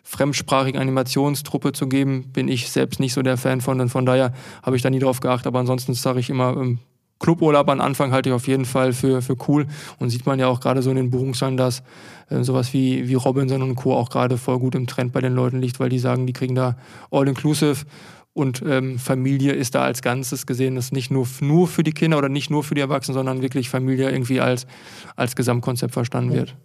fremdsprachigen 0.03 0.79
Animationstruppe 0.79 1.73
zu 1.73 1.89
geben, 1.89 2.31
bin 2.31 2.47
ich 2.47 2.69
selbst 2.69 2.99
nicht 2.99 3.13
so 3.13 3.23
der 3.23 3.37
Fan 3.37 3.59
von 3.59 3.81
und 3.81 3.89
von 3.89 4.05
daher 4.05 4.33
habe 4.61 4.75
ich 4.75 4.83
da 4.83 4.91
nie 4.91 4.99
drauf 4.99 5.19
geachtet, 5.19 5.47
aber 5.47 5.59
ansonsten 5.59 5.95
sage 5.95 6.19
ich 6.19 6.29
immer, 6.29 6.55
ähm, 6.55 6.79
Cluburlaub 7.19 7.69
am 7.69 7.81
Anfang 7.81 8.11
halte 8.11 8.29
ich 8.29 8.35
auf 8.35 8.47
jeden 8.47 8.65
Fall 8.65 8.93
für, 8.93 9.21
für 9.21 9.35
cool. 9.47 9.67
Und 9.99 10.09
sieht 10.09 10.25
man 10.25 10.39
ja 10.39 10.47
auch 10.47 10.59
gerade 10.59 10.81
so 10.81 10.89
in 10.89 10.97
den 10.97 11.09
Buchungszahlen, 11.09 11.57
dass 11.57 11.83
äh, 12.29 12.43
sowas 12.43 12.73
wie, 12.73 13.07
wie 13.07 13.15
Robinson 13.15 13.61
und 13.61 13.75
Co. 13.75 13.95
auch 13.95 14.09
gerade 14.09 14.37
voll 14.37 14.59
gut 14.59 14.75
im 14.75 14.87
Trend 14.87 15.13
bei 15.13 15.21
den 15.21 15.33
Leuten 15.33 15.59
liegt, 15.61 15.79
weil 15.79 15.89
die 15.89 15.99
sagen, 15.99 16.27
die 16.27 16.33
kriegen 16.33 16.55
da 16.55 16.77
All-Inclusive 17.11 17.85
und 18.33 18.61
ähm, 18.67 18.99
Familie 18.99 19.53
ist 19.53 19.73
da 19.73 19.81
als 19.81 20.03
Ganzes 20.03 20.45
gesehen, 20.45 20.75
das 20.75 20.85
ist 20.85 20.93
nicht 20.93 21.09
nur, 21.09 21.27
nur 21.39 21.67
für 21.67 21.81
die 21.81 21.91
Kinder 21.91 22.19
oder 22.19 22.29
nicht 22.29 22.51
nur 22.51 22.63
für 22.63 22.75
die 22.75 22.81
Erwachsenen, 22.81 23.15
sondern 23.15 23.41
wirklich 23.41 23.67
Familie 23.67 24.11
irgendwie 24.11 24.39
als, 24.41 24.67
als 25.15 25.35
Gesamtkonzept 25.35 25.91
verstanden 25.91 26.33
wird. 26.33 26.55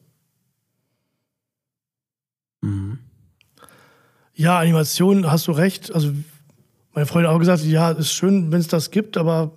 Mhm. 2.61 2.98
Ja, 4.34 4.59
Animation, 4.59 5.30
hast 5.30 5.48
du 5.48 5.53
recht. 5.53 5.94
Also 5.94 6.12
meine 6.92 7.07
Freundin 7.07 7.30
hat 7.30 7.36
auch 7.36 7.40
gesagt, 7.40 7.64
ja, 7.64 7.90
ist 7.92 8.12
schön, 8.12 8.53
wenn 8.53 8.61
es 8.61 8.68
das 8.68 8.90
gibt, 8.90 9.16
aber 9.16 9.53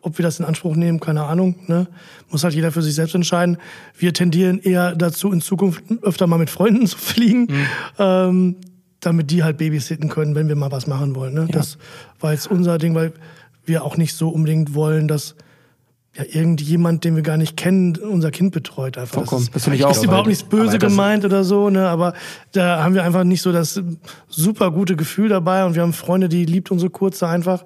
ob 0.00 0.18
wir 0.18 0.22
das 0.22 0.38
in 0.38 0.44
Anspruch 0.44 0.76
nehmen, 0.76 1.00
keine 1.00 1.24
Ahnung. 1.24 1.56
Ne? 1.66 1.88
Muss 2.30 2.44
halt 2.44 2.54
jeder 2.54 2.72
für 2.72 2.82
sich 2.82 2.94
selbst 2.94 3.14
entscheiden. 3.14 3.58
Wir 3.96 4.12
tendieren 4.12 4.60
eher 4.60 4.94
dazu, 4.94 5.32
in 5.32 5.40
Zukunft 5.40 5.82
öfter 6.02 6.26
mal 6.26 6.38
mit 6.38 6.50
Freunden 6.50 6.86
zu 6.88 6.98
fliegen, 6.98 7.42
mhm. 7.42 7.66
ähm, 7.98 8.56
damit 9.00 9.30
die 9.30 9.42
halt 9.42 9.58
babysitten 9.58 10.08
können, 10.08 10.34
wenn 10.34 10.48
wir 10.48 10.56
mal 10.56 10.70
was 10.70 10.86
machen 10.86 11.14
wollen. 11.14 11.34
Ne? 11.34 11.42
Ja. 11.42 11.46
Das 11.46 11.78
war 12.20 12.32
jetzt 12.32 12.50
unser 12.50 12.78
Ding, 12.78 12.94
weil 12.94 13.12
wir 13.64 13.84
auch 13.84 13.96
nicht 13.96 14.14
so 14.14 14.28
unbedingt 14.28 14.74
wollen, 14.74 15.08
dass 15.08 15.34
ja, 16.16 16.24
irgendjemand, 16.24 17.04
den 17.04 17.14
wir 17.14 17.22
gar 17.22 17.36
nicht 17.36 17.56
kennen, 17.56 17.96
unser 17.96 18.30
Kind 18.30 18.52
betreut 18.52 18.98
einfach. 18.98 19.14
Vollkommen. 19.14 19.46
Das 19.52 19.56
ist, 19.56 19.66
das 19.66 19.74
ich 19.74 19.84
auch 19.84 19.92
ist 19.92 20.04
überhaupt 20.04 20.26
nichts 20.26 20.42
böse 20.42 20.78
gemeint 20.78 21.24
oder 21.24 21.44
so, 21.44 21.70
ne? 21.70 21.88
Aber 21.88 22.14
da 22.52 22.82
haben 22.82 22.94
wir 22.94 23.04
einfach 23.04 23.24
nicht 23.24 23.42
so 23.42 23.52
das 23.52 23.80
super 24.28 24.70
gute 24.72 24.96
Gefühl 24.96 25.28
dabei 25.28 25.64
und 25.64 25.74
wir 25.74 25.82
haben 25.82 25.92
Freunde, 25.92 26.28
die 26.28 26.44
liebt 26.44 26.70
unsere 26.70 26.90
Kurze 26.90 27.28
einfach. 27.28 27.64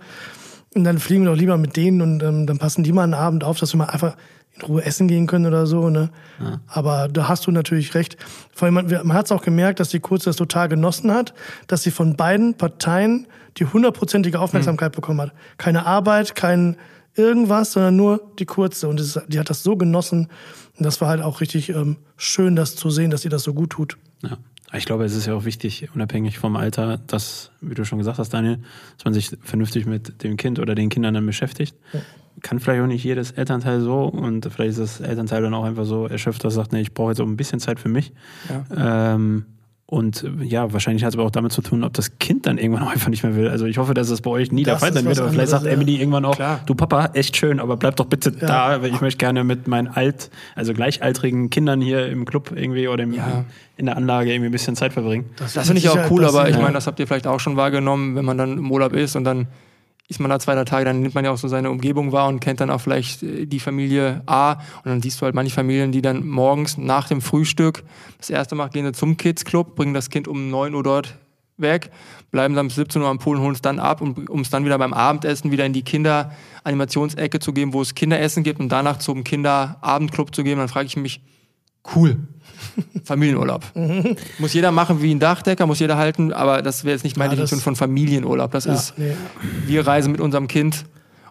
Und 0.75 0.85
dann 0.85 0.99
fliegen 0.99 1.25
wir 1.25 1.31
doch 1.31 1.39
lieber 1.39 1.59
mit 1.59 1.77
denen 1.77 2.01
und 2.01 2.23
ähm, 2.23 2.47
dann 2.47 2.59
passen 2.59 2.83
die 2.83 2.93
mal 2.93 3.05
einen 3.05 3.15
Abend 3.15 3.45
auf, 3.45 3.59
dass 3.59 3.75
wir 3.75 3.79
mal 3.79 3.87
einfach 3.87 4.17
in 4.55 4.63
Ruhe 4.63 4.85
essen 4.85 5.09
gehen 5.09 5.27
können 5.27 5.47
oder 5.47 5.67
so. 5.67 5.91
Ne? 5.91 6.11
Ja. 6.41 6.61
Aber 6.67 7.09
da 7.09 7.29
hast 7.29 7.47
du 7.47 7.51
natürlich 7.51 7.95
recht. 7.95 8.17
Vor 8.55 8.67
allem, 8.67 8.75
man, 8.75 8.87
man 8.87 9.13
hat 9.13 9.27
es 9.27 9.33
auch 9.33 9.43
gemerkt, 9.43 9.81
dass 9.81 9.91
die 9.91 10.01
Kurze 10.01 10.31
das 10.31 10.37
total 10.37 10.69
genossen 10.69 11.13
hat, 11.13 11.35
dass 11.67 11.83
sie 11.83 11.91
von 11.91 12.17
beiden 12.17 12.55
Parteien 12.55 13.27
die 13.59 13.67
hundertprozentige 13.67 14.41
Aufmerksamkeit 14.41 14.93
mhm. 14.93 14.97
bekommen 14.97 15.21
hat. 15.21 15.33
Keine 15.59 15.87
Arbeit, 15.87 16.35
kein 16.35 16.77
irgendwas, 17.15 17.73
sondern 17.73 17.97
nur 17.97 18.33
die 18.39 18.47
Kurze. 18.47 18.89
Und 18.89 18.99
das, 18.99 19.21
die 19.29 19.39
hat 19.39 19.51
das 19.51 19.63
so 19.63 19.77
genossen. 19.77 20.29
Und 20.79 20.87
das 20.87 21.01
war 21.01 21.09
halt 21.09 21.23
auch 21.23 21.41
richtig 21.41 21.69
ähm, 21.69 21.97
schön, 22.17 22.57
das 22.57 22.77
zu 22.77 22.91
sehen, 22.91 23.11
dass 23.11 23.25
ihr 23.25 23.31
das 23.31 23.43
so 23.43 23.53
gut 23.53 23.71
tut. 23.71 23.99
Ja. 24.23 24.39
Ich 24.75 24.87
glaube, 24.87 25.05
es 25.05 25.15
ist 25.15 25.27
ja 25.27 25.35
auch 25.35 25.45
wichtig, 25.45 25.89
unabhängig 25.95 26.39
vom 26.39 26.57
Alter, 26.57 26.99
dass, 27.07 27.51
wie 27.61 27.75
du 27.75 27.85
schon 27.85 27.99
gesagt 27.99 28.19
hast, 28.19 28.31
Daniel, 28.31 28.59
dass 28.97 29.05
man 29.05 29.15
sich 29.15 29.31
vernünftig 29.43 29.87
mit 29.87 30.23
dem 30.23 30.37
Kind 30.37 30.59
oder 30.59 30.75
den 30.75 30.89
Kindern 30.89 31.15
dann 31.15 31.27
beschäftigt. 31.27 31.77
Ja. 31.93 32.01
Kann 32.43 32.59
vielleicht 32.59 32.83
auch 32.83 32.87
nicht 32.87 33.05
jedes 33.05 33.33
Elternteil 33.33 33.81
so 33.83 34.05
und 34.05 34.47
vielleicht 34.47 34.71
ist 34.71 34.79
das 34.79 35.01
Elternteil 35.01 35.43
dann 35.43 35.55
auch 35.55 35.65
einfach 35.65 35.85
so 35.85 36.07
erschöpft, 36.07 36.43
dass 36.45 36.55
sagt, 36.55 36.73
nee, 36.73 36.81
ich 36.81 36.95
brauche 36.95 37.11
jetzt 37.11 37.21
auch 37.21 37.27
ein 37.27 37.37
bisschen 37.37 37.61
Zeit 37.61 37.79
für 37.79 37.91
mich. 37.91 38.13
Ja. 38.49 39.15
Ähm, 39.15 39.45
und 39.93 40.25
ja, 40.41 40.73
wahrscheinlich 40.73 41.05
hat 41.05 41.11
es 41.11 41.17
aber 41.17 41.27
auch 41.27 41.31
damit 41.31 41.53
zu 41.53 41.61
tun, 41.61 41.85
ob 41.85 41.93
das 41.93 42.19
Kind 42.19 42.47
dann 42.47 42.57
irgendwann 42.57 42.83
auch 42.89 42.93
einfach 42.93 43.11
nicht 43.11 43.25
mehr 43.25 43.37
will. 43.37 43.49
Also 43.49 43.67
ich 43.67 43.77
hoffe, 43.77 43.93
dass 43.93 44.09
es 44.09 44.23
bei 44.23 44.31
euch 44.31 44.51
nie 44.51 44.63
das 44.63 44.81
der 44.81 44.89
Fall 44.89 44.93
sein 44.95 45.05
wird. 45.05 45.21
Aber 45.21 45.29
vielleicht 45.29 45.51
sagt 45.51 45.67
ja. 45.67 45.71
Emily 45.71 45.97
irgendwann 45.97 46.25
auch, 46.25 46.37
Klar. 46.37 46.61
du 46.65 46.75
Papa, 46.75 47.11
echt 47.13 47.37
schön, 47.37 47.61
aber 47.61 47.77
bleib 47.77 47.97
doch 47.97 48.07
bitte 48.07 48.33
ja. 48.41 48.47
da, 48.47 48.83
weil 48.83 48.91
ich 48.91 49.03
möchte 49.03 49.19
gerne 49.19 49.45
mit 49.45 49.69
meinen 49.69 49.89
alt, 49.89 50.31
also 50.55 50.73
gleichaltrigen 50.73 51.51
Kindern 51.51 51.83
hier 51.83 52.07
im 52.07 52.25
Club 52.25 52.53
irgendwie 52.57 52.89
oder 52.89 53.03
im, 53.03 53.13
ja. 53.13 53.45
in 53.77 53.85
der 53.85 53.99
Anlage 53.99 54.33
irgendwie 54.33 54.49
ein 54.49 54.53
bisschen 54.53 54.77
Zeit 54.77 54.95
verbringen. 54.95 55.27
Das, 55.37 55.53
das 55.53 55.67
finde 55.67 55.81
ich 55.81 55.91
auch 55.91 56.11
cool, 56.11 56.25
aber 56.25 56.49
ich 56.49 56.57
meine, 56.57 56.73
das 56.73 56.87
habt 56.87 56.99
ihr 56.99 57.07
vielleicht 57.07 57.27
auch 57.27 57.41
schon 57.41 57.59
wahrgenommen, 57.59 58.17
wenn 58.17 58.25
man 58.25 58.39
dann 58.39 58.57
im 58.57 58.73
Urlaub 58.73 58.95
ist 58.95 59.15
und 59.15 59.25
dann 59.25 59.47
ist 60.13 60.21
man 60.21 60.31
da 60.31 60.39
zwei, 60.39 60.55
drei 60.55 60.65
Tage, 60.65 60.85
dann 60.85 61.01
nimmt 61.01 61.15
man 61.15 61.25
ja 61.25 61.31
auch 61.31 61.39
so 61.39 61.49
seine 61.49 61.71
Umgebung 61.71 62.13
wahr 62.13 62.29
und 62.29 62.41
kennt 62.41 62.61
dann 62.61 62.71
auch 62.71 62.81
vielleicht 62.81 63.23
äh, 63.23 63.47
die 63.47 63.61
Familie 63.61 64.23
A. 64.27 64.53
Und 64.53 64.87
dann 64.87 65.03
siehst 65.03 65.21
du 65.21 65.25
halt 65.25 65.35
manche 65.35 65.55
Familien, 65.55 65.91
die 65.91 66.03
dann 66.03 66.27
morgens 66.27 66.79
nach 66.79 67.09
dem 67.09 67.21
Frühstück 67.21 67.83
das 68.19 68.31
erste 68.31 68.55
Mal 68.55 68.69
gehen 68.69 68.93
zum 68.95 69.17
Kids 69.17 69.45
Club, 69.45 69.75
bringen 69.75 69.95
das 69.95 70.11
Kind 70.11 70.29
um 70.29 70.51
9 70.51 70.75
Uhr 70.75 70.83
dort 70.83 71.17
weg, 71.57 71.91
bleiben 72.31 72.55
dann 72.55 72.69
bis 72.69 72.77
17 72.77 73.01
Uhr 73.01 73.09
am 73.09 73.19
Pool 73.19 73.37
und 73.37 73.43
holen 73.43 73.55
es 73.55 73.63
dann 73.63 73.79
ab, 73.79 74.01
um, 74.01 74.41
es 74.41 74.51
dann 74.51 74.65
wieder 74.65 74.79
beim 74.79 74.93
Abendessen 74.93 75.51
wieder 75.51 75.65
in 75.65 75.73
die 75.73 75.83
Kinderanimationsecke 75.83 77.41
zu 77.41 77.53
geben, 77.53 77.73
wo 77.73 77.81
es 77.81 77.95
Kinderessen 77.95 78.43
gibt 78.43 78.61
und 78.61 78.69
danach 78.71 78.99
zum 78.99 79.25
Kinderabendclub 79.25 80.35
zu 80.35 80.45
geben. 80.45 80.61
Dann 80.61 80.69
frage 80.69 80.87
ich 80.87 80.97
mich, 80.97 81.21
cool. 81.95 82.17
Familienurlaub. 83.05 83.65
muss 84.39 84.53
jeder 84.53 84.71
machen 84.71 85.03
wie 85.03 85.15
ein 85.15 85.19
Dachdecker, 85.19 85.67
muss 85.67 85.81
jeder 85.81 85.97
halten, 85.97 86.33
aber 86.33 86.63
das 86.63 86.85
wäre 86.85 86.95
jetzt 86.95 87.05
nicht 87.05 87.17
meine 87.17 87.35
ja, 87.35 87.41
Definition 87.41 87.61
von 87.61 87.77
Familienurlaub. 87.77 88.51
Das 88.53 88.65
ja, 88.65 88.75
ist, 88.75 88.99
nee. 88.99 89.15
wir 89.67 89.87
reisen 89.87 90.13
mit 90.13 90.21
unserem 90.21 90.49
Kind 90.49 90.85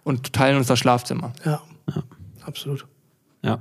und 0.04 0.34
teilen 0.34 0.58
uns 0.58 0.68
das 0.68 0.80
Schlafzimmer. 0.80 1.34
Ja, 1.46 1.62
ja. 1.88 2.04
absolut. 2.46 2.86
Ja. 3.42 3.60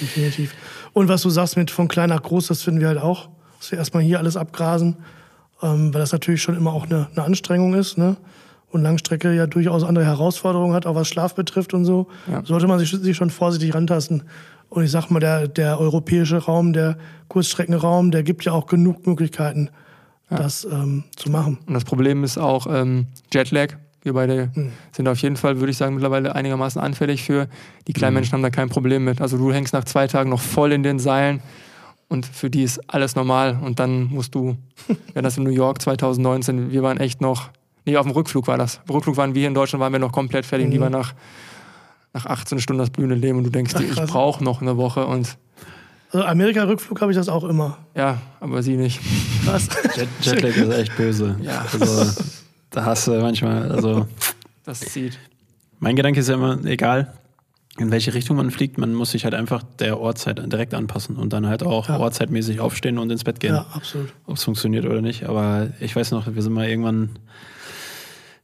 Definitiv. 0.00 0.54
Und 0.92 1.08
was 1.08 1.22
du 1.22 1.30
sagst 1.30 1.56
mit 1.56 1.70
von 1.70 1.88
klein 1.88 2.10
nach 2.10 2.22
groß, 2.22 2.48
das 2.48 2.62
finden 2.62 2.80
wir 2.80 2.88
halt 2.88 2.98
auch, 2.98 3.28
dass 3.58 3.70
wir 3.70 3.78
erstmal 3.78 4.02
hier 4.02 4.18
alles 4.18 4.36
abgrasen, 4.36 4.96
ähm, 5.62 5.92
weil 5.92 6.00
das 6.00 6.12
natürlich 6.12 6.42
schon 6.42 6.56
immer 6.56 6.72
auch 6.72 6.86
eine, 6.86 7.08
eine 7.14 7.24
Anstrengung 7.24 7.74
ist. 7.74 7.98
Ne? 7.98 8.16
Und 8.72 8.82
Langstrecke 8.82 9.32
ja 9.34 9.46
durchaus 9.46 9.84
andere 9.84 10.04
Herausforderungen 10.04 10.74
hat, 10.74 10.86
auch 10.86 10.94
was 10.94 11.08
Schlaf 11.08 11.34
betrifft 11.34 11.74
und 11.74 11.84
so, 11.84 12.08
ja. 12.30 12.42
sollte 12.44 12.66
man 12.66 12.78
sich, 12.78 12.90
sich 12.90 13.16
schon 13.16 13.30
vorsichtig 13.30 13.74
rantasten. 13.74 14.24
Und 14.68 14.84
ich 14.84 14.90
sag 14.90 15.10
mal, 15.10 15.20
der, 15.20 15.48
der 15.48 15.78
europäische 15.78 16.38
Raum, 16.38 16.72
der 16.72 16.96
Kurzstreckenraum, 17.28 18.10
der 18.10 18.22
gibt 18.22 18.44
ja 18.44 18.52
auch 18.52 18.66
genug 18.66 19.06
Möglichkeiten, 19.06 19.68
ja. 20.30 20.38
das 20.38 20.64
ähm, 20.64 21.04
zu 21.16 21.30
machen. 21.30 21.58
Und 21.66 21.74
das 21.74 21.84
Problem 21.84 22.24
ist 22.24 22.38
auch 22.38 22.66
ähm, 22.68 23.06
Jetlag. 23.32 23.74
Wir 24.02 24.14
beide 24.14 24.50
hm. 24.54 24.72
sind 24.90 25.06
auf 25.06 25.18
jeden 25.18 25.36
Fall, 25.36 25.60
würde 25.60 25.70
ich 25.70 25.76
sagen, 25.76 25.94
mittlerweile 25.94 26.34
einigermaßen 26.34 26.80
anfällig 26.80 27.22
für. 27.22 27.48
Die 27.86 27.92
kleinen 27.92 28.08
hm. 28.08 28.14
Menschen 28.14 28.32
haben 28.32 28.42
da 28.42 28.50
kein 28.50 28.68
Problem 28.68 29.04
mit. 29.04 29.20
Also 29.20 29.36
du 29.36 29.52
hängst 29.52 29.72
nach 29.72 29.84
zwei 29.84 30.06
Tagen 30.06 30.30
noch 30.30 30.40
voll 30.40 30.72
in 30.72 30.82
den 30.82 30.98
Seilen 30.98 31.40
und 32.12 32.26
für 32.26 32.50
die 32.50 32.62
ist 32.62 32.78
alles 32.88 33.16
normal. 33.16 33.58
Und 33.62 33.78
dann 33.78 34.04
musst 34.04 34.34
du, 34.34 34.56
wenn 35.14 35.24
das 35.24 35.38
in 35.38 35.44
New 35.44 35.50
York 35.50 35.80
2019, 35.80 36.70
wir 36.70 36.82
waren 36.82 36.98
echt 36.98 37.20
noch, 37.20 37.50
nee, 37.84 37.96
auf 37.96 38.06
dem 38.06 38.12
Rückflug 38.12 38.46
war 38.46 38.58
das. 38.58 38.80
Auf 38.88 38.94
Rückflug 38.94 39.16
waren 39.16 39.34
wir 39.34 39.40
hier 39.40 39.48
in 39.48 39.54
Deutschland, 39.54 39.80
waren 39.80 39.92
wir 39.92 40.00
noch 40.00 40.12
komplett 40.12 40.46
fertig. 40.46 40.68
Mhm. 40.68 40.70
Die 40.72 40.80
waren 40.80 40.92
nach 40.92 41.14
nach 42.12 42.26
18 42.26 42.60
Stunden 42.60 42.80
das 42.80 42.90
blühende 42.90 43.14
Leben 43.14 43.38
und 43.38 43.44
du 43.44 43.50
denkst 43.50 43.74
dir, 43.74 43.84
ich 43.84 44.00
brauche 44.00 44.42
noch 44.42 44.60
eine 44.60 44.76
Woche 44.76 45.06
und. 45.06 45.36
Also 46.10 46.26
Amerika-Rückflug 46.26 47.00
habe 47.00 47.10
ich 47.10 47.16
das 47.16 47.30
auch 47.30 47.44
immer. 47.44 47.78
Ja, 47.94 48.20
aber 48.40 48.62
sie 48.62 48.76
nicht. 48.76 49.00
Was? 49.44 49.68
Jet 49.96 50.08
Jetlag 50.20 50.56
ist 50.56 50.72
echt 50.72 50.96
böse. 50.96 51.36
Ja. 51.40 51.64
Also, 51.72 52.22
da 52.70 52.84
hast 52.84 53.06
du 53.06 53.12
manchmal, 53.12 53.72
also. 53.72 54.06
Das 54.64 54.80
zieht. 54.80 55.18
Mein 55.80 55.96
Gedanke 55.96 56.20
ist 56.20 56.28
ja 56.28 56.34
immer, 56.34 56.62
egal, 56.66 57.14
in 57.78 57.90
welche 57.90 58.12
Richtung 58.12 58.36
man 58.36 58.50
fliegt, 58.50 58.76
man 58.76 58.92
muss 58.92 59.12
sich 59.12 59.24
halt 59.24 59.32
einfach 59.32 59.62
der 59.78 59.98
Ortszeit 59.98 60.38
direkt 60.52 60.74
anpassen 60.74 61.16
und 61.16 61.32
dann 61.32 61.46
halt 61.46 61.62
auch 61.62 61.88
ja. 61.88 61.98
ortszeitmäßig 61.98 62.60
aufstehen 62.60 62.98
und 62.98 63.10
ins 63.10 63.24
Bett 63.24 63.40
gehen. 63.40 63.54
Ja, 63.54 63.66
absolut. 63.72 64.12
Ob 64.26 64.36
es 64.36 64.44
funktioniert 64.44 64.84
oder 64.84 65.00
nicht. 65.00 65.24
Aber 65.24 65.70
ich 65.80 65.96
weiß 65.96 66.10
noch, 66.10 66.32
wir 66.32 66.42
sind 66.42 66.52
mal 66.52 66.68
irgendwann 66.68 67.18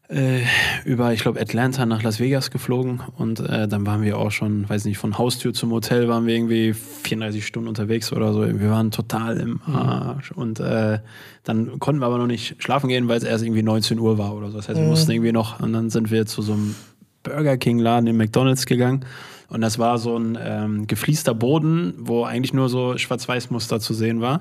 äh, 0.08 0.40
über, 0.86 1.12
ich 1.12 1.20
glaube, 1.20 1.40
Atlanta 1.40 1.84
nach 1.84 2.02
Las 2.02 2.18
Vegas 2.18 2.50
geflogen 2.50 3.02
und 3.16 3.40
äh, 3.40 3.68
dann 3.68 3.86
waren 3.86 4.02
wir 4.02 4.18
auch 4.18 4.30
schon, 4.30 4.66
weiß 4.68 4.86
nicht, 4.86 4.96
von 4.96 5.18
Haustür 5.18 5.52
zum 5.52 5.70
Hotel 5.70 6.08
waren 6.08 6.26
wir 6.26 6.34
irgendwie 6.34 6.72
34 6.72 7.46
Stunden 7.46 7.68
unterwegs 7.68 8.10
oder 8.12 8.32
so. 8.32 8.40
Wir 8.40 8.70
waren 8.70 8.90
total 8.90 9.38
im 9.38 9.60
mhm. 9.66 9.74
Arsch 9.74 10.32
und 10.32 10.60
äh, 10.60 11.00
dann 11.44 11.78
konnten 11.78 12.00
wir 12.00 12.06
aber 12.06 12.16
noch 12.16 12.26
nicht 12.26 12.56
schlafen 12.62 12.88
gehen, 12.88 13.06
weil 13.08 13.18
es 13.18 13.24
erst 13.24 13.44
irgendwie 13.44 13.62
19 13.62 13.98
Uhr 13.98 14.16
war 14.16 14.34
oder 14.34 14.50
so. 14.50 14.56
Das 14.56 14.68
heißt, 14.68 14.78
wir 14.78 14.84
mhm. 14.84 14.90
mussten 14.90 15.10
irgendwie 15.10 15.32
noch 15.32 15.60
und 15.60 15.74
dann 15.74 15.90
sind 15.90 16.10
wir 16.10 16.24
zu 16.24 16.40
so 16.40 16.54
einem 16.54 16.74
Burger 17.22 17.58
King 17.58 17.78
Laden 17.78 18.06
in 18.06 18.16
McDonald's 18.16 18.64
gegangen 18.64 19.04
und 19.48 19.60
das 19.60 19.78
war 19.78 19.98
so 19.98 20.16
ein 20.16 20.38
ähm, 20.40 20.86
gefliester 20.86 21.34
Boden, 21.34 21.92
wo 21.98 22.24
eigentlich 22.24 22.54
nur 22.54 22.70
so 22.70 22.96
Schwarz-Weiß-Muster 22.96 23.78
zu 23.78 23.92
sehen 23.92 24.22
war 24.22 24.40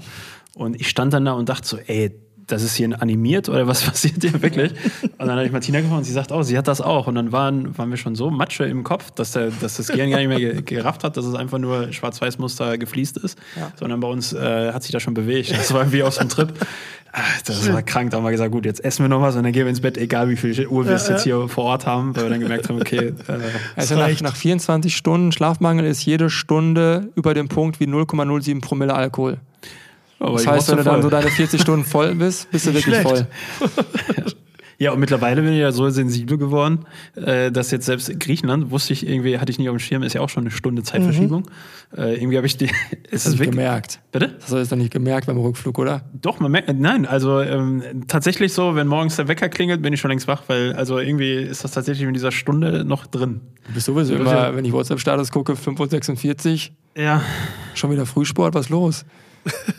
und 0.56 0.80
ich 0.80 0.88
stand 0.88 1.12
dann 1.12 1.26
da 1.26 1.34
und 1.34 1.50
dachte 1.50 1.68
so, 1.68 1.78
ey, 1.78 2.16
das 2.48 2.64
ist 2.64 2.76
hier 2.76 3.02
animiert 3.02 3.50
oder 3.50 3.68
was 3.68 3.82
passiert 3.86 4.22
hier 4.22 4.42
wirklich? 4.42 4.72
Und 5.04 5.20
dann 5.20 5.32
habe 5.32 5.46
ich 5.46 5.52
Martina 5.52 5.82
gefragt 5.82 6.00
und 6.00 6.04
sie 6.06 6.14
sagt 6.14 6.32
auch, 6.32 6.44
sie 6.44 6.58
hat 6.58 6.68
das 6.68 6.82
auch. 6.82 7.08
Und 7.08 7.16
dann 7.16 7.32
waren, 7.32 7.78
waren 7.78 7.90
wir 7.90 7.98
schon 7.98 8.16
so 8.16 8.32
Matsche 8.32 8.66
im 8.66 8.84
Kopf, 8.84 9.12
dass, 9.12 9.32
der, 9.32 9.52
dass 9.62 9.78
das 9.78 9.88
Gehirn 9.90 10.10
gar 10.10 10.20
nicht 10.20 10.30
mehr 10.30 10.62
gerafft 10.62 11.04
hat, 11.04 11.18
dass 11.18 11.26
es 11.26 11.36
einfach 11.36 11.60
nur 11.60 11.92
Schwarz-Weiß-Muster 11.92 12.78
gefliest 12.78 13.18
ist, 13.18 13.38
ja. 13.56 13.72
sondern 13.76 14.00
bei 14.00 14.08
uns 14.08 14.34
äh, 14.34 14.72
hat 14.72 14.84
sich 14.84 14.92
das 14.92 15.04
schon 15.04 15.14
bewegt. 15.14 15.52
Das 15.52 15.74
war 15.74 15.92
wie 15.92 16.04
aus 16.04 16.18
dem 16.18 16.30
Trip. 16.30 16.54
Ach, 17.12 17.42
das 17.44 17.72
war 17.72 17.82
krank. 17.82 18.12
Da 18.12 18.18
haben 18.18 18.24
wir 18.24 18.32
gesagt, 18.32 18.52
gut, 18.52 18.66
jetzt 18.66 18.84
essen 18.84 19.04
wir 19.04 19.10
noch 19.10 19.22
was 19.22 19.36
und 19.36 19.44
dann 19.44 19.52
gehen 19.52 19.64
wir 19.64 19.70
ins 19.70 19.82
Bett, 19.82 19.98
egal 19.98 20.30
wie 20.30 20.36
viel 20.36 20.68
Uhr 20.68 20.86
wir 20.86 20.96
ja, 20.96 21.10
jetzt 21.10 21.24
hier 21.24 21.48
vor 21.48 21.66
Ort 21.66 21.86
haben, 21.86 22.16
weil 22.16 22.24
wir 22.24 22.30
dann 22.30 22.40
gemerkt 22.40 22.70
haben, 22.70 22.80
okay. 22.80 23.14
Äh, 23.28 23.40
also 23.76 23.96
nach, 23.96 24.22
nach 24.22 24.36
24 24.36 24.96
Stunden 24.96 25.32
Schlafmangel 25.32 25.86
ist 25.86 26.06
jede 26.06 26.30
Stunde 26.30 27.10
über 27.16 27.34
dem 27.34 27.50
Punkt 27.50 27.80
wie 27.80 27.86
0,07 27.86 28.62
Promille 28.62 28.94
Alkohol. 28.94 29.40
Aber 30.20 30.34
das 30.34 30.48
heißt, 30.48 30.70
wenn 30.70 30.78
du 30.78 30.84
dann 30.84 31.02
so 31.02 31.10
deine 31.10 31.30
40 31.30 31.62
Stunden 31.62 31.86
voll 31.86 32.16
bist, 32.16 32.50
bist 32.52 32.66
du 32.66 32.74
wirklich 32.74 32.96
Schlecht. 32.96 33.08
voll. 33.08 33.28
Ja, 34.80 34.92
und 34.92 35.00
mittlerweile 35.00 35.42
bin 35.42 35.54
ich 35.54 35.60
ja 35.60 35.72
so 35.72 35.90
sensibel 35.90 36.38
geworden, 36.38 36.86
äh, 37.16 37.52
dass 37.52 37.72
jetzt 37.72 37.88
selbst 37.88 38.20
Griechenland, 38.20 38.70
wusste 38.70 38.94
ich 38.94 39.08
irgendwie, 39.08 39.40
hatte 39.40 39.52
ich 39.52 39.58
nicht 39.58 39.70
auf 39.70 39.76
dem 39.76 39.80
Schirm, 39.80 40.04
ist 40.04 40.14
ja 40.14 40.22
auch 40.22 40.30
schon 40.30 40.44
eine 40.44 40.52
Stunde 40.52 40.84
Zeitverschiebung. 40.84 41.48
Mhm. 41.96 42.00
Äh, 42.00 42.16
irgendwie 42.16 42.38
habe 42.38 42.46
ich 42.46 42.58
die. 42.58 42.70
Ist 43.10 43.26
das 43.26 43.40
nicht 43.40 43.50
gemerkt? 43.50 44.00
Bitte? 44.12 44.36
Das 44.40 44.52
hast 44.52 44.72
du 44.72 44.76
doch 44.76 44.82
nicht 44.82 44.94
gemerkt 44.94 45.26
beim 45.26 45.38
Rückflug, 45.38 45.80
oder? 45.80 46.04
Doch, 46.14 46.40
man 46.40 46.52
merkt, 46.52 46.72
nein, 46.78 47.08
also 47.08 47.42
ähm, 47.42 47.82
tatsächlich 48.08 48.54
so, 48.54 48.76
wenn 48.76 48.86
morgens 48.86 49.16
der 49.16 49.28
Wecker 49.28 49.50
klingelt, 49.50 49.82
bin 49.82 49.94
ich 49.94 50.00
schon 50.00 50.12
längst 50.12 50.28
wach, 50.28 50.44
weil 50.46 50.74
also 50.74 51.00
irgendwie 51.00 51.34
ist 51.34 51.64
das 51.64 51.72
tatsächlich 51.72 52.08
in 52.08 52.14
dieser 52.14 52.32
Stunde 52.32 52.86
noch 52.86 53.08
drin. 53.08 53.42
Du 53.68 53.74
bist 53.74 53.88
sowieso 53.88 54.14
immer, 54.14 54.56
wenn 54.56 54.64
ich 54.64 54.74
WhatsApp-Status 54.74 55.32
gucke, 55.32 55.54
5.46 55.54 56.70
Uhr. 56.70 57.04
Ja. 57.04 57.24
Schon 57.74 57.92
wieder 57.92 58.06
Frühsport, 58.06 58.54
was 58.54 58.70
los? 58.70 59.06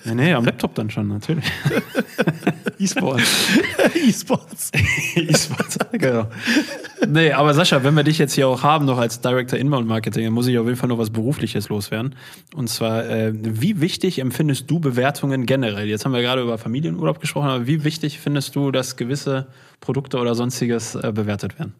Nee, 0.04 0.14
nee, 0.14 0.32
am 0.34 0.44
Laptop 0.44 0.74
dann 0.74 0.90
schon, 0.90 1.08
natürlich. 1.08 1.44
E-Sports. 2.78 3.48
E-Sports. 3.94 4.70
E-Sports, 5.16 5.78
genau. 5.92 6.28
Nee, 7.06 7.32
aber 7.32 7.54
Sascha, 7.54 7.82
wenn 7.82 7.94
wir 7.94 8.04
dich 8.04 8.18
jetzt 8.18 8.34
hier 8.34 8.48
auch 8.48 8.62
haben, 8.62 8.86
noch 8.86 8.98
als 8.98 9.20
Director 9.20 9.58
Inbound 9.58 9.88
Marketing, 9.88 10.24
dann 10.24 10.32
muss 10.32 10.46
ich 10.46 10.58
auf 10.58 10.66
jeden 10.66 10.76
Fall 10.76 10.88
noch 10.88 10.98
was 10.98 11.10
Berufliches 11.10 11.68
loswerden. 11.68 12.14
Und 12.54 12.68
zwar, 12.68 13.08
äh, 13.08 13.32
wie 13.34 13.80
wichtig 13.80 14.20
empfindest 14.20 14.70
du 14.70 14.78
Bewertungen 14.78 15.46
generell? 15.46 15.88
Jetzt 15.88 16.04
haben 16.04 16.12
wir 16.12 16.22
gerade 16.22 16.42
über 16.42 16.58
Familienurlaub 16.58 17.20
gesprochen, 17.20 17.48
aber 17.48 17.66
wie 17.66 17.84
wichtig 17.84 18.20
findest 18.20 18.54
du, 18.54 18.70
dass 18.70 18.96
gewisse 18.96 19.48
Produkte 19.80 20.18
oder 20.18 20.34
sonstiges 20.34 20.94
äh, 20.94 21.12
bewertet 21.12 21.58
werden? 21.58 21.74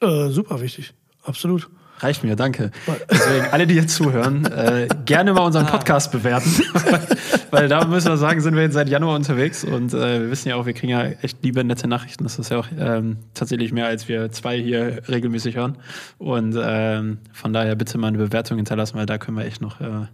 Äh, 0.00 0.28
super 0.30 0.60
wichtig, 0.60 0.92
absolut. 1.22 1.68
Reicht 2.00 2.22
mir, 2.22 2.36
danke. 2.36 2.70
Deswegen, 3.10 3.46
alle, 3.50 3.66
die 3.66 3.74
jetzt 3.74 3.94
zuhören, 3.94 4.44
äh, 4.46 4.88
gerne 5.04 5.32
mal 5.32 5.42
unseren 5.42 5.66
Podcast 5.66 6.12
bewerten. 6.12 6.50
Weil 7.50 7.68
da 7.68 7.84
müssen 7.86 8.08
wir 8.08 8.16
sagen, 8.16 8.40
sind 8.40 8.54
wir 8.54 8.62
jetzt 8.62 8.74
seit 8.74 8.88
Januar 8.88 9.16
unterwegs 9.16 9.64
und 9.64 9.92
äh, 9.94 10.20
wir 10.20 10.30
wissen 10.30 10.48
ja 10.48 10.56
auch, 10.56 10.66
wir 10.66 10.74
kriegen 10.74 10.92
ja 10.92 11.04
echt 11.22 11.42
liebe, 11.42 11.64
nette 11.64 11.88
Nachrichten. 11.88 12.24
Das 12.24 12.38
ist 12.38 12.50
ja 12.50 12.58
auch 12.58 12.66
ähm, 12.78 13.16
tatsächlich 13.34 13.72
mehr, 13.72 13.86
als 13.86 14.08
wir 14.08 14.30
zwei 14.30 14.58
hier 14.60 15.02
regelmäßig 15.08 15.56
hören. 15.56 15.78
Und 16.18 16.56
ähm, 16.60 17.18
von 17.32 17.52
daher 17.52 17.74
bitte 17.74 17.98
mal 17.98 18.08
eine 18.08 18.18
Bewertung 18.18 18.58
hinterlassen, 18.58 18.96
weil 18.96 19.06
da 19.06 19.18
können 19.18 19.36
wir 19.36 19.44
echt 19.44 19.60
noch 19.60 19.80
äh, 19.80 20.06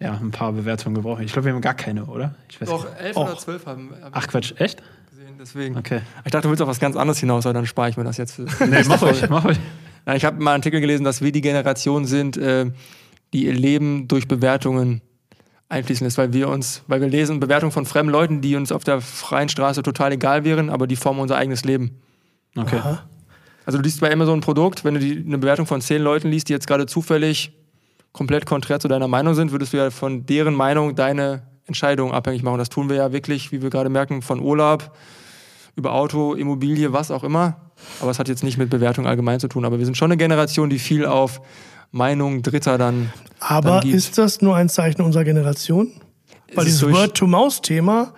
ja, 0.00 0.18
ein 0.20 0.30
paar 0.30 0.52
Bewertungen 0.52 0.94
gebrauchen. 0.94 1.24
Ich 1.24 1.32
glaube, 1.32 1.46
wir 1.46 1.54
haben 1.54 1.60
gar 1.60 1.74
keine, 1.74 2.06
oder? 2.06 2.34
Ich 2.48 2.60
weiß 2.60 2.68
Doch, 2.68 2.86
elf 2.96 3.16
oder 3.16 3.36
zwölf 3.36 3.66
haben 3.66 3.90
wir. 3.90 4.08
Ach 4.12 4.26
Quatsch, 4.26 4.54
echt? 4.56 4.82
Deswegen. 5.38 5.76
Okay. 5.76 6.00
Ich 6.24 6.30
dachte, 6.30 6.44
du 6.44 6.50
willst 6.50 6.62
auf 6.62 6.68
was 6.68 6.80
ganz 6.80 6.96
anderes 6.96 7.18
hinaus, 7.18 7.46
aber 7.46 7.54
dann 7.54 7.66
spare 7.66 7.90
ich 7.90 7.96
mir 7.96 8.04
das 8.04 8.16
jetzt. 8.16 8.34
Für 8.34 8.42
nee, 8.66 8.82
mach 8.86 9.02
euch, 9.02 9.28
mach 9.28 9.44
euch. 9.44 9.58
Ich 10.14 10.24
habe 10.24 10.42
mal 10.42 10.52
einen 10.52 10.60
Artikel 10.60 10.80
gelesen, 10.80 11.04
dass 11.04 11.22
wir 11.22 11.32
die 11.32 11.40
Generation 11.40 12.04
sind, 12.04 12.36
äh, 12.36 12.70
die 13.32 13.46
ihr 13.46 13.54
Leben 13.54 14.08
durch 14.08 14.28
Bewertungen 14.28 15.00
einfließen 15.68 16.04
lässt, 16.04 16.18
weil 16.18 16.32
wir 16.32 16.48
uns, 16.48 16.82
weil 16.86 17.00
wir 17.00 17.08
lesen 17.08 17.40
Bewertungen 17.40 17.72
von 17.72 17.86
fremden 17.86 18.12
Leuten, 18.12 18.40
die 18.40 18.56
uns 18.56 18.72
auf 18.72 18.84
der 18.84 19.00
freien 19.00 19.48
Straße 19.48 19.82
total 19.82 20.12
egal 20.12 20.44
wären, 20.44 20.70
aber 20.70 20.86
die 20.86 20.96
formen 20.96 21.20
unser 21.20 21.36
eigenes 21.36 21.64
Leben. 21.64 22.02
Okay. 22.56 22.76
Aha. 22.76 23.04
Also 23.64 23.78
du 23.78 23.84
liest 23.84 24.00
bei 24.00 24.12
Amazon 24.12 24.38
ein 24.38 24.42
Produkt, 24.42 24.84
wenn 24.84 24.94
du 24.94 25.00
die, 25.00 25.24
eine 25.24 25.38
Bewertung 25.38 25.66
von 25.66 25.80
zehn 25.80 26.02
Leuten 26.02 26.28
liest, 26.28 26.48
die 26.48 26.52
jetzt 26.52 26.66
gerade 26.66 26.86
zufällig 26.86 27.52
komplett 28.12 28.44
konträr 28.44 28.80
zu 28.80 28.88
deiner 28.88 29.08
Meinung 29.08 29.34
sind, 29.34 29.52
würdest 29.52 29.72
du 29.72 29.78
ja 29.78 29.90
von 29.90 30.26
deren 30.26 30.54
Meinung 30.54 30.94
deine 30.94 31.42
Entscheidung 31.66 32.12
abhängig 32.12 32.42
machen. 32.42 32.58
Das 32.58 32.68
tun 32.68 32.88
wir 32.90 32.96
ja 32.96 33.12
wirklich, 33.12 33.52
wie 33.52 33.62
wir 33.62 33.70
gerade 33.70 33.88
merken, 33.88 34.20
von 34.20 34.40
Urlaub 34.40 34.94
über 35.74 35.92
Auto, 35.92 36.34
Immobilie, 36.34 36.92
was 36.92 37.10
auch 37.10 37.24
immer. 37.24 37.56
Aber 38.00 38.10
es 38.10 38.18
hat 38.18 38.28
jetzt 38.28 38.44
nicht 38.44 38.58
mit 38.58 38.70
Bewertung 38.70 39.06
allgemein 39.06 39.40
zu 39.40 39.48
tun. 39.48 39.64
Aber 39.64 39.78
wir 39.78 39.84
sind 39.84 39.96
schon 39.96 40.10
eine 40.10 40.16
Generation, 40.16 40.70
die 40.70 40.78
viel 40.78 41.06
auf 41.06 41.40
Meinung 41.90 42.42
Dritter 42.42 42.78
dann. 42.78 43.12
Aber 43.40 43.80
dann 43.80 43.88
ist 43.88 44.18
das 44.18 44.40
nur 44.42 44.56
ein 44.56 44.68
Zeichen 44.68 45.02
unserer 45.02 45.24
Generation? 45.24 45.92
Weil 46.54 46.66
dieses 46.66 46.82
Word-to-Mouse-Thema 46.82 48.12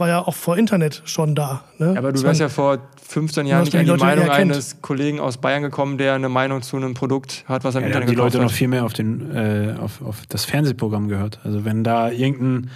war 0.00 0.08
ja 0.08 0.26
auch 0.26 0.34
vor 0.34 0.56
Internet 0.56 1.02
schon 1.04 1.34
da. 1.34 1.62
Ne? 1.78 1.94
Aber 1.96 2.12
du 2.12 2.22
wärst 2.22 2.40
ja 2.40 2.48
vor 2.48 2.78
15 3.06 3.46
Jahren 3.46 3.64
nicht 3.64 3.76
an 3.76 3.84
die, 3.84 3.92
die 3.92 3.96
Meinung 3.98 4.30
eines 4.30 4.80
Kollegen 4.80 5.20
aus 5.20 5.36
Bayern 5.36 5.62
gekommen, 5.62 5.98
der 5.98 6.14
eine 6.14 6.28
Meinung 6.28 6.62
zu 6.62 6.76
einem 6.76 6.94
Produkt 6.94 7.44
hat, 7.46 7.64
was 7.64 7.74
er 7.74 7.80
im 7.80 7.82
ja, 7.82 7.88
Internet 7.88 8.08
die 8.08 8.14
Leute 8.14 8.38
hat. 8.38 8.44
noch 8.44 8.52
viel 8.52 8.68
mehr 8.68 8.84
auf, 8.84 8.94
den, 8.94 9.30
äh, 9.30 9.74
auf, 9.78 10.00
auf 10.02 10.22
das 10.28 10.46
Fernsehprogramm 10.46 11.08
gehört. 11.08 11.40
Also 11.44 11.64
wenn 11.64 11.84
da 11.84 12.10
irgendein 12.10 12.70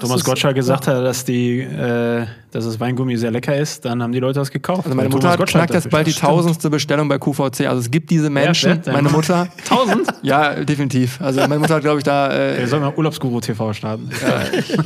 Thomas 0.00 0.24
Gottschalk 0.24 0.54
gesagt 0.54 0.86
hat, 0.86 1.04
dass, 1.04 1.24
die, 1.24 1.60
äh, 1.60 2.26
dass 2.50 2.64
das 2.64 2.80
Weingummi 2.80 3.16
sehr 3.16 3.30
lecker 3.30 3.56
ist, 3.56 3.84
dann 3.84 4.02
haben 4.02 4.12
die 4.12 4.18
Leute 4.18 4.40
das 4.40 4.50
gekauft. 4.50 4.84
Also 4.84 4.96
meine 4.96 5.08
Mutter 5.08 5.30
hat 5.30 5.46
knackt 5.46 5.74
jetzt 5.74 5.90
bald 5.90 6.06
die 6.06 6.12
tausendste 6.12 6.70
Bestellung 6.70 7.08
bei 7.08 7.18
QVC. 7.18 7.66
Also 7.66 7.80
es 7.80 7.90
gibt 7.90 8.10
diese 8.10 8.30
Menschen, 8.30 8.82
ja, 8.84 8.92
meine 8.92 9.10
Mutter. 9.10 9.48
Tausend? 9.64 10.06
ja, 10.22 10.54
definitiv. 10.64 11.20
Also 11.20 11.40
meine 11.40 11.58
Mutter 11.58 11.74
hat, 11.76 11.82
glaube 11.82 11.98
ich, 11.98 12.04
da... 12.04 12.32
Äh, 12.32 12.58
Wir 12.58 12.68
sollen 12.68 12.82
mal 12.82 12.94
Urlaubsguru 12.94 13.40
TV 13.40 13.72
starten. 13.72 14.10
Ja, 14.22 14.58
ich, 14.58 14.76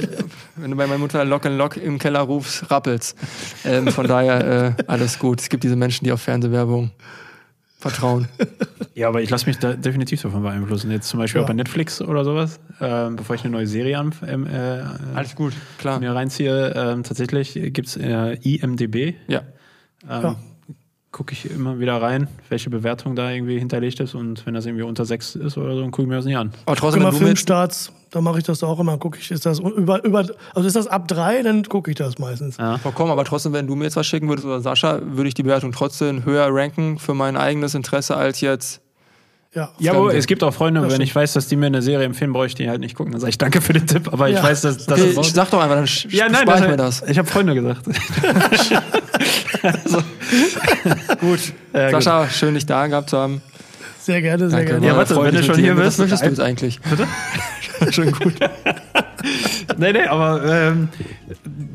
wenn 0.56 0.70
du 0.70 0.76
bei 0.76 0.86
meiner 0.86 0.98
Mutter 0.98 1.24
Lock 1.24 1.46
and 1.46 1.56
Lock 1.56 1.76
im 1.76 1.98
Keller 1.98 2.20
rufst, 2.20 2.70
rappelt's. 2.70 3.14
Ähm, 3.64 3.88
von 3.88 4.06
daher 4.06 4.74
äh, 4.78 4.82
alles 4.86 5.18
gut. 5.18 5.40
Es 5.40 5.48
gibt 5.48 5.64
diese 5.64 5.76
Menschen, 5.76 6.04
die 6.04 6.12
auf 6.12 6.20
Fernsehwerbung 6.20 6.90
vertrauen. 7.90 8.28
Ja, 8.94 9.08
aber 9.08 9.20
ich 9.20 9.28
lasse 9.28 9.44
mich 9.44 9.58
da 9.58 9.74
definitiv 9.74 10.22
davon 10.22 10.42
beeinflussen. 10.42 10.90
Jetzt 10.90 11.08
zum 11.08 11.20
Beispiel 11.20 11.40
ja. 11.40 11.44
auch 11.44 11.48
bei 11.48 11.52
Netflix 11.52 12.00
oder 12.00 12.24
sowas, 12.24 12.58
ähm, 12.80 13.16
bevor 13.16 13.36
ich 13.36 13.44
eine 13.44 13.52
neue 13.52 13.66
Serie 13.66 13.98
an, 13.98 14.14
ähm, 14.26 14.46
äh, 14.46 14.80
Alles 15.14 15.34
gut, 15.34 15.52
klar. 15.76 16.00
mir 16.00 16.14
reinziehe. 16.14 16.72
Ähm, 16.74 17.02
tatsächlich 17.02 17.52
gibt 17.74 17.88
es 17.88 17.98
äh, 17.98 18.38
IMDB. 18.42 19.16
Ja. 19.28 19.42
Ähm, 20.08 20.22
ja 20.22 20.36
gucke 21.16 21.32
ich 21.32 21.50
immer 21.50 21.80
wieder 21.80 22.02
rein, 22.02 22.28
welche 22.50 22.68
Bewertung 22.68 23.16
da 23.16 23.30
irgendwie 23.30 23.58
hinterlegt 23.58 24.00
ist 24.00 24.14
und 24.14 24.44
wenn 24.44 24.52
das 24.52 24.66
irgendwie 24.66 24.84
unter 24.84 25.06
sechs 25.06 25.34
ist 25.34 25.56
oder 25.56 25.74
so, 25.74 25.80
dann 25.80 25.90
gucke 25.90 26.02
ich 26.02 26.08
mir 26.08 26.16
das 26.16 26.26
nicht 26.26 26.36
an. 26.36 26.52
Aber 26.66 26.76
trotzdem 26.76 27.00
immer 27.00 27.10
Filmstarts, 27.10 27.90
da 28.10 28.20
mache 28.20 28.36
ich 28.36 28.44
das 28.44 28.62
auch 28.62 28.78
immer, 28.78 28.98
gucke 28.98 29.18
ich, 29.18 29.30
ist 29.30 29.46
das 29.46 29.58
über, 29.58 30.04
über, 30.04 30.26
also 30.54 30.66
ist 30.66 30.76
das 30.76 30.86
ab 30.86 31.08
drei, 31.08 31.40
dann 31.40 31.64
gucke 31.64 31.90
ich 31.90 31.96
das 31.96 32.18
meistens. 32.18 32.58
Ja. 32.58 32.76
Vollkommen, 32.76 33.10
aber 33.10 33.24
trotzdem, 33.24 33.54
wenn 33.54 33.66
du 33.66 33.74
mir 33.76 33.84
jetzt 33.84 33.96
was 33.96 34.06
schicken 34.06 34.28
würdest 34.28 34.46
oder 34.46 34.60
Sascha, 34.60 35.00
würde 35.02 35.28
ich 35.28 35.32
die 35.32 35.42
Bewertung 35.42 35.72
trotzdem 35.72 36.26
höher 36.26 36.48
ranken 36.50 36.98
für 36.98 37.14
mein 37.14 37.38
eigenes 37.38 37.74
Interesse 37.74 38.14
als 38.14 38.42
jetzt 38.42 38.82
ja, 39.54 39.70
ja 39.78 39.94
aber 39.94 40.14
es 40.14 40.26
gibt 40.26 40.42
auch 40.42 40.52
Freunde, 40.52 40.86
wenn 40.90 41.00
ich 41.00 41.14
weiß, 41.14 41.32
dass 41.32 41.48
die 41.48 41.56
mir 41.56 41.66
eine 41.66 41.80
Serie 41.80 42.04
empfehlen, 42.04 42.34
brauche 42.34 42.44
ich 42.44 42.54
die 42.54 42.68
halt 42.68 42.80
nicht 42.80 42.94
gucken. 42.94 43.12
Dann 43.12 43.22
sage 43.22 43.30
ich 43.30 43.38
danke 43.38 43.62
für 43.62 43.72
den 43.72 43.86
Tipp, 43.86 44.12
aber 44.12 44.28
ja. 44.28 44.36
ich 44.36 44.44
weiß, 44.44 44.60
dass 44.60 44.84
das. 44.84 45.00
Okay, 45.00 45.18
ich 45.18 45.32
sag 45.32 45.50
doch 45.50 45.62
einfach, 45.62 45.76
dann 45.76 45.88
ja, 46.10 46.28
nein, 46.28 46.46
ich 46.46 46.68
mir 46.68 46.76
das. 46.76 47.02
Ich 47.08 47.16
habe 47.16 47.26
Freunde 47.26 47.54
gesagt. 47.54 47.80
also. 49.66 50.02
gut. 51.20 51.40
Ja, 51.72 51.90
Sascha, 51.90 52.22
gut. 52.24 52.32
schön, 52.32 52.54
dich 52.54 52.66
da 52.66 52.86
gehabt 52.86 53.10
zu 53.10 53.18
haben. 53.18 53.42
Sehr 54.00 54.22
gerne, 54.22 54.48
sehr 54.48 54.58
Danke, 54.58 54.72
gerne. 54.74 54.86
Ja, 54.86 54.96
warte, 54.96 55.20
wenn 55.20 55.34
du 55.34 55.42
schon 55.42 55.56
hier 55.56 55.74
bist. 55.74 55.86
Was 55.86 55.98
möchtest 55.98 56.22
du 56.22 56.28
jetzt 56.28 56.40
eigentlich? 56.40 56.80
Bitte? 56.80 57.08
Schon 57.90 58.12
gut. 58.12 58.34
nee, 59.78 59.92
nee, 59.92 60.04
aber 60.04 60.44
ähm, 60.44 60.88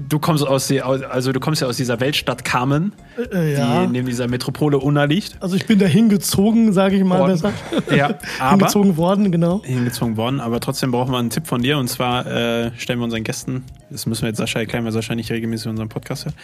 du 0.09 0.19
kommst 0.19 0.45
aus 0.45 0.67
die, 0.67 0.81
also 0.81 1.31
du 1.31 1.39
kommst 1.39 1.61
ja 1.61 1.67
aus 1.67 1.77
dieser 1.77 1.99
Weltstadt 1.99 2.43
Kamen, 2.43 2.93
äh, 3.33 3.53
ja. 3.53 3.85
die 3.85 3.91
neben 3.91 4.07
dieser 4.07 4.27
Metropole 4.27 4.77
Unna 4.77 5.05
liegt. 5.05 5.41
Also 5.41 5.55
ich 5.55 5.65
bin 5.65 5.79
da 5.79 5.85
hingezogen, 5.85 6.73
sage 6.73 6.97
ich 6.97 7.03
mal 7.03 7.19
worden. 7.19 7.31
besser. 7.31 7.53
Ja, 7.95 8.15
aber 8.39 8.51
hingezogen 8.51 8.97
worden, 8.97 9.31
genau. 9.31 9.61
Hingezogen 9.63 10.17
worden, 10.17 10.39
aber 10.39 10.59
trotzdem 10.59 10.91
brauchen 10.91 11.11
wir 11.11 11.17
einen 11.17 11.29
Tipp 11.29 11.47
von 11.47 11.61
dir 11.61 11.77
und 11.77 11.87
zwar 11.87 12.25
äh, 12.25 12.71
stellen 12.77 12.99
wir 12.99 13.05
unseren 13.05 13.23
Gästen, 13.23 13.63
das 13.89 14.05
müssen 14.05 14.21
wir 14.23 14.29
jetzt 14.29 14.37
Sascha 14.37 14.59
erklären, 14.59 14.85
weil 14.85 14.91
Sascha 14.91 15.15
nicht 15.15 15.31
regelmäßig 15.31 15.67
unseren 15.67 15.89
Podcast 15.89 16.25
hört. 16.25 16.35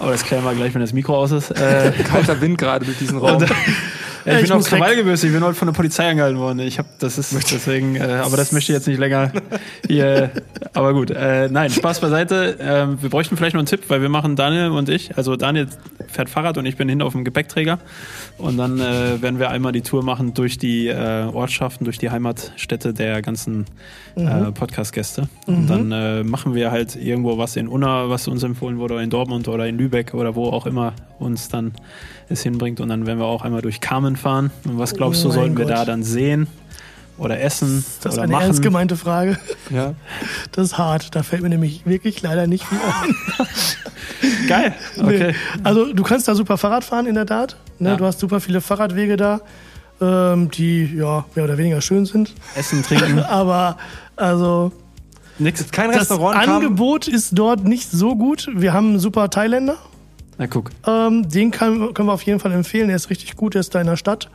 Aber 0.00 0.12
das 0.12 0.24
klären 0.24 0.44
wir 0.44 0.54
gleich, 0.54 0.74
wenn 0.74 0.80
das 0.80 0.92
Mikro 0.92 1.16
aus 1.16 1.32
ist. 1.32 1.50
Äh, 1.50 1.92
Kalter 2.04 2.40
Wind 2.40 2.58
gerade 2.58 2.84
durch 2.84 2.98
diesen 2.98 3.18
Raum. 3.18 3.42
Und, 3.42 3.50
ja, 4.28 4.36
ich, 4.36 4.44
ich 4.44 4.48
bin 4.48 4.58
auf 4.58 4.66
Krawall 4.66 4.96
gewürzt, 4.96 5.24
ich 5.24 5.32
bin 5.32 5.42
heute 5.42 5.54
von 5.54 5.66
der 5.66 5.72
Polizei 5.72 6.08
angehalten 6.08 6.38
worden. 6.38 6.60
Ich 6.60 6.78
habe, 6.78 6.88
das 6.98 7.18
ist 7.18 7.32
deswegen, 7.52 7.96
äh, 7.96 8.02
aber 8.24 8.36
das 8.36 8.52
möchte 8.52 8.72
ich 8.72 8.76
jetzt 8.76 8.86
nicht 8.86 8.98
länger 8.98 9.32
hier. 9.86 10.30
Aber 10.74 10.92
gut, 10.92 11.10
äh, 11.10 11.48
nein, 11.48 11.70
Spaß 11.70 12.00
beiseite. 12.00 12.56
Ähm, 12.60 12.98
wir 13.00 13.10
bräuchten 13.10 13.36
vielleicht 13.36 13.54
noch 13.54 13.60
einen 13.60 13.66
Tipp, 13.66 13.84
weil 13.88 14.02
wir 14.02 14.08
machen 14.08 14.36
Daniel 14.36 14.70
und 14.70 14.88
ich. 14.88 15.16
Also 15.16 15.36
Daniel 15.36 15.68
fährt 16.08 16.28
Fahrrad 16.28 16.58
und 16.58 16.66
ich 16.66 16.76
bin 16.76 16.88
hinten 16.88 17.02
auf 17.02 17.12
dem 17.12 17.24
Gepäckträger. 17.24 17.78
Und 18.38 18.56
dann 18.56 18.78
äh, 18.78 19.20
werden 19.20 19.38
wir 19.38 19.50
einmal 19.50 19.72
die 19.72 19.82
Tour 19.82 20.04
machen 20.04 20.34
durch 20.34 20.58
die 20.58 20.88
äh, 20.88 21.24
Ortschaften, 21.32 21.84
durch 21.84 21.98
die 21.98 22.10
Heimatstädte 22.10 22.94
der 22.94 23.22
ganzen 23.22 23.66
äh, 24.16 24.20
mhm. 24.20 24.54
Podcast-Gäste. 24.54 25.28
Mhm. 25.46 25.54
Und 25.54 25.66
dann 25.68 25.92
äh, 25.92 26.24
machen 26.24 26.54
wir 26.54 26.70
halt 26.70 26.96
irgendwo 26.96 27.38
was 27.38 27.56
in 27.56 27.68
Unna, 27.68 28.08
was 28.08 28.28
uns 28.28 28.42
empfohlen 28.42 28.78
wurde, 28.78 28.94
oder 28.94 29.02
in 29.02 29.10
Dortmund 29.10 29.48
oder 29.48 29.66
in 29.66 29.76
Lübeck 29.76 30.14
oder 30.14 30.34
wo 30.34 30.46
auch 30.46 30.66
immer 30.66 30.94
uns 31.18 31.48
dann 31.48 31.72
es 32.28 32.42
hinbringt. 32.42 32.80
Und 32.80 32.88
dann 32.88 33.06
werden 33.06 33.18
wir 33.18 33.26
auch 33.26 33.42
einmal 33.42 33.62
durch 33.62 33.80
Carmen 33.80 34.16
fahren. 34.16 34.50
Und 34.64 34.78
was 34.78 34.94
glaubst 34.94 35.24
oh 35.24 35.28
du, 35.28 35.34
sollten 35.34 35.56
wir 35.56 35.66
da 35.66 35.84
dann 35.84 36.02
sehen? 36.02 36.46
oder 37.18 37.40
essen 37.40 37.84
Das 38.00 38.12
ist 38.12 38.14
oder 38.14 38.22
eine 38.22 38.32
machen? 38.32 38.44
ernst 38.44 38.62
gemeinte 38.62 38.96
Frage. 38.96 39.38
Ja. 39.70 39.94
Das 40.52 40.66
ist 40.66 40.78
hart. 40.78 41.14
Da 41.14 41.22
fällt 41.22 41.42
mir 41.42 41.48
nämlich 41.48 41.84
wirklich 41.84 42.22
leider 42.22 42.46
nicht 42.46 42.64
viel 42.64 42.78
ein. 42.78 43.14
Geil. 44.48 44.74
Okay. 44.98 45.28
Nee. 45.28 45.60
Also 45.64 45.92
du 45.92 46.02
kannst 46.02 46.28
da 46.28 46.34
super 46.34 46.58
Fahrrad 46.58 46.84
fahren, 46.84 47.06
in 47.06 47.14
der 47.14 47.26
Tat. 47.26 47.56
Ne? 47.78 47.90
Ja. 47.90 47.96
Du 47.96 48.04
hast 48.04 48.18
super 48.20 48.40
viele 48.40 48.60
Fahrradwege 48.60 49.16
da, 49.16 49.40
ähm, 50.00 50.50
die 50.50 50.96
ja 50.96 51.24
mehr 51.34 51.44
oder 51.44 51.56
weniger 51.58 51.80
schön 51.80 52.04
sind. 52.06 52.34
Essen, 52.56 52.82
trinken, 52.82 53.18
Aber 53.28 53.78
also 54.16 54.72
nix. 55.38 55.70
Kein 55.70 55.92
das 55.92 56.02
Restaurant 56.02 56.40
kam. 56.44 56.56
Angebot 56.56 57.06
ist 57.08 57.38
dort 57.38 57.64
nicht 57.64 57.90
so 57.90 58.16
gut. 58.16 58.48
Wir 58.54 58.72
haben 58.72 58.90
einen 58.90 58.98
super 58.98 59.30
Thailänder. 59.30 59.76
Na 60.38 60.46
guck. 60.46 60.70
Ähm, 60.86 61.28
den 61.28 61.50
kann, 61.50 61.92
können 61.94 62.08
wir 62.08 62.12
auf 62.12 62.22
jeden 62.22 62.38
Fall 62.40 62.52
empfehlen. 62.52 62.86
Der 62.88 62.96
ist 62.96 63.10
richtig 63.10 63.36
gut. 63.36 63.54
Der 63.54 63.60
ist 63.60 63.74
da 63.74 63.80
in 63.80 63.86
der 63.88 63.96
Stadt, 63.96 64.30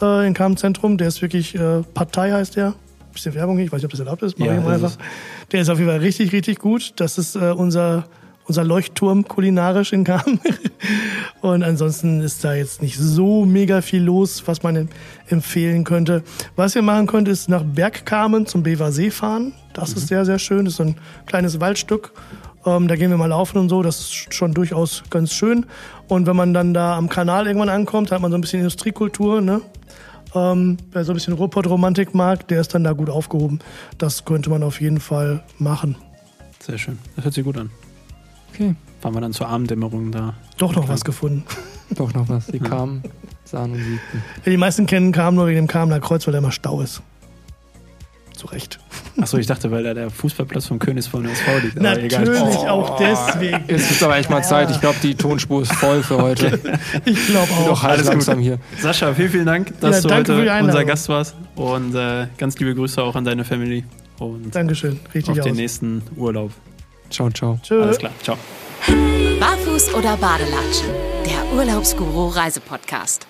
äh, 0.00 0.26
in 0.26 0.32
Kam-Zentrum. 0.34 0.96
Der 0.96 1.08
ist 1.08 1.20
wirklich, 1.22 1.54
äh, 1.56 1.82
Partei 1.94 2.30
heißt 2.32 2.56
der. 2.56 2.74
Bisschen 3.12 3.34
Werbung 3.34 3.56
hier. 3.56 3.66
Ich 3.66 3.72
weiß 3.72 3.78
nicht, 3.78 3.86
ob 3.86 3.90
das 3.90 4.00
erlaubt 4.00 4.22
ist. 4.22 4.38
Ja, 4.38 4.54
ich 4.56 4.64
mal 4.64 4.78
das 4.78 4.92
einfach. 4.94 5.04
Der 5.50 5.62
ist 5.62 5.68
auf 5.68 5.78
jeden 5.78 5.90
Fall 5.90 5.98
richtig, 5.98 6.32
richtig 6.32 6.60
gut. 6.60 6.92
Das 6.96 7.18
ist 7.18 7.34
äh, 7.34 7.50
unser, 7.50 8.04
unser 8.44 8.62
Leuchtturm 8.62 9.26
kulinarisch 9.26 9.92
in 9.92 10.04
Kam. 10.04 10.38
Und 11.40 11.64
ansonsten 11.64 12.20
ist 12.20 12.44
da 12.44 12.54
jetzt 12.54 12.82
nicht 12.82 12.96
so 12.98 13.44
mega 13.44 13.80
viel 13.82 14.02
los, 14.02 14.44
was 14.46 14.62
man 14.62 14.76
em- 14.76 14.88
empfehlen 15.28 15.82
könnte. 15.82 16.22
Was 16.54 16.76
ihr 16.76 16.82
machen 16.82 17.08
könnt, 17.08 17.26
ist 17.26 17.48
nach 17.48 17.64
Bergkamen 17.64 18.46
zum 18.46 18.62
Bever 18.62 18.92
See 18.92 19.10
fahren. 19.10 19.54
Das 19.72 19.94
ist 19.94 20.06
sehr, 20.06 20.24
sehr 20.24 20.38
schön. 20.38 20.64
Das 20.66 20.74
ist 20.74 20.78
so 20.78 20.84
ein 20.84 20.96
kleines 21.26 21.58
Waldstück. 21.58 22.12
Ähm, 22.66 22.88
da 22.88 22.96
gehen 22.96 23.10
wir 23.10 23.16
mal 23.16 23.26
laufen 23.26 23.58
und 23.58 23.68
so. 23.68 23.82
Das 23.82 24.00
ist 24.00 24.34
schon 24.34 24.52
durchaus 24.52 25.02
ganz 25.10 25.32
schön. 25.32 25.66
Und 26.08 26.26
wenn 26.26 26.36
man 26.36 26.52
dann 26.52 26.74
da 26.74 26.96
am 26.96 27.08
Kanal 27.08 27.46
irgendwann 27.46 27.68
ankommt, 27.68 28.12
hat 28.12 28.20
man 28.20 28.30
so 28.30 28.36
ein 28.36 28.40
bisschen 28.40 28.60
Industriekultur. 28.60 29.40
Ne? 29.40 29.62
Ähm, 30.34 30.76
wer 30.92 31.04
so 31.04 31.12
ein 31.12 31.14
bisschen 31.14 31.34
Ruhrpott-Romantik 31.34 32.14
mag, 32.14 32.46
der 32.48 32.60
ist 32.60 32.74
dann 32.74 32.84
da 32.84 32.92
gut 32.92 33.10
aufgehoben. 33.10 33.60
Das 33.98 34.24
könnte 34.24 34.50
man 34.50 34.62
auf 34.62 34.80
jeden 34.80 35.00
Fall 35.00 35.42
machen. 35.58 35.96
Sehr 36.60 36.78
schön. 36.78 36.98
Das 37.16 37.24
hört 37.24 37.34
sich 37.34 37.44
gut 37.44 37.56
an. 37.56 37.70
Okay. 38.52 38.74
Fahren 39.00 39.14
wir 39.14 39.20
dann 39.20 39.32
zur 39.32 39.48
Abenddämmerung 39.48 40.12
da. 40.12 40.34
Doch 40.58 40.74
noch 40.74 40.88
was 40.88 41.04
gefunden. 41.04 41.44
Doch 41.96 42.12
noch 42.14 42.28
was. 42.28 42.46
Die 42.46 42.60
kamen, 42.60 43.02
sahen 43.44 43.72
und 43.72 43.78
siegten. 43.78 44.22
Ja, 44.44 44.50
die 44.52 44.56
meisten 44.56 44.86
kennen 44.86 45.10
Kam 45.10 45.34
nur 45.34 45.46
wegen 45.46 45.56
dem 45.56 45.66
Kamener 45.66 45.98
Kreuz, 45.98 46.26
weil 46.26 46.32
da 46.32 46.38
immer 46.38 46.52
Stau 46.52 46.80
ist. 46.82 47.02
Zu 48.40 48.46
Recht. 48.46 48.78
Achso, 49.20 49.36
ich 49.36 49.46
dachte, 49.46 49.70
weil 49.70 49.82
da 49.84 49.92
der 49.92 50.08
Fußballplatz 50.08 50.64
vom 50.64 50.78
Königs 50.78 51.06
von 51.06 51.22
der 51.24 51.32
SV 51.32 51.58
liegt. 51.58 51.78
Aber 51.78 51.98
egal. 52.02 52.24
Natürlich 52.24 52.56
auch 52.56 52.96
deswegen. 52.96 53.64
Jetzt 53.68 53.90
ist 53.90 54.02
aber 54.02 54.16
echt 54.16 54.30
mal 54.30 54.42
Zeit. 54.42 54.70
Ich 54.70 54.80
glaube, 54.80 54.96
die 55.02 55.14
Tonspur 55.14 55.60
ist 55.60 55.74
voll 55.74 56.02
für 56.02 56.16
heute. 56.22 56.58
Ich 57.04 57.26
glaube 57.26 57.48
Doch 57.50 57.72
auch. 57.72 57.82
halb 57.82 57.92
Alles 57.92 58.04
gut. 58.06 58.12
langsam 58.14 58.38
hier. 58.38 58.58
Sascha, 58.78 59.12
vielen, 59.12 59.28
vielen 59.28 59.44
Dank, 59.44 59.78
dass 59.80 60.02
Ja, 60.04 60.08
du 60.08 60.14
heute 60.14 60.62
unser 60.62 60.84
Gast 60.86 61.10
warst. 61.10 61.34
Und 61.54 61.94
äh, 61.94 62.28
ganz 62.38 62.58
liebe 62.58 62.74
Grüße 62.74 63.02
auch 63.02 63.14
an 63.14 63.24
deine 63.26 63.44
Family. 63.44 63.84
Und 64.18 64.54
Dankeschön. 64.54 64.98
Richtig 65.14 65.38
auf 65.38 65.44
den 65.44 65.52
aus. 65.52 65.58
nächsten 65.58 66.02
Urlaub. 66.16 66.50
Ciao, 67.10 67.28
ciao. 67.28 67.60
Tschö. 67.62 67.82
Alles 67.82 67.98
klar. 67.98 68.12
Ciao. 68.22 68.38
Barfuß 69.38 69.92
oder 69.94 70.16
Badelatschen? 70.16 70.88
Der 71.26 71.58
Urlaubsguru 71.58 72.28
Reisepodcast. 72.28 73.26